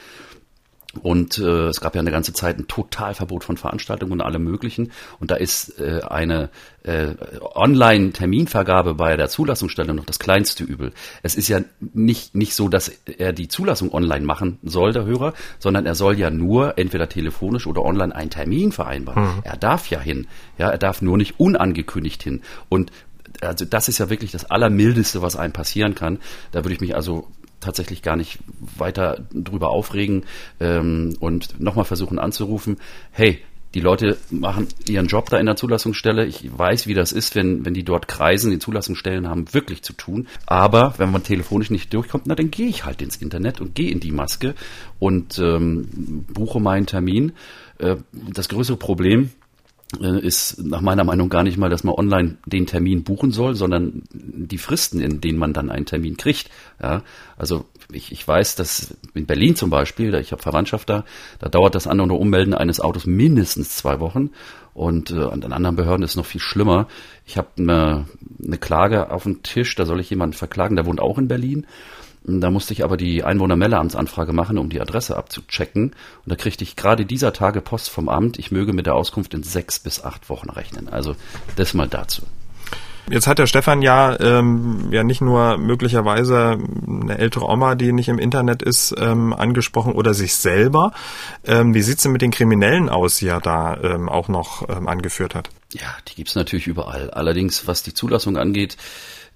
Und 1.04 1.38
äh, 1.38 1.68
es 1.68 1.82
gab 1.82 1.94
ja 1.94 2.02
eine 2.02 2.10
ganze 2.10 2.34
Zeit 2.34 2.58
ein 2.58 2.68
Totalverbot 2.68 3.44
von 3.44 3.58
Veranstaltungen 3.58 4.14
und 4.14 4.22
allem 4.22 4.44
Möglichen. 4.44 4.92
Und 5.20 5.30
da 5.30 5.36
ist 5.36 5.80
äh, 5.80 6.02
eine 6.02 6.50
äh, 6.84 7.10
Online-Terminvergabe 7.42 8.96
bei 8.96 9.16
der 9.16 9.30
Zulassungsstelle 9.30 9.94
noch 9.94 10.06
das 10.06 10.18
kleinste 10.18 10.64
Übel. 10.64 10.92
Es 11.22 11.36
ist 11.36 11.48
ja 11.48 11.62
nicht, 11.80 12.34
nicht 12.34 12.56
so, 12.56 12.70
dass 12.70 12.90
er 12.90 13.34
die 13.34 13.48
Zulassung 13.48 13.94
online 13.94 14.26
machen 14.26 14.58
soll, 14.64 14.92
der 14.92 15.06
Hörer, 15.06 15.34
sondern 15.60 15.86
er 15.86 15.94
soll 15.94 16.18
ja 16.18 16.32
nur 16.32 16.80
entweder 16.80 17.08
telefonisch 17.08 17.68
oder 17.68 17.84
online 17.84 18.16
einen 18.16 18.32
Termin 18.32 18.72
vereinbaren. 18.72 19.24
Mhm. 19.24 19.42
Er 19.44 19.58
darf 19.58 19.92
ja 19.92 20.00
hin. 20.00 20.28
Ja, 20.58 20.70
er 20.70 20.80
darf 20.80 21.04
nur 21.04 21.18
nicht 21.18 21.40
unangekündigt 21.40 22.24
hin. 22.24 22.42
Und 22.68 22.92
also 23.42 23.64
das 23.64 23.88
ist 23.90 24.00
ja 24.00 24.10
wirklich 24.10 24.32
das 24.32 24.50
Allermildeste, 24.50 25.22
was 25.22 25.36
einem 25.36 25.54
passieren 25.54 25.96
kann. 25.96 26.20
Da 26.52 26.64
würde 26.64 26.74
ich 26.74 26.82
mich 26.82 26.96
also 26.96 27.28
tatsächlich 27.60 28.02
gar 28.02 28.16
nicht 28.16 28.40
weiter 28.78 29.26
drüber 29.34 29.70
aufregen 29.70 30.24
ähm, 30.60 31.16
und 31.20 31.60
nochmal 31.60 31.86
versuchen 31.86 32.20
anzurufen, 32.20 32.78
hey, 33.12 33.40
die 33.76 33.82
Leute 33.82 34.18
machen 34.32 34.68
ihren 34.88 35.06
Job 35.06 35.30
da 35.30 35.38
in 35.38 35.46
der 35.46 35.56
Zulassungsstelle. 35.56 36.26
Ich 36.26 36.58
weiß, 36.58 36.88
wie 36.88 36.96
das 36.96 37.12
ist, 37.12 37.36
wenn, 37.36 37.66
wenn 37.66 37.76
die 37.76 37.84
dort 37.84 38.08
kreisen. 38.08 38.50
Die 38.50 38.58
Zulassungsstellen 38.58 39.30
haben 39.30 39.54
wirklich 39.54 39.84
zu 39.84 39.94
tun. 39.94 40.28
Aber 40.48 40.96
wenn 40.98 41.12
man 41.12 41.22
telefonisch 41.22 41.70
nicht 41.70 41.94
durchkommt, 41.94 42.26
na 42.26 42.34
dann 42.34 42.50
gehe 42.50 42.68
ich 42.68 42.86
halt 42.86 43.02
ins 43.04 43.18
Internet 43.18 43.62
und 43.62 43.76
gehe 43.76 43.92
in 43.92 44.00
die 44.00 44.12
Maske 44.12 44.56
und 44.98 45.38
ähm, 45.38 46.26
buche 46.34 46.60
meinen 46.60 46.88
Termin. 46.88 47.34
Äh, 47.78 47.98
das 48.12 48.50
größere 48.50 48.78
Problem 48.78 49.30
ist 49.98 50.64
nach 50.64 50.82
meiner 50.82 51.04
Meinung 51.04 51.30
gar 51.30 51.42
nicht 51.44 51.58
mal, 51.58 51.70
dass 51.70 51.84
man 51.84 51.96
online 51.96 52.38
den 52.46 52.68
Termin 52.68 53.04
buchen 53.04 53.32
soll, 53.32 53.56
sondern 53.56 54.04
die 54.12 54.60
Fristen, 54.60 55.02
in 55.02 55.20
denen 55.20 55.40
man 55.40 55.52
dann 55.52 55.72
einen 55.72 55.88
Termin 55.88 56.16
kriegt. 56.16 56.52
Ja, 56.82 57.02
also 57.38 57.66
ich, 57.92 58.12
ich 58.12 58.28
weiß, 58.28 58.56
dass 58.56 58.96
in 59.16 59.26
Berlin 59.26 59.56
zum 59.56 59.72
Beispiel, 59.72 60.14
ich 60.16 60.32
habe 60.32 60.44
Verwandtschaft 60.44 60.90
da, 60.90 61.06
da 61.40 61.50
dauert 61.50 61.74
das 61.74 61.88
An- 61.88 62.02
und 62.02 62.12
Ummelden 62.12 62.54
eines 62.54 62.80
Autos 62.80 63.08
mindestens 63.08 63.76
zwei 63.76 64.00
Wochen 64.00 64.30
und 64.76 65.10
äh, 65.10 65.24
an 65.24 65.44
anderen 65.52 65.76
Behörden 65.76 66.04
ist 66.04 66.12
es 66.12 66.18
noch 66.18 66.26
viel 66.26 66.42
schlimmer. 66.42 66.88
Ich 67.26 67.38
habe 67.38 67.48
eine, 67.58 68.06
eine 68.46 68.58
Klage 68.60 69.12
auf 69.12 69.24
dem 69.24 69.42
Tisch, 69.42 69.76
da 69.76 69.86
soll 69.86 70.00
ich 70.00 70.10
jemanden 70.12 70.36
verklagen, 70.36 70.76
der 70.76 70.86
wohnt 70.86 71.02
auch 71.02 71.18
in 71.18 71.28
Berlin 71.28 71.66
da 72.24 72.52
musste 72.52 72.74
ich 72.74 72.84
aber 72.84 72.98
die 72.98 73.24
Einwohnermeldeamtsanfrage 73.24 74.34
machen, 74.34 74.58
um 74.58 74.70
die 74.70 74.82
Adresse 74.82 75.18
abzuchecken. 75.18 75.84
Und 75.86 75.96
da 76.26 76.36
kriegte 76.36 76.64
ich 76.64 76.76
gerade 76.76 77.06
dieser 77.06 77.34
Tage 77.34 77.62
Post 77.62 77.90
vom 77.90 78.10
Amt. 78.10 78.38
Ich 78.38 78.52
möge 78.52 78.74
mit 78.74 78.86
der 78.86 78.96
Auskunft 78.96 79.34
in 79.34 79.44
sechs 79.44 79.80
bis 79.80 80.04
acht 80.04 80.30
Wochen 80.30 80.50
rechnen. 80.50 80.90
Also 80.90 81.16
das 81.56 81.74
mal 81.74 81.88
dazu. 81.88 82.24
Jetzt 83.10 83.26
hat 83.26 83.40
der 83.40 83.48
Stefan 83.48 83.82
ja 83.82 84.20
ähm, 84.20 84.90
ja 84.92 85.04
nicht 85.04 85.22
nur 85.22 85.58
möglicherweise 85.58 86.60
eine 86.88 87.18
ältere 87.18 87.46
Oma, 87.46 87.74
die 87.74 87.92
nicht 87.92 88.08
im 88.08 88.20
Internet 88.20 88.62
ist, 88.62 88.94
ähm, 89.00 89.34
angesprochen 89.34 89.94
oder 89.94 90.14
sich 90.14 90.36
selber. 90.36 90.92
Ähm, 91.44 91.74
wie 91.74 91.82
sieht's 91.82 92.04
denn 92.04 92.12
mit 92.12 92.22
den 92.22 92.30
Kriminellen 92.30 92.88
aus, 92.88 93.18
die 93.18 93.28
er 93.28 93.42
da 93.42 93.78
ähm, 93.82 94.10
auch 94.10 94.28
noch 94.28 94.70
ähm, 94.70 94.88
angeführt 94.88 95.34
hat? 95.34 95.50
Ja, 95.74 95.88
die 96.08 96.16
gibt's 96.16 96.36
natürlich 96.36 96.68
überall. 96.68 97.10
Allerdings, 97.10 97.66
was 97.66 97.82
die 97.82 97.96
Zulassung 97.96 98.38
angeht, 98.38 98.78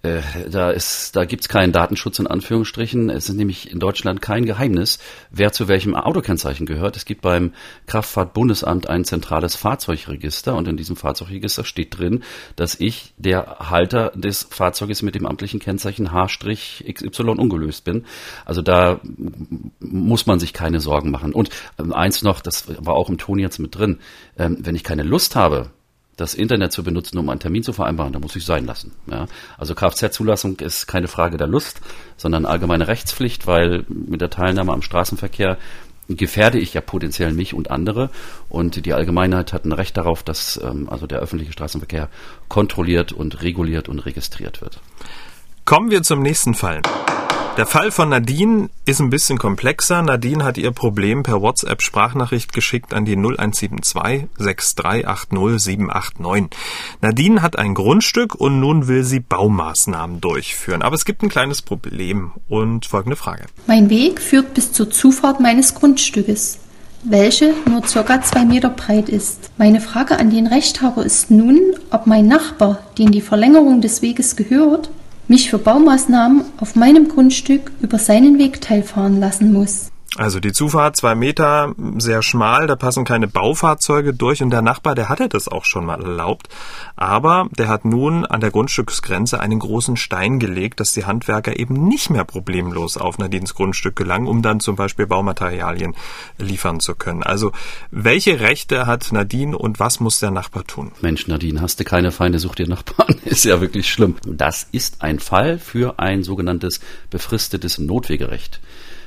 äh, 0.04 0.22
da 0.50 0.70
ist, 0.70 1.16
da 1.16 1.24
gibt's 1.24 1.48
keinen 1.48 1.72
Datenschutz 1.72 2.20
in 2.20 2.28
Anführungsstrichen. 2.28 3.10
Es 3.10 3.30
ist 3.30 3.36
nämlich 3.36 3.72
in 3.72 3.80
Deutschland 3.80 4.22
kein 4.22 4.46
Geheimnis, 4.46 5.00
wer 5.32 5.54
zu 5.54 5.70
welchem 5.70 5.96
Autokennzeichen 5.96 6.66
gehört. 6.66 6.98
Es 6.98 7.06
gibt 7.06 7.22
beim 7.22 7.54
Kraftfahrtbundesamt 7.88 8.90
ein 8.90 9.06
zentrales 9.06 9.56
Fahrzeugregister 9.56 10.56
und 10.56 10.68
in 10.68 10.76
diesem 10.76 10.98
Fahrzeugregister 10.98 11.64
steht 11.64 11.98
drin, 11.98 12.24
dass 12.58 12.78
ich 12.78 13.14
der 13.18 13.60
Halter 13.70 14.12
des 14.14 14.44
Fahrzeuges 14.44 15.04
mit 15.04 15.16
dem 15.16 15.26
amtlichen 15.26 15.62
Kennzeichen 15.62 16.12
H-XY 16.12 17.24
ungelöst 17.24 17.86
bin. 17.86 18.04
Also 18.44 18.62
da 18.62 19.00
muss 19.80 20.26
man 20.26 20.38
sich 20.38 20.52
keine 20.52 20.82
Sorgen 20.82 21.12
machen. 21.12 21.32
Und 21.32 21.50
ähm, 21.80 21.94
eins 21.94 22.24
noch, 22.24 22.42
das 22.42 22.66
war 22.86 22.96
auch 22.96 23.10
im 23.10 23.18
Ton 23.18 23.40
jetzt 23.40 23.58
mit 23.58 23.74
drin, 23.74 24.00
ähm, 24.38 24.58
wenn 24.60 24.76
ich 24.76 24.84
keine 24.84 25.04
Lust 25.04 25.38
habe, 25.38 25.72
das 26.18 26.34
Internet 26.34 26.72
zu 26.72 26.84
benutzen, 26.84 27.18
um 27.18 27.30
einen 27.30 27.40
Termin 27.40 27.64
zu 27.64 27.74
vereinbaren, 27.74 28.14
da 28.14 28.20
muss 28.20 28.36
ich 28.36 28.46
sein 28.46 28.66
lassen. 28.66 28.92
Ja. 29.08 29.26
Also 29.58 29.74
Kfz-Zulassung 29.74 30.60
ist 30.60 30.88
keine 30.88 31.08
Frage 31.08 31.38
der 31.38 31.48
Lust, 31.48 31.82
sondern 32.18 32.46
allgemeine 32.46 32.88
Rechtspflicht, 32.88 33.48
weil 33.48 33.86
mit 33.88 34.22
der 34.22 34.30
Teilnahme 34.30 34.74
am 34.74 34.82
Straßenverkehr 34.82 35.58
gefährde 36.10 36.60
ich 36.60 36.74
ja 36.74 36.82
potenziell 36.82 37.34
mich 37.34 37.54
und 37.54 37.72
andere. 37.72 38.10
Und 38.50 38.86
die 38.86 38.94
Allgemeinheit 38.94 39.54
hat 39.54 39.66
ein 39.66 39.72
Recht 39.72 39.98
darauf, 39.98 40.24
dass 40.24 40.60
ähm, 40.64 40.90
also 40.90 41.08
der 41.08 41.20
öffentliche 41.20 41.54
Straßenverkehr 41.54 42.10
kontrolliert 42.48 43.12
und 43.12 43.42
reguliert 43.42 43.90
und 43.90 44.00
registriert 44.06 44.62
wird. 44.62 44.80
Kommen 45.66 45.92
wir 45.92 46.04
zum 46.04 46.22
nächsten 46.22 46.54
Fall. 46.54 46.82
Der 47.56 47.68
Fall 47.68 47.92
von 47.92 48.10
Nadine 48.10 48.70
ist 48.86 49.00
ein 49.00 49.12
bisschen 49.12 49.38
komplexer. 49.38 50.02
Nadine 50.02 50.44
hat 50.44 50.58
ihr 50.58 50.72
Problem 50.72 51.22
per 51.22 51.40
WhatsApp 51.40 51.84
Sprachnachricht 51.84 52.52
geschickt 52.52 52.96
an 52.96 53.06
die 53.06 53.16
0172 53.16 54.28
6380 54.40 55.60
789. 55.60 56.58
Nadine 57.02 57.44
hat 57.44 57.60
ein 57.60 57.76
Grundstück 57.76 58.34
und 58.34 58.60
nun 58.60 58.88
will 58.88 59.04
sie 59.04 59.20
Baumaßnahmen 59.20 60.20
durchführen. 60.20 60.82
Aber 60.82 60.96
es 60.96 61.06
gibt 61.06 61.22
ein 61.22 61.30
kleines 61.30 61.62
Problem 61.62 62.32
und 62.50 62.88
folgende 62.88 63.16
Frage. 63.16 63.44
Mein 63.68 63.92
Weg 63.92 64.20
führt 64.20 64.56
bis 64.56 64.72
zur 64.72 64.90
Zufahrt 64.90 65.40
meines 65.40 65.76
Grundstückes 65.76 66.58
welche 67.06 67.54
nur 67.70 67.86
circa 67.86 68.22
zwei 68.22 68.46
Meter 68.46 68.70
breit 68.70 69.10
ist. 69.10 69.52
Meine 69.58 69.82
Frage 69.82 70.18
an 70.18 70.30
den 70.30 70.48
Rechthaber 70.48 71.04
ist 71.04 71.30
nun, 71.30 71.60
ob 71.92 72.08
mein 72.08 72.30
Nachbar, 72.30 72.80
den 72.98 73.12
die 73.12 73.20
Verlängerung 73.20 73.82
des 73.82 74.02
Weges 74.02 74.38
gehört, 74.38 74.90
mich 75.28 75.50
für 75.50 75.58
Baumaßnahmen 75.58 76.44
auf 76.58 76.76
meinem 76.76 77.08
Grundstück 77.08 77.72
über 77.82 77.98
seinen 78.00 78.38
Weg 78.40 78.62
teilfahren 78.62 79.20
lassen 79.20 79.54
muss. 79.54 79.93
Also 80.16 80.40
die 80.40 80.52
Zufahrt 80.52 80.96
zwei 80.96 81.16
Meter, 81.16 81.74
sehr 81.98 82.22
schmal, 82.22 82.68
da 82.68 82.76
passen 82.76 83.04
keine 83.04 83.28
Baufahrzeuge 83.28 84.14
durch 84.14 84.44
und 84.44 84.52
der 84.52 84.62
Nachbar, 84.62 84.94
der 84.94 85.10
hatte 85.10 85.28
das 85.28 85.48
auch 85.48 85.66
schon 85.66 85.86
mal 85.86 86.02
erlaubt. 86.02 86.50
Aber 86.96 87.48
der 87.58 87.68
hat 87.68 87.84
nun 87.84 88.26
an 88.26 88.40
der 88.40 88.52
Grundstücksgrenze 88.52 89.40
einen 89.40 89.58
großen 89.58 89.98
Stein 89.98 90.40
gelegt, 90.40 90.80
dass 90.80 90.94
die 90.94 91.06
Handwerker 91.06 91.60
eben 91.60 91.88
nicht 91.88 92.12
mehr 92.12 92.26
problemlos 92.26 92.98
auf 92.98 93.18
Nadines 93.18 93.56
Grundstück 93.56 93.96
gelangen, 93.96 94.28
um 94.28 94.44
dann 94.44 94.60
zum 94.60 94.76
Beispiel 94.76 95.08
Baumaterialien 95.08 95.96
liefern 96.38 96.80
zu 96.80 96.94
können. 96.94 97.24
Also 97.24 97.52
welche 97.90 98.40
Rechte 98.40 98.86
hat 98.86 99.12
Nadine 99.12 99.58
und 99.58 99.80
was 99.80 100.00
muss 100.00 100.20
der 100.20 100.32
Nachbar 100.32 100.66
tun? 100.66 100.92
Mensch, 101.02 101.28
Nadine, 101.28 101.60
hast 101.62 101.80
du 101.80 101.84
keine 101.84 102.12
Feinde, 102.12 102.38
such 102.38 102.56
dir 102.56 102.68
Nachbarn. 102.68 103.16
Ist 103.26 103.46
ja 103.46 103.62
wirklich 103.62 103.90
schlimm. 103.92 104.16
Das 104.26 104.68
ist 104.72 105.02
ein 105.02 105.20
Fall 105.20 105.58
für 105.58 105.98
ein 105.98 106.24
sogenanntes 106.24 106.82
befristetes 107.10 107.80
Notwegerecht. 107.80 108.62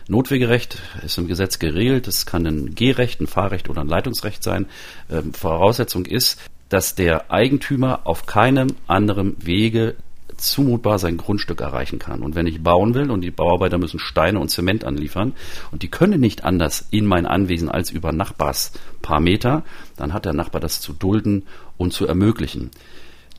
Notwegerecht 0.09 0.79
ist 1.05 1.19
im 1.19 1.27
Gesetz 1.27 1.59
geregelt. 1.59 2.07
Es 2.07 2.27
kann 2.27 2.47
ein 2.47 2.75
Gehrecht, 2.75 3.21
ein 3.21 3.27
Fahrrecht 3.27 3.69
oder 3.69 3.81
ein 3.81 3.89
Leitungsrecht 3.89 4.43
sein. 4.43 4.67
Ähm, 5.11 5.35
Voraussetzung 5.35 6.07
ist, 6.07 6.41
dass 6.69 6.95
der 6.95 7.31
Eigentümer 7.31 8.01
auf 8.05 8.27
keinem 8.27 8.69
anderen 8.87 9.37
Wege 9.45 9.97
zumutbar 10.37 10.99
sein 10.99 11.17
Grundstück 11.17 11.61
erreichen 11.61 11.99
kann. 11.99 12.23
Und 12.23 12.35
wenn 12.35 12.47
ich 12.47 12.63
bauen 12.63 12.95
will 12.95 13.11
und 13.11 13.23
die 13.23 13.31
Bauarbeiter 13.31 13.79
müssen 13.79 13.99
Steine 13.99 14.39
und 14.39 14.51
Zement 14.51 14.85
anliefern 14.85 15.33
und 15.73 15.83
die 15.83 15.89
können 15.89 16.21
nicht 16.21 16.45
anders 16.45 16.87
in 16.91 17.07
mein 17.07 17.27
Anwesen 17.27 17.71
als 17.71 17.91
über 17.91 18.13
Nachbars 18.13 18.73
paar 19.03 19.21
Meter, 19.21 19.65
dann 19.97 20.13
hat 20.13 20.25
der 20.25 20.35
Nachbar 20.35 20.61
das 20.61 20.81
zu 20.81 20.93
dulden 20.93 21.45
und 21.77 21.93
zu 21.93 22.07
ermöglichen. 22.07 22.71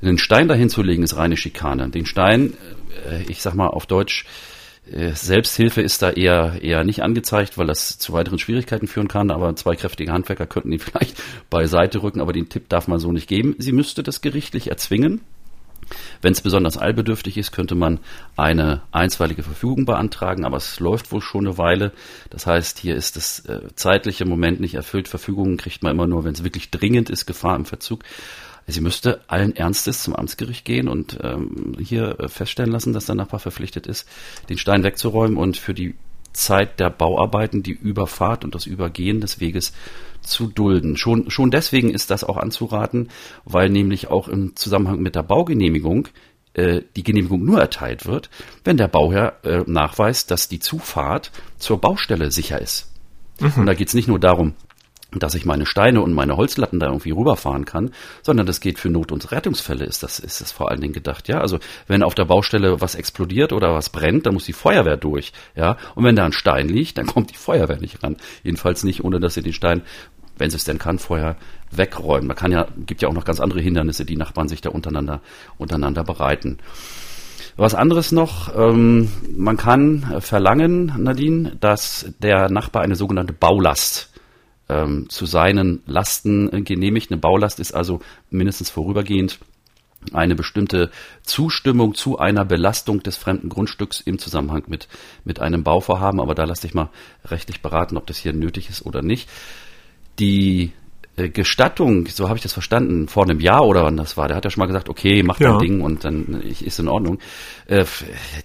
Den 0.02 0.18
Stein 0.18 0.48
dahin 0.48 0.70
zu 0.70 0.82
legen 0.82 1.04
ist 1.04 1.18
reine 1.18 1.38
Schikane. 1.38 1.90
Den 1.90 2.06
Stein, 2.06 2.54
äh, 3.10 3.24
ich 3.24 3.42
sag 3.42 3.56
mal 3.56 3.68
auf 3.68 3.86
Deutsch, 3.86 4.26
Selbsthilfe 5.14 5.82
ist 5.82 6.02
da 6.02 6.12
eher, 6.12 6.62
eher 6.62 6.84
nicht 6.84 7.04
angezeigt, 7.04 7.58
weil 7.58 7.68
das 7.68 7.98
zu 7.98 8.14
weiteren 8.14 8.40
Schwierigkeiten 8.40 8.88
führen 8.88 9.08
kann. 9.08 9.32
Aber 9.32 9.56
zwei 9.56 9.76
kräftige 9.76 10.12
Handwerker 10.12 10.48
könnten 10.48 10.72
ihn 10.72 10.80
vielleicht 10.80 11.22
beiseite 11.50 12.04
rücken, 12.04 12.22
aber 12.22 12.34
den 12.34 12.50
Tipp 12.50 12.70
darf 12.70 12.88
man 12.88 13.00
so 13.00 13.12
nicht 13.12 13.28
geben. 13.28 13.56
Sie 13.58 13.72
müsste 13.72 14.04
das 14.04 14.22
gerichtlich 14.22 14.70
erzwingen. 14.70 15.22
Wenn 16.22 16.34
es 16.34 16.42
besonders 16.42 16.78
eilbedürftig 16.78 17.38
ist, 17.38 17.52
könnte 17.52 17.76
man 17.76 18.00
eine 18.36 18.82
einstweilige 18.92 19.44
Verfügung 19.44 19.86
beantragen, 19.86 20.46
aber 20.46 20.58
es 20.58 20.80
läuft 20.80 21.12
wohl 21.12 21.22
schon 21.22 21.48
eine 21.48 21.58
Weile. 21.58 21.92
Das 22.30 22.46
heißt, 22.46 22.80
hier 22.80 22.96
ist 22.96 23.16
das 23.16 23.40
äh, 23.46 23.62
zeitliche 23.76 24.26
Moment 24.26 24.60
nicht 24.60 24.76
erfüllt. 24.76 25.08
Verfügungen 25.08 25.58
kriegt 25.58 25.84
man 25.84 25.94
immer 25.94 26.08
nur, 26.08 26.26
wenn 26.26 26.34
es 26.34 26.44
wirklich 26.44 26.72
dringend 26.72 27.10
ist, 27.10 27.26
Gefahr 27.26 27.56
im 27.56 27.66
Verzug. 27.66 28.04
Sie 28.70 28.82
müsste 28.82 29.22
allen 29.28 29.56
Ernstes 29.56 30.04
zum 30.04 30.14
Amtsgericht 30.14 30.66
gehen 30.66 30.90
und 30.90 31.18
ähm, 31.24 31.78
hier 31.80 32.20
äh, 32.20 32.28
feststellen 32.28 32.72
lassen, 32.72 32.92
dass 32.92 33.06
der 33.06 33.16
Nachbar 33.16 33.40
verpflichtet 33.40 33.88
ist, 33.88 34.08
den 34.50 34.58
Stein 34.58 34.84
wegzuräumen 34.84 35.38
und 35.38 35.56
für 35.56 35.74
die 35.74 35.96
Zeit 36.34 36.80
der 36.80 36.90
Bauarbeiten 36.90 37.64
die 37.64 37.72
Überfahrt 37.72 38.44
und 38.44 38.54
das 38.54 38.66
Übergehen 38.66 39.22
des 39.22 39.40
Weges 39.40 39.74
zu 40.22 40.48
dulden. 40.48 40.98
Schon, 40.98 41.32
schon 41.32 41.50
deswegen 41.50 41.90
ist 41.90 42.12
das 42.12 42.26
auch 42.26 42.38
anzuraten, 42.38 43.10
weil 43.46 43.70
nämlich 43.70 44.10
auch 44.10 44.28
im 44.28 44.56
Zusammenhang 44.56 45.00
mit 45.00 45.16
der 45.16 45.24
Baugenehmigung 45.24 46.10
äh, 46.54 46.82
die 46.96 47.04
Genehmigung 47.04 47.46
nur 47.46 47.60
erteilt 47.60 48.06
wird, 48.06 48.30
wenn 48.66 48.78
der 48.78 48.90
Bauherr 48.90 49.38
äh, 49.44 49.64
nachweist, 49.66 50.30
dass 50.30 50.50
die 50.50 50.60
Zufahrt 50.60 51.32
zur 51.58 51.80
Baustelle 51.80 52.32
sicher 52.32 52.62
ist. 52.62 52.92
Mhm. 53.40 53.54
Und 53.58 53.66
da 53.66 53.74
geht 53.74 53.88
es 53.88 53.94
nicht 53.94 54.08
nur 54.08 54.20
darum, 54.20 54.54
dass 55.12 55.36
ich 55.36 55.46
meine 55.46 55.66
Steine 55.66 56.02
und 56.02 56.14
meine 56.14 56.36
Holzlatten 56.36 56.80
da 56.80 56.88
irgendwie 56.88 57.12
rüberfahren 57.12 57.66
kann, 57.66 57.92
sondern 58.24 58.46
das 58.46 58.60
geht 58.60 58.78
für 58.78 58.90
Not- 58.90 59.12
und 59.12 59.32
Rettungsfälle, 59.32 59.86
ist 59.86 60.04
das, 60.04 60.20
ist 60.20 60.42
das 60.42 60.52
vor 60.52 60.70
allen 60.70 60.82
Dingen 60.82 60.94
gedacht, 60.94 61.28
ja. 61.28 61.40
Also, 61.40 61.60
wenn 61.88 62.04
auf 62.04 62.16
der 62.16 62.26
Baustelle 62.26 62.82
was 62.82 62.96
explodiert 62.96 63.54
oder 63.54 63.74
was 63.74 63.90
brennt, 63.90 64.26
dann 64.26 64.34
muss 64.34 64.46
die 64.46 64.54
Feuerwehr 64.54 64.98
durch, 64.98 65.32
ja. 65.56 65.78
Und 65.96 66.04
wenn 66.04 66.16
da 66.16 66.26
ein 66.26 66.34
Stein 66.34 66.68
liegt, 66.68 66.98
dann 66.98 67.06
kommt 67.06 67.32
die 67.32 67.38
Feuerwehr 67.38 67.80
nicht 67.80 68.04
ran. 68.04 68.18
Jedenfalls 68.44 68.84
nicht, 68.84 69.04
ohne 69.04 69.20
dass 69.20 69.34
sie 69.36 69.44
den 69.44 69.54
Stein, 69.54 69.82
wenn 70.38 70.50
sie 70.50 70.58
es 70.58 70.66
denn 70.66 70.78
kann, 70.78 71.00
vorher 71.00 71.38
wegräumen. 71.72 72.28
Man 72.28 72.36
kann 72.36 72.52
ja, 72.52 72.68
gibt 72.86 73.02
ja 73.02 73.10
auch 73.10 73.14
noch 73.14 73.26
ganz 73.26 73.40
andere 73.40 73.62
Hindernisse, 73.62 74.06
die 74.06 74.18
Nachbarn 74.18 74.50
sich 74.50 74.62
da 74.62 74.70
untereinander, 74.70 75.22
untereinander 75.58 76.04
bereiten. 76.04 76.58
Was 77.56 77.74
anderes 77.74 78.12
noch, 78.12 78.56
ähm, 78.56 79.10
man 79.36 79.58
kann 79.58 80.18
verlangen, 80.20 80.94
Nadine, 80.98 81.58
dass 81.60 82.14
der 82.20 82.50
Nachbar 82.50 82.84
eine 82.84 82.96
sogenannte 82.96 83.34
Baulast 83.34 84.12
ähm, 84.70 85.10
zu 85.10 85.26
seinen 85.26 85.82
Lasten 85.86 86.64
genehmigt. 86.64 87.12
Eine 87.12 87.20
Baulast 87.20 87.60
ist 87.60 87.74
also 87.74 88.02
mindestens 88.30 88.70
vorübergehend 88.70 89.40
eine 90.14 90.36
bestimmte 90.36 90.92
Zustimmung 91.24 91.96
zu 91.96 92.20
einer 92.20 92.46
Belastung 92.46 93.02
des 93.04 93.18
fremden 93.18 93.50
Grundstücks 93.50 94.00
im 94.00 94.20
Zusammenhang 94.20 94.64
mit, 94.68 94.88
mit 95.26 95.40
einem 95.40 95.64
Bauvorhaben. 95.64 96.20
Aber 96.20 96.36
da 96.36 96.46
lasse 96.46 96.68
ich 96.68 96.74
mal 96.74 96.90
rechtlich 97.26 97.62
beraten, 97.62 97.98
ob 97.98 98.08
das 98.08 98.18
hier 98.18 98.34
nötig 98.34 98.70
ist 98.70 98.86
oder 98.86 99.02
nicht. 99.02 99.30
Die 100.20 100.72
Gestattung, 101.18 102.06
so 102.08 102.28
habe 102.28 102.38
ich 102.38 102.44
das 102.44 102.54
verstanden, 102.54 103.08
vor 103.08 103.24
einem 103.24 103.40
Jahr 103.40 103.66
oder 103.66 103.84
wann 103.84 103.98
das 103.98 104.18
war, 104.18 104.28
der 104.28 104.38
hat 104.38 104.46
ja 104.46 104.52
schon 104.52 104.62
mal 104.62 104.68
gesagt, 104.68 104.88
okay, 104.88 105.24
mach 105.24 105.40
dein 105.40 105.52
ja. 105.52 105.58
Ding 105.58 105.82
und 105.82 106.06
dann 106.06 106.42
ist 106.42 106.78
in 106.78 106.88
Ordnung. 106.88 107.18
Äh, 107.66 107.86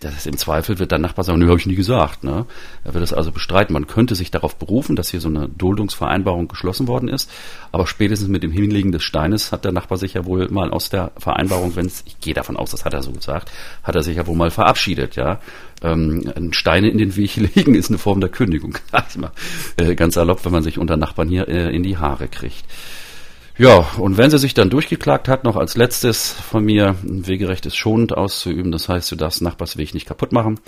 das 0.00 0.24
im 0.24 0.38
Zweifel 0.38 0.78
wird 0.78 0.90
der 0.90 0.98
Nachbar 0.98 1.22
sagen, 1.24 1.38
nö, 1.38 1.48
habe 1.48 1.58
ich 1.58 1.66
nie 1.66 1.74
gesagt. 1.74 2.24
Ne? 2.24 2.46
Er 2.82 2.94
wird 2.94 3.02
das 3.02 3.12
also 3.12 3.30
bestreiten. 3.30 3.74
Man 3.74 3.86
könnte 3.86 4.14
sich 4.14 4.30
darauf 4.30 4.56
berufen, 4.56 4.96
dass 4.96 5.10
hier 5.10 5.20
so 5.20 5.28
eine 5.28 5.50
Duldungsvereinbarung 5.50 6.48
geschlossen 6.48 6.88
worden 6.88 7.10
ist, 7.10 7.30
aber 7.72 7.86
spätestens 7.86 8.28
mit 8.28 8.42
dem 8.42 8.52
Hinlegen 8.52 8.90
des 8.90 9.02
Steines 9.02 9.52
hat 9.52 9.66
der 9.66 9.72
Nachbar 9.72 9.98
sich 9.98 10.14
ja 10.14 10.24
wohl 10.24 10.48
mal 10.48 10.70
aus 10.70 10.88
der 10.88 11.12
Vereinbarung, 11.18 11.76
wenn 11.76 11.86
es, 11.86 12.02
ich 12.06 12.20
gehe 12.20 12.32
davon 12.32 12.56
aus, 12.56 12.70
das 12.70 12.86
hat 12.86 12.94
er 12.94 13.02
so 13.02 13.12
gesagt, 13.12 13.52
hat 13.82 13.94
er 13.94 14.02
sich 14.02 14.16
ja 14.16 14.26
wohl 14.26 14.36
mal 14.36 14.50
verabschiedet, 14.50 15.16
ja. 15.16 15.40
Ähm, 15.82 16.52
Steine 16.52 16.88
in 16.88 16.98
den 16.98 17.16
Weg 17.16 17.36
legen 17.54 17.74
ist 17.74 17.90
eine 17.90 17.98
Form 17.98 18.20
der 18.20 18.30
Kündigung. 18.30 18.78
äh, 19.76 19.94
ganz 19.94 20.14
salopp, 20.14 20.44
wenn 20.44 20.52
man 20.52 20.62
sich 20.62 20.78
unter 20.78 20.96
Nachbarn 20.96 21.28
hier 21.28 21.48
äh, 21.48 21.74
in 21.74 21.82
die 21.82 21.98
Haare 21.98 22.28
kriegt. 22.28 22.61
Ja, 23.58 23.86
und 23.98 24.16
wenn 24.16 24.30
sie 24.30 24.38
sich 24.38 24.54
dann 24.54 24.70
durchgeklagt 24.70 25.28
hat, 25.28 25.44
noch 25.44 25.56
als 25.56 25.76
letztes 25.76 26.32
von 26.32 26.64
mir, 26.64 26.96
ein 27.04 27.26
Wegerecht 27.26 27.66
ist 27.66 27.76
schonend 27.76 28.16
auszuüben. 28.16 28.72
Das 28.72 28.88
heißt, 28.88 29.12
du 29.12 29.16
darfst 29.16 29.42
Nachbarsweg 29.42 29.92
nicht 29.94 30.06
kaputt 30.06 30.32
machen. 30.32 30.58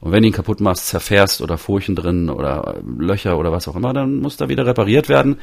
Und 0.00 0.12
wenn 0.12 0.22
du 0.22 0.28
ihn 0.28 0.34
kaputt 0.34 0.60
machst, 0.60 0.86
zerfährst 0.86 1.42
oder 1.42 1.58
Furchen 1.58 1.96
drin 1.96 2.30
oder 2.30 2.76
Löcher 2.98 3.36
oder 3.36 3.52
was 3.52 3.68
auch 3.68 3.76
immer, 3.76 3.92
dann 3.92 4.20
muss 4.20 4.36
da 4.36 4.48
wieder 4.48 4.64
repariert 4.64 5.08
werden 5.08 5.38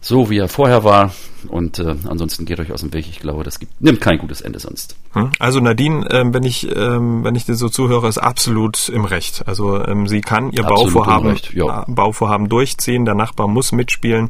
so, 0.00 0.30
wie 0.30 0.38
er 0.38 0.48
vorher 0.48 0.84
war. 0.84 1.12
Und 1.48 1.78
äh, 1.78 1.94
ansonsten 2.08 2.44
geht 2.44 2.58
euch 2.58 2.72
aus 2.72 2.80
dem 2.80 2.92
Weg. 2.92 3.06
Ich 3.08 3.20
glaube, 3.20 3.44
das 3.44 3.58
gibt, 3.58 3.80
nimmt 3.80 4.00
kein 4.00 4.18
gutes 4.18 4.40
Ende 4.40 4.58
sonst. 4.58 4.96
Hm? 5.12 5.30
Also 5.38 5.60
Nadine, 5.60 6.06
ähm, 6.10 6.34
wenn 6.34 6.42
ich 6.42 6.68
ähm, 6.74 7.22
wenn 7.24 7.34
ich 7.34 7.44
dir 7.44 7.54
so 7.54 7.68
zuhöre, 7.68 8.08
ist 8.08 8.18
absolut 8.18 8.88
im 8.88 9.04
Recht. 9.04 9.46
Also 9.46 9.84
ähm, 9.84 10.08
sie 10.08 10.20
kann 10.20 10.50
ihr 10.50 10.64
Bauvorhaben 10.64 11.36
ja. 11.52 11.84
Bauvorhaben 11.86 12.48
durchziehen. 12.48 13.04
Der 13.04 13.14
Nachbar 13.14 13.46
muss 13.46 13.72
mitspielen, 13.72 14.28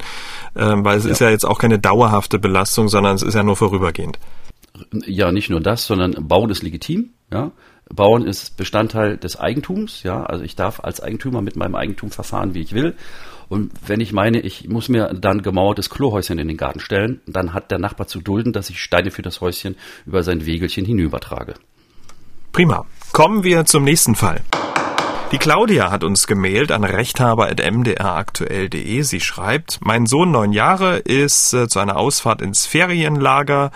ähm, 0.55 0.85
weil 0.85 0.99
es 0.99 1.05
ja. 1.05 1.11
ist 1.11 1.21
ja 1.21 1.31
jetzt 1.31 1.47
auch 1.47 1.59
keine 1.59 1.79
dauerhafte 1.79 2.39
Belastung, 2.39 2.89
sondern 2.89 3.17
es 3.17 3.23
ist 3.23 3.35
ja 3.35 3.43
nur 3.43 3.57
vorübergehend. 3.57 4.19
Ja, 5.07 5.33
nicht 5.33 5.51
nur 5.51 5.61
das, 5.61 5.87
sondern 5.87 6.29
Bauen 6.29 6.51
ist 6.51 6.63
legitim. 6.63 7.11
Ja, 7.33 7.53
Bauen 7.89 8.27
ist 8.27 8.57
Bestandteil 8.57 9.17
des 9.17 9.39
Eigentums. 9.41 10.03
Ja, 10.03 10.23
also 10.25 10.45
ich 10.45 10.57
darf 10.57 10.81
als 10.85 11.01
Eigentümer 11.01 11.41
mit 11.41 11.57
meinem 11.57 11.75
Eigentum 11.75 12.11
verfahren, 12.11 12.55
wie 12.55 12.61
ich 12.61 12.75
will. 12.75 12.95
Und 13.49 13.71
wenn 13.87 14.01
ich 14.01 14.13
meine, 14.13 14.41
ich 14.41 14.69
muss 14.69 14.89
mir 14.89 15.15
dann 15.15 15.43
gemauertes 15.43 15.91
Klohäuschen 15.91 16.39
in 16.39 16.49
den 16.49 16.57
Garten 16.57 16.81
stellen, 16.81 17.21
dann 17.27 17.55
hat 17.55 17.71
der 17.71 17.79
Nachbar 17.79 18.07
zu 18.07 18.21
dulden, 18.21 18.53
dass 18.53 18.71
ich 18.71 18.83
Steine 18.83 19.11
für 19.11 19.23
das 19.23 19.41
Häuschen 19.41 19.77
über 20.07 20.23
sein 20.23 20.45
Wegelchen 20.45 20.85
hinübertrage. 20.85 21.55
Prima. 22.53 22.85
Kommen 23.13 23.45
wir 23.45 23.65
zum 23.65 23.85
nächsten 23.85 24.15
Fall. 24.15 24.43
Die 25.33 25.39
Claudia 25.39 25.91
hat 25.91 26.05
uns 26.05 26.27
gemailt 26.27 26.73
an 26.73 26.85
rechthaber.mdraktuell.de. 26.85 29.03
Sie 29.03 29.21
schreibt, 29.21 29.79
mein 29.83 30.07
Sohn 30.07 30.31
neun 30.31 30.53
Jahre 30.53 30.97
ist 30.99 31.53
äh, 31.53 31.69
zu 31.69 31.81
einer 31.81 31.99
Ausfahrt 31.99 32.41
ins 32.41 32.65
Ferienlager 32.65 33.71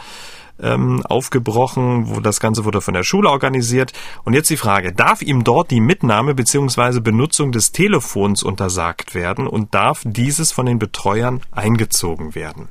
ähm, 0.63 1.05
aufgebrochen, 1.05 2.15
wo 2.15 2.21
das 2.21 2.41
Ganze 2.41 2.65
wurde 2.65 2.81
von 2.81 2.95
der 2.95 3.05
Schule 3.05 3.29
organisiert. 3.29 3.93
Und 4.25 4.35
jetzt 4.35 4.51
die 4.51 4.57
Frage, 4.57 4.93
darf 4.93 5.23
ihm 5.23 5.45
dort 5.45 5.71
die 5.71 5.81
Mitnahme 5.81 6.35
bzw. 6.35 7.01
Benutzung 7.01 7.53
des 7.53 7.73
Telefons 7.73 8.43
untersagt 8.43 9.15
werden 9.15 9.47
und 9.47 9.75
darf 9.75 10.03
dieses 10.05 10.53
von 10.53 10.67
den 10.67 10.79
Betreuern 10.79 11.41
eingezogen 11.51 12.35
werden? 12.35 12.69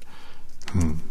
Hm. 0.74 1.02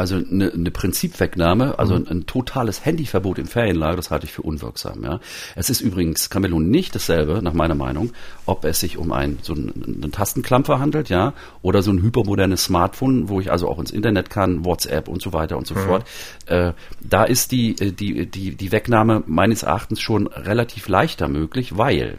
Also 0.00 0.16
eine, 0.16 0.50
eine 0.50 0.70
Prinzipwegnahme, 0.70 1.78
also 1.78 1.94
ein, 1.94 2.02
mhm. 2.02 2.08
ein, 2.08 2.26
totales 2.26 2.86
Handyverbot 2.86 3.38
im 3.38 3.46
Ferienlager, 3.46 3.96
das 3.96 4.10
halte 4.10 4.24
ich 4.24 4.32
für 4.32 4.40
unwirksam. 4.40 5.04
Ja. 5.04 5.20
Es 5.56 5.68
ist 5.68 5.82
übrigens, 5.82 6.30
Camillo, 6.30 6.58
nicht 6.58 6.94
dasselbe, 6.94 7.40
nach 7.42 7.52
meiner 7.52 7.74
Meinung, 7.74 8.12
ob 8.46 8.64
es 8.64 8.80
sich 8.80 8.96
um 8.96 9.12
ein, 9.12 9.38
so 9.42 9.52
einen, 9.52 10.00
einen 10.02 10.10
Tastenklampfer 10.10 10.78
handelt, 10.78 11.10
ja, 11.10 11.34
oder 11.60 11.82
so 11.82 11.90
ein 11.90 12.00
hypermodernes 12.00 12.64
Smartphone, 12.64 13.28
wo 13.28 13.40
ich 13.40 13.52
also 13.52 13.68
auch 13.68 13.78
ins 13.78 13.90
Internet 13.90 14.30
kann, 14.30 14.64
WhatsApp 14.64 15.06
und 15.06 15.20
so 15.20 15.34
weiter 15.34 15.58
und 15.58 15.66
so 15.66 15.74
mhm. 15.74 15.80
fort. 15.80 16.06
Äh, 16.46 16.72
da 17.00 17.24
ist 17.24 17.52
die, 17.52 17.72
äh, 17.72 17.92
die, 17.92 18.24
die, 18.24 18.54
die 18.54 18.72
Wegnahme 18.72 19.22
meines 19.26 19.64
Erachtens 19.64 20.00
schon 20.00 20.28
relativ 20.28 20.88
leichter 20.88 21.28
möglich, 21.28 21.76
weil 21.76 22.16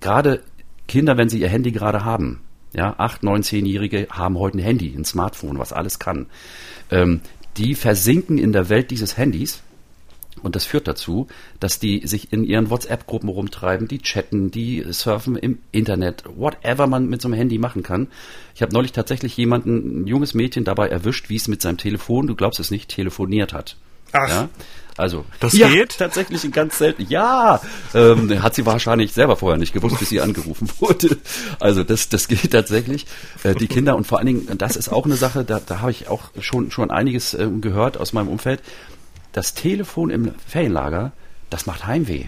gerade 0.00 0.40
Kinder, 0.86 1.16
wenn 1.16 1.28
sie 1.28 1.40
ihr 1.40 1.48
Handy 1.48 1.72
gerade 1.72 2.04
haben, 2.04 2.42
ja, 2.74 2.94
acht, 2.98 3.22
neun, 3.22 3.42
zehnjährige 3.42 4.08
haben 4.10 4.38
heute 4.38 4.58
ein 4.58 4.62
Handy, 4.62 4.94
ein 4.96 5.04
Smartphone, 5.04 5.58
was 5.58 5.72
alles 5.72 5.98
kann 5.98 6.26
ähm, 6.92 7.20
die 7.56 7.74
versinken 7.74 8.38
in 8.38 8.52
der 8.52 8.68
Welt 8.68 8.90
dieses 8.90 9.16
Handys. 9.16 9.62
Und 10.42 10.56
das 10.56 10.64
führt 10.64 10.88
dazu, 10.88 11.28
dass 11.60 11.78
die 11.78 12.06
sich 12.06 12.32
in 12.32 12.42
ihren 12.42 12.70
WhatsApp-Gruppen 12.70 13.28
rumtreiben, 13.28 13.86
die 13.86 13.98
chatten, 13.98 14.50
die 14.50 14.84
surfen 14.90 15.36
im 15.36 15.58
Internet, 15.70 16.24
whatever 16.36 16.86
man 16.86 17.08
mit 17.08 17.20
so 17.20 17.28
einem 17.28 17.36
Handy 17.36 17.58
machen 17.58 17.82
kann. 17.82 18.08
Ich 18.54 18.62
habe 18.62 18.72
neulich 18.72 18.92
tatsächlich 18.92 19.36
jemanden, 19.36 20.02
ein 20.02 20.06
junges 20.06 20.34
Mädchen 20.34 20.64
dabei 20.64 20.88
erwischt, 20.88 21.28
wie 21.28 21.36
es 21.36 21.48
mit 21.48 21.62
seinem 21.62 21.78
Telefon, 21.78 22.26
du 22.26 22.34
glaubst 22.34 22.58
es 22.60 22.70
nicht, 22.70 22.90
telefoniert 22.90 23.52
hat. 23.52 23.76
Ach. 24.12 24.28
Ja? 24.28 24.48
Also 24.96 25.24
das 25.40 25.54
ja, 25.54 25.68
geht 25.68 25.96
tatsächlich 25.98 26.50
ganz 26.52 26.78
selten. 26.78 27.06
Ja, 27.08 27.60
ähm, 27.94 28.42
hat 28.42 28.54
sie 28.54 28.66
wahrscheinlich 28.66 29.12
selber 29.12 29.36
vorher 29.36 29.58
nicht 29.58 29.72
gewusst, 29.72 29.98
bis 29.98 30.10
sie 30.10 30.20
angerufen 30.20 30.68
wurde. 30.80 31.16
Also 31.60 31.82
das, 31.82 32.08
das 32.10 32.28
geht 32.28 32.52
tatsächlich. 32.52 33.06
Äh, 33.42 33.54
die 33.54 33.68
Kinder 33.68 33.96
und 33.96 34.06
vor 34.06 34.18
allen 34.18 34.26
Dingen, 34.26 34.58
das 34.58 34.76
ist 34.76 34.90
auch 34.90 35.06
eine 35.06 35.16
Sache. 35.16 35.44
Da, 35.44 35.60
da 35.64 35.80
habe 35.80 35.90
ich 35.90 36.08
auch 36.08 36.24
schon 36.40 36.70
schon 36.70 36.90
einiges 36.90 37.32
äh, 37.32 37.48
gehört 37.60 37.96
aus 37.96 38.12
meinem 38.12 38.28
Umfeld. 38.28 38.60
Das 39.32 39.54
Telefon 39.54 40.10
im 40.10 40.32
Ferienlager, 40.46 41.12
das 41.48 41.64
macht 41.64 41.86
Heimweh 41.86 42.26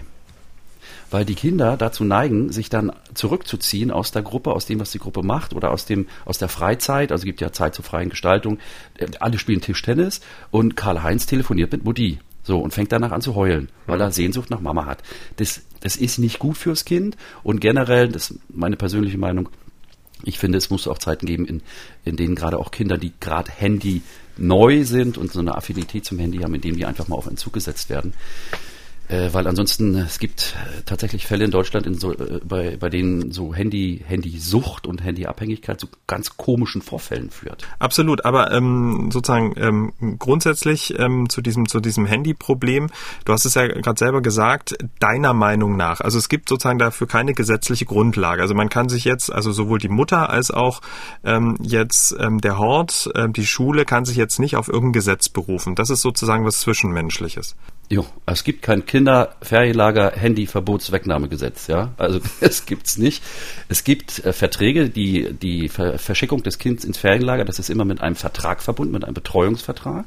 weil 1.15 1.23
die 1.23 1.35
Kinder 1.35 1.77
dazu 1.77 2.03
neigen, 2.03 2.51
sich 2.51 2.69
dann 2.69 2.91
zurückzuziehen 3.13 3.89
aus 3.89 4.11
der 4.11 4.21
Gruppe, 4.21 4.51
aus 4.51 4.65
dem, 4.65 4.81
was 4.81 4.91
die 4.91 4.99
Gruppe 4.99 5.23
macht 5.23 5.53
oder 5.53 5.71
aus 5.71 5.85
dem, 5.85 6.07
aus 6.25 6.39
der 6.39 6.49
Freizeit. 6.49 7.13
Also 7.13 7.23
gibt 7.23 7.39
ja 7.39 7.53
Zeit 7.53 7.73
zur 7.73 7.85
freien 7.85 8.09
Gestaltung. 8.09 8.59
Äh, 8.97 9.07
alle 9.21 9.39
spielen 9.39 9.61
Tischtennis 9.61 10.19
und 10.51 10.75
Karl-Heinz 10.75 11.25
telefoniert 11.25 11.71
mit 11.71 11.85
Mutti. 11.85 12.19
So, 12.43 12.59
und 12.59 12.73
fängt 12.73 12.91
danach 12.91 13.13
an 13.13 13.21
zu 13.21 13.33
heulen, 13.33 13.69
weil 13.87 14.01
er 14.01 14.11
Sehnsucht 14.11 14.49
nach 14.49 14.59
Mama 14.59 14.85
hat. 14.85 15.03
Das, 15.37 15.61
das 15.79 15.95
ist 15.95 16.17
nicht 16.17 16.37
gut 16.37 16.57
fürs 16.57 16.83
Kind 16.83 17.15
und 17.43 17.61
generell, 17.61 18.09
das 18.09 18.31
ist 18.31 18.39
meine 18.49 18.75
persönliche 18.75 19.17
Meinung, 19.17 19.47
ich 20.23 20.37
finde, 20.37 20.57
es 20.57 20.69
muss 20.69 20.85
auch 20.85 20.97
Zeiten 20.97 21.27
geben, 21.27 21.45
in, 21.45 21.61
in 22.03 22.17
denen 22.17 22.35
gerade 22.35 22.59
auch 22.59 22.71
Kinder, 22.71 22.97
die 22.97 23.13
gerade 23.21 23.49
Handy 23.53 24.01
neu 24.35 24.83
sind 24.83 25.17
und 25.17 25.31
so 25.31 25.39
eine 25.39 25.55
Affinität 25.55 26.03
zum 26.03 26.19
Handy 26.19 26.39
haben, 26.39 26.55
in 26.55 26.61
denen 26.61 26.75
die 26.75 26.85
einfach 26.85 27.07
mal 27.07 27.15
auf 27.15 27.27
Entzug 27.27 27.53
gesetzt 27.53 27.89
werden, 27.89 28.13
äh, 29.07 29.29
weil 29.31 29.47
ansonsten, 29.47 29.95
es 29.95 30.19
gibt 30.19 30.55
äh, 30.55 30.81
tatsächlich 30.85 31.27
Fälle 31.27 31.45
in 31.45 31.51
Deutschland, 31.51 31.85
in 31.85 31.95
so, 31.95 32.13
äh, 32.13 32.39
bei, 32.43 32.77
bei 32.77 32.89
denen 32.89 33.31
so 33.31 33.53
Handy, 33.53 34.03
Handysucht 34.05 34.87
und 34.87 35.03
Handyabhängigkeit 35.03 35.79
zu 35.79 35.87
ganz 36.07 36.37
komischen 36.37 36.81
Vorfällen 36.81 37.29
führt. 37.29 37.67
Absolut, 37.79 38.25
aber 38.25 38.51
ähm, 38.51 39.09
sozusagen 39.11 39.53
ähm, 39.57 40.17
grundsätzlich 40.17 40.97
ähm, 40.97 41.29
zu 41.29 41.41
diesem, 41.41 41.67
zu 41.67 41.79
diesem 41.79 42.05
Handyproblem, 42.05 42.89
du 43.25 43.33
hast 43.33 43.45
es 43.45 43.53
ja 43.53 43.67
gerade 43.67 43.99
selber 43.99 44.21
gesagt, 44.21 44.75
deiner 44.99 45.33
Meinung 45.33 45.77
nach, 45.77 46.01
also 46.01 46.17
es 46.17 46.27
gibt 46.27 46.49
sozusagen 46.49 46.79
dafür 46.79 47.07
keine 47.07 47.33
gesetzliche 47.33 47.85
Grundlage. 47.85 48.41
Also 48.41 48.55
man 48.55 48.69
kann 48.69 48.89
sich 48.89 49.05
jetzt, 49.05 49.31
also 49.31 49.51
sowohl 49.51 49.79
die 49.79 49.89
Mutter 49.89 50.29
als 50.29 50.49
auch 50.49 50.81
ähm, 51.23 51.57
jetzt 51.61 52.15
ähm, 52.19 52.41
der 52.41 52.57
Hort, 52.57 53.11
äh, 53.13 53.29
die 53.29 53.45
Schule 53.45 53.85
kann 53.85 54.05
sich 54.05 54.17
jetzt 54.17 54.39
nicht 54.39 54.55
auf 54.55 54.67
irgendein 54.67 54.93
Gesetz 54.93 55.29
berufen. 55.29 55.75
Das 55.75 55.89
ist 55.89 56.01
sozusagen 56.01 56.45
was 56.45 56.59
Zwischenmenschliches. 56.59 57.55
Jo, 57.87 58.03
es 58.25 58.43
gibt 58.43 58.63
kein 58.63 58.85
Kinderferienlager 58.85 60.11
Handyverbotswegnahmegesetz, 60.11 61.67
ja. 61.67 61.93
Also 61.97 62.19
es 62.41 62.65
gibt's 62.65 62.97
nicht. 62.97 63.23
Es 63.69 63.83
gibt 63.83 64.25
äh, 64.25 64.33
Verträge, 64.33 64.89
die 64.89 65.33
die 65.33 65.69
Ver 65.69 65.99
Verschickung 65.99 66.41
des 66.41 66.57
Kindes 66.57 66.83
ins 66.83 66.97
Ferienlager, 66.97 67.45
das 67.45 67.59
ist 67.59 67.69
immer 67.69 67.85
mit 67.85 68.01
einem 68.01 68.15
Vertrag 68.15 68.63
verbunden, 68.63 68.93
mit 68.93 69.03
einem 69.03 69.13
Betreuungsvertrag. 69.13 70.05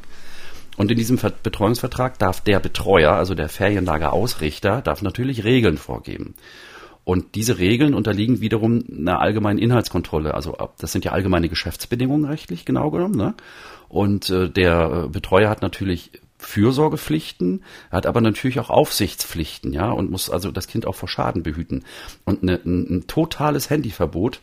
Und 0.76 0.91
in 0.91 0.97
diesem 0.97 1.18
Ver 1.18 1.31
Betreuungsvertrag 1.31 2.18
darf 2.18 2.41
der 2.41 2.59
Betreuer, 2.59 3.12
also 3.12 3.35
der 3.35 3.49
Ferienlagerausrichter, 3.49 4.81
darf 4.83 5.03
natürlich 5.03 5.45
Regeln 5.45 5.79
vorgeben. 5.79 6.35
Und 7.05 7.37
diese 7.37 7.59
Regeln 7.59 7.95
unterliegen 7.95 8.41
wiederum 8.41 8.85
einer 8.91 9.20
allgemeinen 9.20 9.59
Inhaltskontrolle. 9.59 10.35
Also 10.35 10.57
das 10.79 10.93
sind 10.93 11.05
ja 11.05 11.12
allgemeine 11.12 11.49
Geschäftsbedingungen 11.49 12.26
rechtlich 12.26 12.64
genau 12.64 12.91
genommen. 12.91 13.16
Ne? 13.16 13.35
Und 13.89 14.29
äh, 14.31 14.51
der 14.51 15.05
äh, 15.07 15.09
Betreuer 15.09 15.49
hat 15.49 15.62
natürlich 15.62 16.11
Fürsorgepflichten, 16.39 17.62
hat 17.91 18.07
aber 18.07 18.20
natürlich 18.20 18.61
auch 18.61 18.70
Aufsichtspflichten, 18.70 19.72
ja, 19.72 19.91
und 19.91 20.11
muss 20.11 20.30
also 20.30 20.51
das 20.51 20.68
Kind 20.68 20.86
auch 20.86 20.95
vor 20.95 21.09
Schaden 21.09 21.43
behüten. 21.43 21.84
Und 22.24 22.43
eine, 22.43 22.61
ein, 22.64 22.99
ein 22.99 23.07
totales 23.07 23.70
Handyverbot 23.70 24.41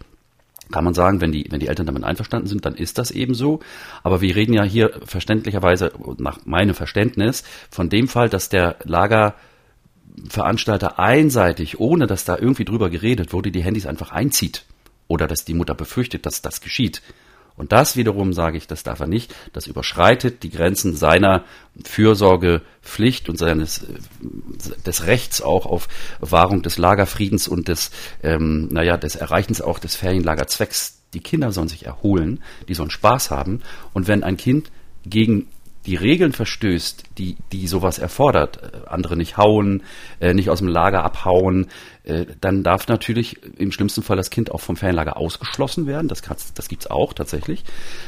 kann 0.72 0.84
man 0.84 0.94
sagen, 0.94 1.22
wenn 1.22 1.32
die, 1.32 1.46
wenn 1.50 1.60
die 1.60 1.68
Eltern 1.68 1.86
damit 1.86 2.04
einverstanden 2.04 2.48
sind, 2.48 2.66
dann 2.66 2.74
ist 2.76 2.98
das 2.98 3.12
eben 3.12 3.36
so. 3.36 3.60
Aber 4.04 4.20
wir 4.22 4.36
reden 4.36 4.54
ja 4.54 4.64
hier 4.64 5.00
verständlicherweise, 5.06 5.92
nach 6.18 6.46
meinem 6.46 6.74
Verständnis, 6.74 7.44
von 7.70 7.90
dem 7.90 8.08
Fall, 8.08 8.30
dass 8.30 8.50
der 8.50 8.78
Lagerveranstalter 8.84 10.98
einseitig, 11.00 11.80
ohne 11.80 12.08
dass 12.08 12.26
da 12.26 12.36
irgendwie 12.38 12.66
drüber 12.66 12.90
geredet 12.90 13.32
wurde, 13.32 13.52
die 13.52 13.64
Handys 13.64 13.86
einfach 13.86 14.12
einzieht. 14.12 14.66
Oder 15.08 15.28
dass 15.28 15.46
die 15.46 15.54
Mutter 15.54 15.76
befürchtet, 15.76 16.26
dass 16.26 16.42
das 16.42 16.62
geschieht. 16.62 17.04
Und 17.58 17.72
das 17.72 17.96
wiederum 17.96 18.34
sage 18.34 18.58
ich, 18.58 18.68
das 18.68 18.84
darf 18.84 19.00
er 19.00 19.08
nicht. 19.08 19.34
Das 19.54 19.68
überschreitet 19.68 20.44
die 20.44 20.50
Grenzen 20.50 20.96
seiner 20.96 21.46
Fürsorgepflicht 21.84 23.30
und 23.30 23.38
seines 23.38 23.86
des 24.86 25.06
Rechts 25.08 25.42
auch 25.42 25.66
auf 25.66 25.88
Wahrung 26.20 26.62
des 26.62 26.78
Lagerfriedens 26.78 27.48
und 27.48 27.68
des, 27.68 27.92
ähm, 28.24 28.68
naja, 28.72 28.98
des 28.98 29.16
Erreichens 29.16 29.62
auch 29.62 29.80
des 29.80 29.96
Ferienlagerzwecks. 29.96 31.02
Die 31.14 31.22
Kinder 31.22 31.54
sollen 31.54 31.70
sich 31.70 31.86
erholen, 31.86 32.44
die 32.68 32.74
sollen 32.74 32.90
Spaß 32.90 33.32
haben. 33.32 33.62
Und 33.94 34.08
wenn 34.08 34.24
ein 34.24 34.36
Kind 34.36 34.70
gegen 35.06 35.48
die 35.86 35.96
Regeln 35.96 36.34
verstößt, 36.34 37.04
die, 37.18 37.36
die 37.52 37.68
sowas 37.68 38.00
erfordert, 38.00 38.60
äh, 38.64 38.88
andere 38.88 39.16
nicht 39.16 39.38
hauen, 39.38 39.84
äh, 40.20 40.34
nicht 40.34 40.50
aus 40.50 40.60
dem 40.60 40.68
Lager 40.68 41.04
abhauen, 41.04 41.68
äh, 42.04 42.26
dann 42.42 42.64
darf 42.64 42.88
natürlich 42.88 43.40
im 43.58 43.72
schlimmsten 43.72 44.02
Fall 44.02 44.18
das 44.18 44.30
Kind 44.30 44.52
auch 44.52 44.62
vom 44.62 44.76
Ferienlager 44.76 45.18
ausgeschlossen 45.18 45.88
werden. 45.88 46.08
Das, 46.08 46.22
das 46.22 46.68
gibt's 46.68 46.88
auch 46.88 47.14
tatsächlich. 47.14 47.64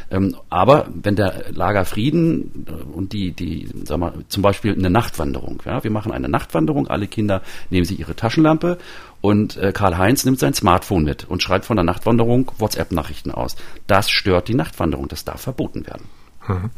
Ähm, 0.10 0.36
aber 0.50 0.88
wenn 0.94 1.16
der 1.16 1.46
Lagerfrieden 1.52 2.66
und 2.94 3.14
die, 3.14 3.32
die, 3.32 3.70
sag 3.84 4.00
mal, 4.00 4.14
zum 4.28 4.44
Beispiel 4.44 4.74
eine 4.74 4.90
Nachtwanderung, 4.90 5.62
ja, 5.66 5.84
wir 5.84 5.92
machen 5.92 6.12
eine 6.12 6.30
Nachtwanderung, 6.30 6.88
alle 6.88 7.08
Kinder 7.08 7.42
nehmen 7.70 7.86
sie 7.86 7.96
ihre 7.96 8.16
Taschenlampe 8.16 8.78
und 9.22 9.60
Karl-Heinz 9.74 10.26
nimmt 10.26 10.38
sein 10.38 10.54
Smartphone 10.54 11.04
mit 11.04 11.26
und 11.28 11.42
schreibt 11.42 11.66
von 11.66 11.76
der 11.76 11.84
Nachtwanderung 11.84 12.52
WhatsApp-Nachrichten 12.60 13.32
aus. 13.32 13.56
Das 13.88 14.12
stört 14.12 14.48
die 14.48 14.54
Nachtwanderung, 14.54 15.08
das 15.08 15.26
darf 15.26 15.42
verboten 15.42 15.88
werden. 15.88 16.06
Mhm. 16.48 16.70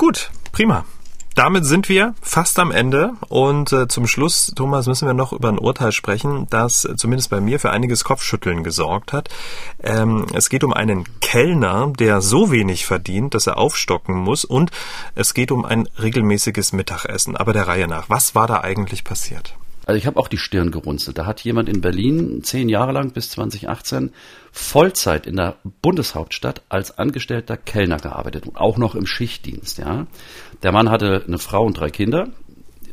Gut, 0.00 0.30
prima. 0.50 0.86
Damit 1.34 1.66
sind 1.66 1.90
wir 1.90 2.14
fast 2.22 2.58
am 2.58 2.70
Ende 2.70 3.12
und 3.28 3.70
äh, 3.70 3.86
zum 3.86 4.06
Schluss, 4.06 4.50
Thomas, 4.56 4.86
müssen 4.86 5.06
wir 5.06 5.12
noch 5.12 5.34
über 5.34 5.50
ein 5.50 5.58
Urteil 5.58 5.92
sprechen, 5.92 6.46
das 6.48 6.86
äh, 6.86 6.96
zumindest 6.96 7.28
bei 7.28 7.42
mir 7.42 7.60
für 7.60 7.70
einiges 7.70 8.02
Kopfschütteln 8.02 8.64
gesorgt 8.64 9.12
hat. 9.12 9.28
Ähm, 9.82 10.24
es 10.32 10.48
geht 10.48 10.64
um 10.64 10.72
einen 10.72 11.04
Kellner, 11.20 11.92
der 11.98 12.22
so 12.22 12.50
wenig 12.50 12.86
verdient, 12.86 13.34
dass 13.34 13.46
er 13.46 13.58
aufstocken 13.58 14.14
muss 14.14 14.46
und 14.46 14.70
es 15.16 15.34
geht 15.34 15.52
um 15.52 15.66
ein 15.66 15.86
regelmäßiges 16.00 16.72
Mittagessen. 16.72 17.36
Aber 17.36 17.52
der 17.52 17.68
Reihe 17.68 17.86
nach, 17.86 18.08
was 18.08 18.34
war 18.34 18.46
da 18.46 18.62
eigentlich 18.62 19.04
passiert? 19.04 19.54
Also 19.90 19.98
ich 19.98 20.06
habe 20.06 20.20
auch 20.20 20.28
die 20.28 20.38
Stirn 20.38 20.70
gerunzelt. 20.70 21.18
Da 21.18 21.26
hat 21.26 21.40
jemand 21.40 21.68
in 21.68 21.80
Berlin 21.80 22.44
zehn 22.44 22.68
Jahre 22.68 22.92
lang 22.92 23.10
bis 23.10 23.30
2018 23.30 24.12
Vollzeit 24.52 25.26
in 25.26 25.34
der 25.34 25.56
Bundeshauptstadt 25.82 26.62
als 26.68 26.96
angestellter 26.96 27.56
Kellner 27.56 27.96
gearbeitet 27.96 28.46
und 28.46 28.56
auch 28.56 28.78
noch 28.78 28.94
im 28.94 29.04
Schichtdienst. 29.04 29.78
Ja, 29.78 30.06
der 30.62 30.70
Mann 30.70 30.90
hatte 30.92 31.24
eine 31.26 31.40
Frau 31.40 31.64
und 31.64 31.76
drei 31.76 31.90
Kinder. 31.90 32.28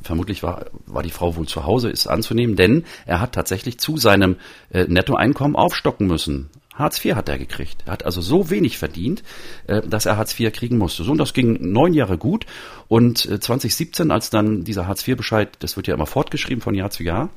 Vermutlich 0.02 0.42
war, 0.42 0.66
war 0.88 1.04
die 1.04 1.12
Frau 1.12 1.36
wohl 1.36 1.48
zu 1.48 1.66
Hause, 1.66 1.92
ist 1.92 2.08
anzunehmen, 2.08 2.56
denn 2.56 2.84
er 3.06 3.20
hat 3.20 3.34
tatsächlich 3.34 3.78
zu 3.78 3.98
seinem 3.98 4.38
äh, 4.72 4.86
Nettoeinkommen 4.86 5.56
aufstocken 5.56 6.08
müssen. 6.08 6.50
Hartz 6.78 7.04
IV 7.04 7.16
hat 7.16 7.30
er 7.30 7.38
gekriegt. 7.38 7.84
Er 7.86 7.94
hat 7.94 8.06
also 8.06 8.22
so 8.22 8.50
wenig 8.50 8.78
verdient, 8.78 9.24
äh, 9.68 9.82
dass 9.82 10.06
er 10.06 10.18
Hartz 10.18 10.40
IV 10.40 10.54
kriegen 10.54 10.78
musste. 10.78 11.04
So, 11.04 11.12
und 11.12 11.18
das 11.18 11.34
ging 11.34 11.58
neun 11.72 11.94
Jahre 11.94 12.18
gut. 12.18 12.46
Und 12.88 13.20
2017, 13.20 14.10
äh, 14.10 14.14
als 14.14 14.30
dann 14.30 14.64
dieser 14.64 14.88
Hartz 14.88 15.08
IV-Bescheid, 15.08 15.50
das 15.60 15.76
wird 15.76 15.88
ja 15.88 15.96
immer 15.96 16.06
fortgeschrieben 16.06 16.62
von 16.62 16.76
Jahr 16.76 16.90
zu 16.90 17.04
Jahr, 17.04 17.30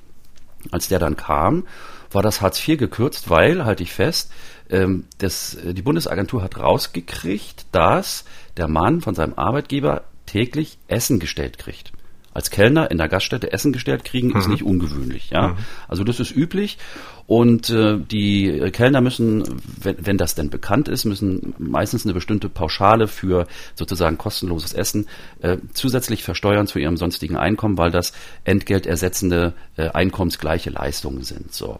als 0.70 0.88
der 0.88 0.98
dann 0.98 1.16
kam, 1.16 1.66
war 2.12 2.22
das 2.22 2.40
Hartz 2.40 2.66
IV 2.66 2.78
gekürzt, 2.78 3.30
weil, 3.30 3.64
halte 3.64 3.82
ich 3.82 3.92
fest, 3.92 4.30
ähm, 4.68 5.04
das, 5.18 5.54
äh, 5.54 5.74
die 5.74 5.82
Bundesagentur 5.82 6.42
hat 6.42 6.58
rausgekriegt, 6.58 7.66
dass 7.72 8.24
der 8.56 8.68
Mann 8.68 9.00
von 9.00 9.14
seinem 9.14 9.34
Arbeitgeber 9.34 10.04
täglich 10.26 10.78
Essen 10.86 11.18
gestellt 11.18 11.58
kriegt 11.58 11.92
als 12.40 12.50
Kellner 12.50 12.90
in 12.90 12.96
der 12.96 13.08
Gaststätte 13.08 13.52
Essen 13.52 13.70
gestellt 13.70 14.02
kriegen, 14.02 14.28
mhm. 14.28 14.36
ist 14.36 14.48
nicht 14.48 14.62
ungewöhnlich. 14.62 15.28
Ja, 15.28 15.48
mhm. 15.48 15.56
also 15.88 16.04
das 16.04 16.20
ist 16.20 16.34
üblich. 16.34 16.78
Und 17.26 17.68
äh, 17.68 17.98
die 17.98 18.70
Kellner 18.72 19.02
müssen, 19.02 19.44
wenn, 19.78 19.96
wenn 20.00 20.16
das 20.16 20.34
denn 20.34 20.48
bekannt 20.48 20.88
ist, 20.88 21.04
müssen 21.04 21.54
meistens 21.58 22.06
eine 22.06 22.14
bestimmte 22.14 22.48
Pauschale 22.48 23.08
für 23.08 23.46
sozusagen 23.74 24.16
kostenloses 24.16 24.72
Essen 24.72 25.06
äh, 25.42 25.58
zusätzlich 25.74 26.22
versteuern 26.22 26.66
zu 26.66 26.78
ihrem 26.78 26.96
sonstigen 26.96 27.36
Einkommen, 27.36 27.76
weil 27.76 27.90
das 27.90 28.14
entgeltersetzende 28.44 29.52
äh, 29.76 29.90
einkommensgleiche 29.90 30.70
Leistungen 30.70 31.22
sind. 31.22 31.52
So. 31.52 31.78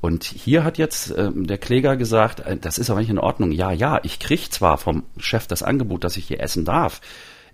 Und 0.00 0.22
hier 0.22 0.62
hat 0.62 0.78
jetzt 0.78 1.10
äh, 1.10 1.32
der 1.34 1.58
Kläger 1.58 1.96
gesagt, 1.96 2.38
äh, 2.40 2.56
das 2.56 2.78
ist 2.78 2.90
aber 2.90 3.00
nicht 3.00 3.10
in 3.10 3.18
Ordnung. 3.18 3.50
Ja, 3.50 3.72
ja, 3.72 3.98
ich 4.04 4.20
kriege 4.20 4.48
zwar 4.50 4.78
vom 4.78 5.02
Chef 5.18 5.48
das 5.48 5.64
Angebot, 5.64 6.04
dass 6.04 6.16
ich 6.16 6.28
hier 6.28 6.40
essen 6.40 6.64
darf. 6.64 7.00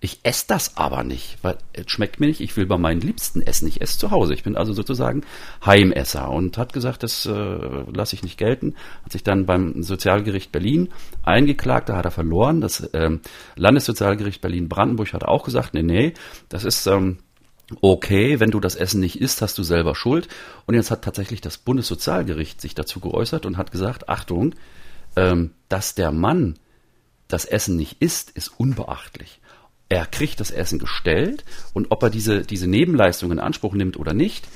Ich 0.04 0.18
esse 0.24 0.46
das 0.48 0.76
aber 0.76 1.04
nicht, 1.04 1.38
weil 1.42 1.58
es 1.72 1.88
schmeckt 1.88 2.18
mir 2.18 2.26
nicht. 2.26 2.40
Ich 2.40 2.56
will 2.56 2.66
bei 2.66 2.76
meinen 2.76 3.00
Liebsten 3.00 3.40
essen. 3.40 3.68
Ich 3.68 3.80
esse 3.80 4.00
zu 4.00 4.10
Hause. 4.10 4.34
Ich 4.34 4.42
bin 4.42 4.56
also 4.56 4.72
sozusagen 4.72 5.22
Heimesser 5.64 6.28
und 6.28 6.58
hat 6.58 6.72
gesagt, 6.72 7.04
das 7.04 7.24
äh, 7.24 7.30
lasse 7.30 8.16
ich 8.16 8.24
nicht 8.24 8.36
gelten. 8.36 8.74
Hat 9.04 9.12
sich 9.12 9.22
dann 9.22 9.46
beim 9.46 9.84
Sozialgericht 9.84 10.50
Berlin 10.50 10.88
eingeklagt. 11.22 11.88
Da 11.88 11.96
hat 11.96 12.04
er 12.04 12.10
verloren. 12.10 12.60
Das 12.60 12.90
ähm, 12.94 13.20
Landessozialgericht 13.54 14.40
Berlin-Brandenburg 14.40 15.12
hat 15.12 15.22
auch 15.22 15.44
gesagt, 15.44 15.72
nee, 15.72 15.84
nee, 15.84 16.14
das 16.48 16.64
ist 16.64 16.88
ähm, 16.88 17.18
okay, 17.80 18.40
wenn 18.40 18.50
du 18.50 18.58
das 18.58 18.74
Essen 18.74 18.98
nicht 18.98 19.20
isst, 19.20 19.40
hast 19.40 19.56
du 19.56 19.62
selber 19.62 19.94
Schuld. 19.94 20.26
Und 20.66 20.74
jetzt 20.74 20.90
hat 20.90 21.04
tatsächlich 21.04 21.42
das 21.42 21.58
Bundessozialgericht 21.58 22.60
sich 22.60 22.74
dazu 22.74 22.98
geäußert 22.98 23.46
und 23.46 23.56
hat 23.56 23.70
gesagt, 23.70 24.08
Achtung, 24.08 24.56
ähm, 25.14 25.52
dass 25.68 25.94
der 25.94 26.10
Mann 26.10 26.58
das 27.28 27.44
Essen 27.44 27.76
nicht 27.76 28.02
isst, 28.02 28.32
ist 28.32 28.48
unbeachtlich 28.48 29.38
er 29.92 30.06
kriegt 30.06 30.40
das 30.40 30.50
Essen 30.50 30.78
gestellt 30.78 31.44
und 31.74 31.90
ob 31.90 32.02
er 32.02 32.08
diese, 32.08 32.40
diese 32.40 32.66
Nebenleistung 32.66 33.30
in 33.30 33.38
Anspruch 33.38 33.74
nimmt 33.74 33.98
oder 33.98 34.14
nicht, 34.14 34.48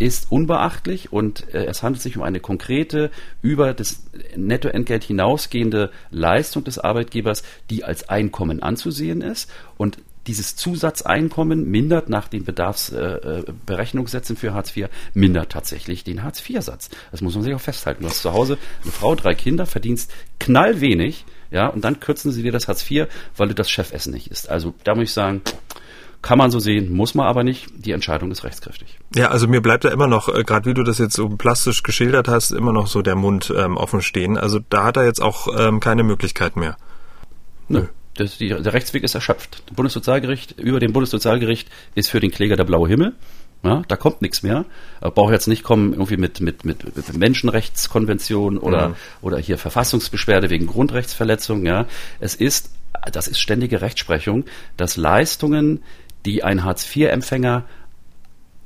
ist 0.00 0.32
unbeachtlich 0.32 1.12
und 1.12 1.54
äh, 1.54 1.66
es 1.66 1.84
handelt 1.84 2.02
sich 2.02 2.16
um 2.16 2.24
eine 2.24 2.40
konkrete, 2.40 3.12
über 3.40 3.72
das 3.72 4.02
Nettoentgelt 4.34 5.04
hinausgehende 5.04 5.92
Leistung 6.10 6.64
des 6.64 6.80
Arbeitgebers, 6.80 7.44
die 7.70 7.84
als 7.84 8.08
Einkommen 8.08 8.64
anzusehen 8.64 9.20
ist. 9.20 9.48
Und 9.76 9.98
dieses 10.26 10.56
Zusatzeinkommen 10.56 11.70
mindert 11.70 12.08
nach 12.08 12.26
den 12.26 12.42
Bedarfsberechnungssätzen 12.42 14.34
äh, 14.34 14.38
für 14.40 14.54
Hartz 14.54 14.76
IV, 14.76 14.88
mindert 15.12 15.52
tatsächlich 15.52 16.02
den 16.02 16.24
Hartz 16.24 16.42
IV-Satz. 16.48 16.90
Das 17.12 17.20
muss 17.20 17.36
man 17.36 17.44
sich 17.44 17.54
auch 17.54 17.60
festhalten. 17.60 18.02
Du 18.02 18.08
hast 18.08 18.22
zu 18.22 18.32
Hause 18.32 18.58
eine 18.82 18.90
Frau, 18.90 19.14
drei 19.14 19.36
Kinder, 19.36 19.66
verdienst 19.66 20.10
knallwenig, 20.40 21.24
ja, 21.54 21.68
und 21.68 21.84
dann 21.84 22.00
kürzen 22.00 22.32
sie 22.32 22.42
dir 22.42 22.50
das 22.50 22.66
Hartz 22.66 22.90
IV, 22.90 23.06
weil 23.36 23.46
du 23.46 23.54
das 23.54 23.70
Chefessen 23.70 24.12
nicht 24.12 24.26
isst. 24.26 24.50
Also 24.50 24.74
da 24.82 24.96
muss 24.96 25.04
ich 25.04 25.12
sagen, 25.12 25.40
kann 26.20 26.36
man 26.36 26.50
so 26.50 26.58
sehen, 26.58 26.92
muss 26.92 27.14
man 27.14 27.26
aber 27.26 27.44
nicht. 27.44 27.68
Die 27.76 27.92
Entscheidung 27.92 28.32
ist 28.32 28.42
rechtskräftig. 28.42 28.98
Ja, 29.14 29.28
also 29.28 29.46
mir 29.46 29.62
bleibt 29.62 29.84
da 29.84 29.90
immer 29.90 30.08
noch, 30.08 30.28
äh, 30.28 30.42
gerade 30.42 30.68
wie 30.68 30.74
du 30.74 30.82
das 30.82 30.98
jetzt 30.98 31.14
so 31.14 31.28
plastisch 31.28 31.84
geschildert 31.84 32.26
hast, 32.26 32.50
immer 32.50 32.72
noch 32.72 32.88
so 32.88 33.02
der 33.02 33.14
Mund 33.14 33.54
ähm, 33.56 33.76
offen 33.76 34.02
stehen. 34.02 34.36
Also 34.36 34.58
da 34.68 34.82
hat 34.82 34.96
er 34.96 35.04
jetzt 35.04 35.22
auch 35.22 35.46
ähm, 35.56 35.78
keine 35.78 36.02
Möglichkeit 36.02 36.56
mehr. 36.56 36.76
Nö. 37.68 37.86
Das, 38.16 38.38
die, 38.38 38.48
der 38.48 38.72
Rechtsweg 38.72 39.04
ist 39.04 39.14
erschöpft. 39.14 39.62
Bundessozialgericht, 39.76 40.58
über 40.58 40.80
dem 40.80 40.92
Bundessozialgericht 40.92 41.68
ist 41.94 42.08
für 42.08 42.18
den 42.18 42.32
Kläger 42.32 42.56
der 42.56 42.64
blaue 42.64 42.88
Himmel. 42.88 43.14
Ja, 43.64 43.82
da 43.88 43.96
kommt 43.96 44.20
nichts 44.20 44.42
mehr. 44.42 44.66
Braucht 45.00 45.32
jetzt 45.32 45.48
nicht 45.48 45.62
kommen 45.62 45.94
irgendwie 45.94 46.18
mit, 46.18 46.40
mit, 46.40 46.66
mit, 46.66 46.96
mit 46.96 47.16
Menschenrechtskonvention 47.16 48.58
oder, 48.58 48.90
mhm. 48.90 48.94
oder 49.22 49.38
hier 49.38 49.56
Verfassungsbeschwerde 49.56 50.50
wegen 50.50 50.66
Grundrechtsverletzung. 50.66 51.64
Ja, 51.64 51.86
es 52.20 52.34
ist, 52.34 52.70
das 53.10 53.26
ist 53.26 53.40
ständige 53.40 53.80
Rechtsprechung, 53.80 54.44
dass 54.76 54.98
Leistungen, 54.98 55.82
die 56.26 56.44
ein 56.44 56.62
Hartz-IV-Empfänger 56.62 57.64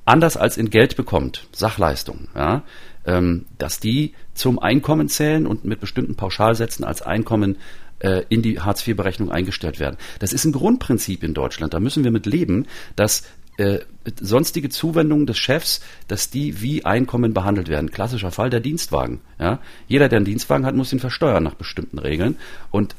anders 0.05 0.37
als 0.37 0.57
in 0.57 0.71
Geld 0.71 0.97
bekommt, 0.97 1.47
Sachleistungen, 1.53 2.29
ja, 2.35 2.63
ähm, 3.05 3.47
dass 3.59 3.79
die 3.79 4.15
zum 4.35 4.59
Einkommen 4.59 5.09
zählen 5.09 5.47
und 5.47 5.65
mit 5.65 5.81
bestimmten 5.81 6.17
Pauschalsätzen 6.17 6.85
als 6.85 7.03
Einkommen 7.03 7.59
äh, 8.01 8.23
in 8.29 8.43
die 8.43 8.61
Hartz-IV-Berechnung 8.61 9.31
eingestellt 9.31 9.81
werden. 9.81 9.97
Das 10.19 10.33
ist 10.33 10.45
ein 10.45 10.53
Grundprinzip 10.53 11.23
in 11.23 11.35
Deutschland. 11.35 11.75
Da 11.75 11.81
müssen 11.81 12.05
wir 12.05 12.11
mit 12.11 12.27
leben, 12.27 12.67
dass 12.97 13.25
äh, 13.59 13.81
sonstige 14.21 14.69
Zuwendungen 14.69 15.27
des 15.27 15.37
Chefs, 15.37 15.81
dass 16.07 16.31
die 16.31 16.63
wie 16.63 16.85
Einkommen 16.85 17.35
behandelt 17.35 17.69
werden. 17.69 17.91
Klassischer 17.91 18.31
Fall 18.31 18.51
der 18.51 18.61
Dienstwagen. 18.61 19.21
Ja? 19.39 19.59
Jeder, 19.89 20.09
der 20.09 20.19
einen 20.19 20.27
Dienstwagen 20.27 20.65
hat, 20.65 20.75
muss 20.75 20.93
ihn 20.93 21.01
versteuern 21.01 21.43
nach 21.43 21.55
bestimmten 21.55 21.99
Regeln. 21.99 22.37
Und 22.71 22.95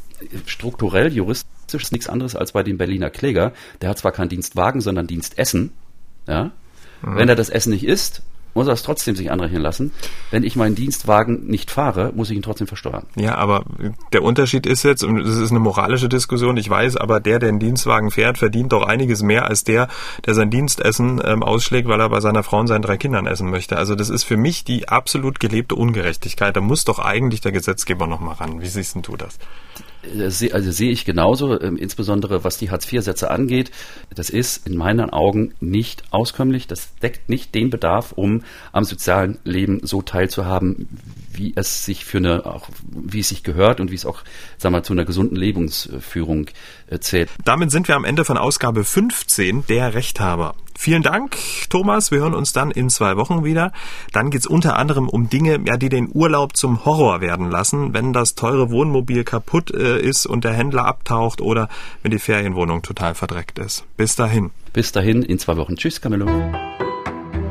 strukturell, 0.45 1.13
juristisch 1.13 1.83
ist 1.83 1.91
nichts 1.93 2.09
anderes 2.09 2.35
als 2.35 2.51
bei 2.51 2.61
dem 2.61 2.77
Berliner 2.77 3.09
Kläger. 3.09 3.53
Der 3.81 3.89
hat 3.89 3.99
zwar 3.99 4.11
keinen 4.11 4.29
Dienstwagen, 4.29 4.81
sondern 4.81 5.07
Dienstessen. 5.07 5.71
Ja? 6.27 6.51
Mhm. 7.01 7.15
Wenn 7.15 7.29
er 7.29 7.35
das 7.35 7.49
Essen 7.49 7.71
nicht 7.71 7.85
isst, 7.85 8.21
muss 8.53 8.67
er 8.67 8.73
es 8.73 8.83
trotzdem 8.83 9.15
sich 9.15 9.31
anrechnen 9.31 9.61
lassen. 9.61 9.91
Wenn 10.31 10.43
ich 10.43 10.55
meinen 10.55 10.75
Dienstwagen 10.75 11.47
nicht 11.47 11.71
fahre, 11.71 12.11
muss 12.15 12.29
ich 12.29 12.35
ihn 12.35 12.41
trotzdem 12.41 12.67
versteuern. 12.67 13.05
Ja, 13.15 13.35
aber 13.35 13.63
der 14.13 14.23
Unterschied 14.23 14.65
ist 14.65 14.83
jetzt, 14.83 15.03
und 15.03 15.19
das 15.23 15.37
ist 15.37 15.51
eine 15.51 15.59
moralische 15.59 16.09
Diskussion, 16.09 16.57
ich 16.57 16.69
weiß, 16.69 16.97
aber 16.97 17.19
der, 17.19 17.39
der 17.39 17.49
einen 17.49 17.59
Dienstwagen 17.59 18.11
fährt, 18.11 18.37
verdient 18.37 18.73
doch 18.73 18.83
einiges 18.83 19.21
mehr 19.21 19.45
als 19.45 19.63
der, 19.63 19.87
der 20.25 20.33
sein 20.33 20.49
Dienstessen 20.49 21.21
ähm, 21.23 21.43
ausschlägt, 21.43 21.87
weil 21.87 21.99
er 21.99 22.09
bei 22.09 22.19
seiner 22.19 22.43
Frau 22.43 22.59
und 22.59 22.67
seinen 22.67 22.81
drei 22.81 22.97
Kindern 22.97 23.27
essen 23.27 23.49
möchte. 23.49 23.77
Also 23.77 23.95
das 23.95 24.09
ist 24.09 24.23
für 24.23 24.37
mich 24.37 24.63
die 24.63 24.89
absolut 24.89 25.39
gelebte 25.39 25.75
Ungerechtigkeit. 25.75 26.55
Da 26.55 26.61
muss 26.61 26.85
doch 26.85 26.99
eigentlich 26.99 27.41
der 27.41 27.51
Gesetzgeber 27.51 28.07
noch 28.07 28.19
mal 28.19 28.33
ran. 28.33 28.61
Wie 28.61 28.67
siehst 28.67 28.95
denn 28.95 29.01
du 29.01 29.15
das? 29.15 29.37
also 30.53 30.71
sehe 30.71 30.91
ich 30.91 31.05
genauso, 31.05 31.59
ähm, 31.59 31.75
insbesondere 31.75 32.43
was 32.43 32.57
die 32.57 32.71
Hartz-IV-Sätze 32.71 33.29
angeht. 33.29 33.71
Das 34.15 34.29
ist 34.29 34.65
in 34.65 34.77
meinen 34.77 35.09
Augen 35.09 35.53
nicht 35.59 36.03
auskömmlich. 36.11 36.67
Das 36.67 36.95
deckt 37.01 37.29
nicht 37.29 37.53
den 37.53 37.69
Bedarf, 37.69 38.13
um 38.13 38.38
am 38.71 38.83
sozialen 38.83 39.37
Leben 39.43 39.81
so 39.83 40.01
teilzuhaben, 40.01 40.87
wie 41.33 41.53
es 41.55 41.85
sich 41.85 42.05
für 42.05 42.17
eine, 42.17 42.45
auch 42.45 42.69
wie 42.83 43.19
es 43.19 43.29
sich 43.29 43.43
gehört 43.43 43.79
und 43.79 43.91
wie 43.91 43.95
es 43.95 44.05
auch, 44.05 44.23
sagen 44.57 44.75
wir, 44.75 44.83
zu 44.83 44.93
einer 44.93 45.05
gesunden 45.05 45.35
Lebensführung 45.35 46.47
äh, 46.87 46.99
zählt. 46.99 47.29
Damit 47.45 47.71
sind 47.71 47.87
wir 47.87 47.95
am 47.95 48.05
Ende 48.05 48.25
von 48.25 48.37
Ausgabe 48.37 48.83
15 48.83 49.65
der 49.67 49.93
Rechthaber. 49.93 50.55
Vielen 50.81 51.03
Dank, 51.03 51.35
Thomas. 51.69 52.09
Wir 52.09 52.19
hören 52.19 52.33
uns 52.33 52.53
dann 52.53 52.71
in 52.71 52.89
zwei 52.89 53.17
Wochen 53.17 53.43
wieder. 53.43 53.73
Dann 54.13 54.29
geht's 54.29 54.47
unter 54.47 54.77
anderem 54.77 55.09
um 55.09 55.29
Dinge, 55.29 55.59
ja, 55.65 55.75
die 55.75 55.89
den 55.89 56.09
Urlaub 56.13 56.55
zum 56.55 56.85
Horror 56.85 57.19
werden 57.19 57.51
lassen, 57.51 57.93
wenn 57.93 58.13
das 58.13 58.35
teure 58.35 58.71
Wohnmobil 58.71 59.25
kaputt 59.25 59.71
äh, 59.71 59.99
ist 59.99 60.25
und 60.25 60.45
der 60.45 60.53
Händler 60.53 60.85
abtaucht 60.85 61.41
oder 61.41 61.67
wenn 62.01 62.11
die 62.11 62.19
Ferienwohnung 62.19 62.81
total 62.81 63.13
verdreckt 63.13 63.59
ist. 63.59 63.83
Bis 63.97 64.15
dahin. 64.15 64.51
Bis 64.71 64.93
dahin 64.93 65.21
in 65.21 65.37
zwei 65.37 65.57
Wochen. 65.57 65.75
Tschüss, 65.75 65.99
Camillo. 65.99 66.27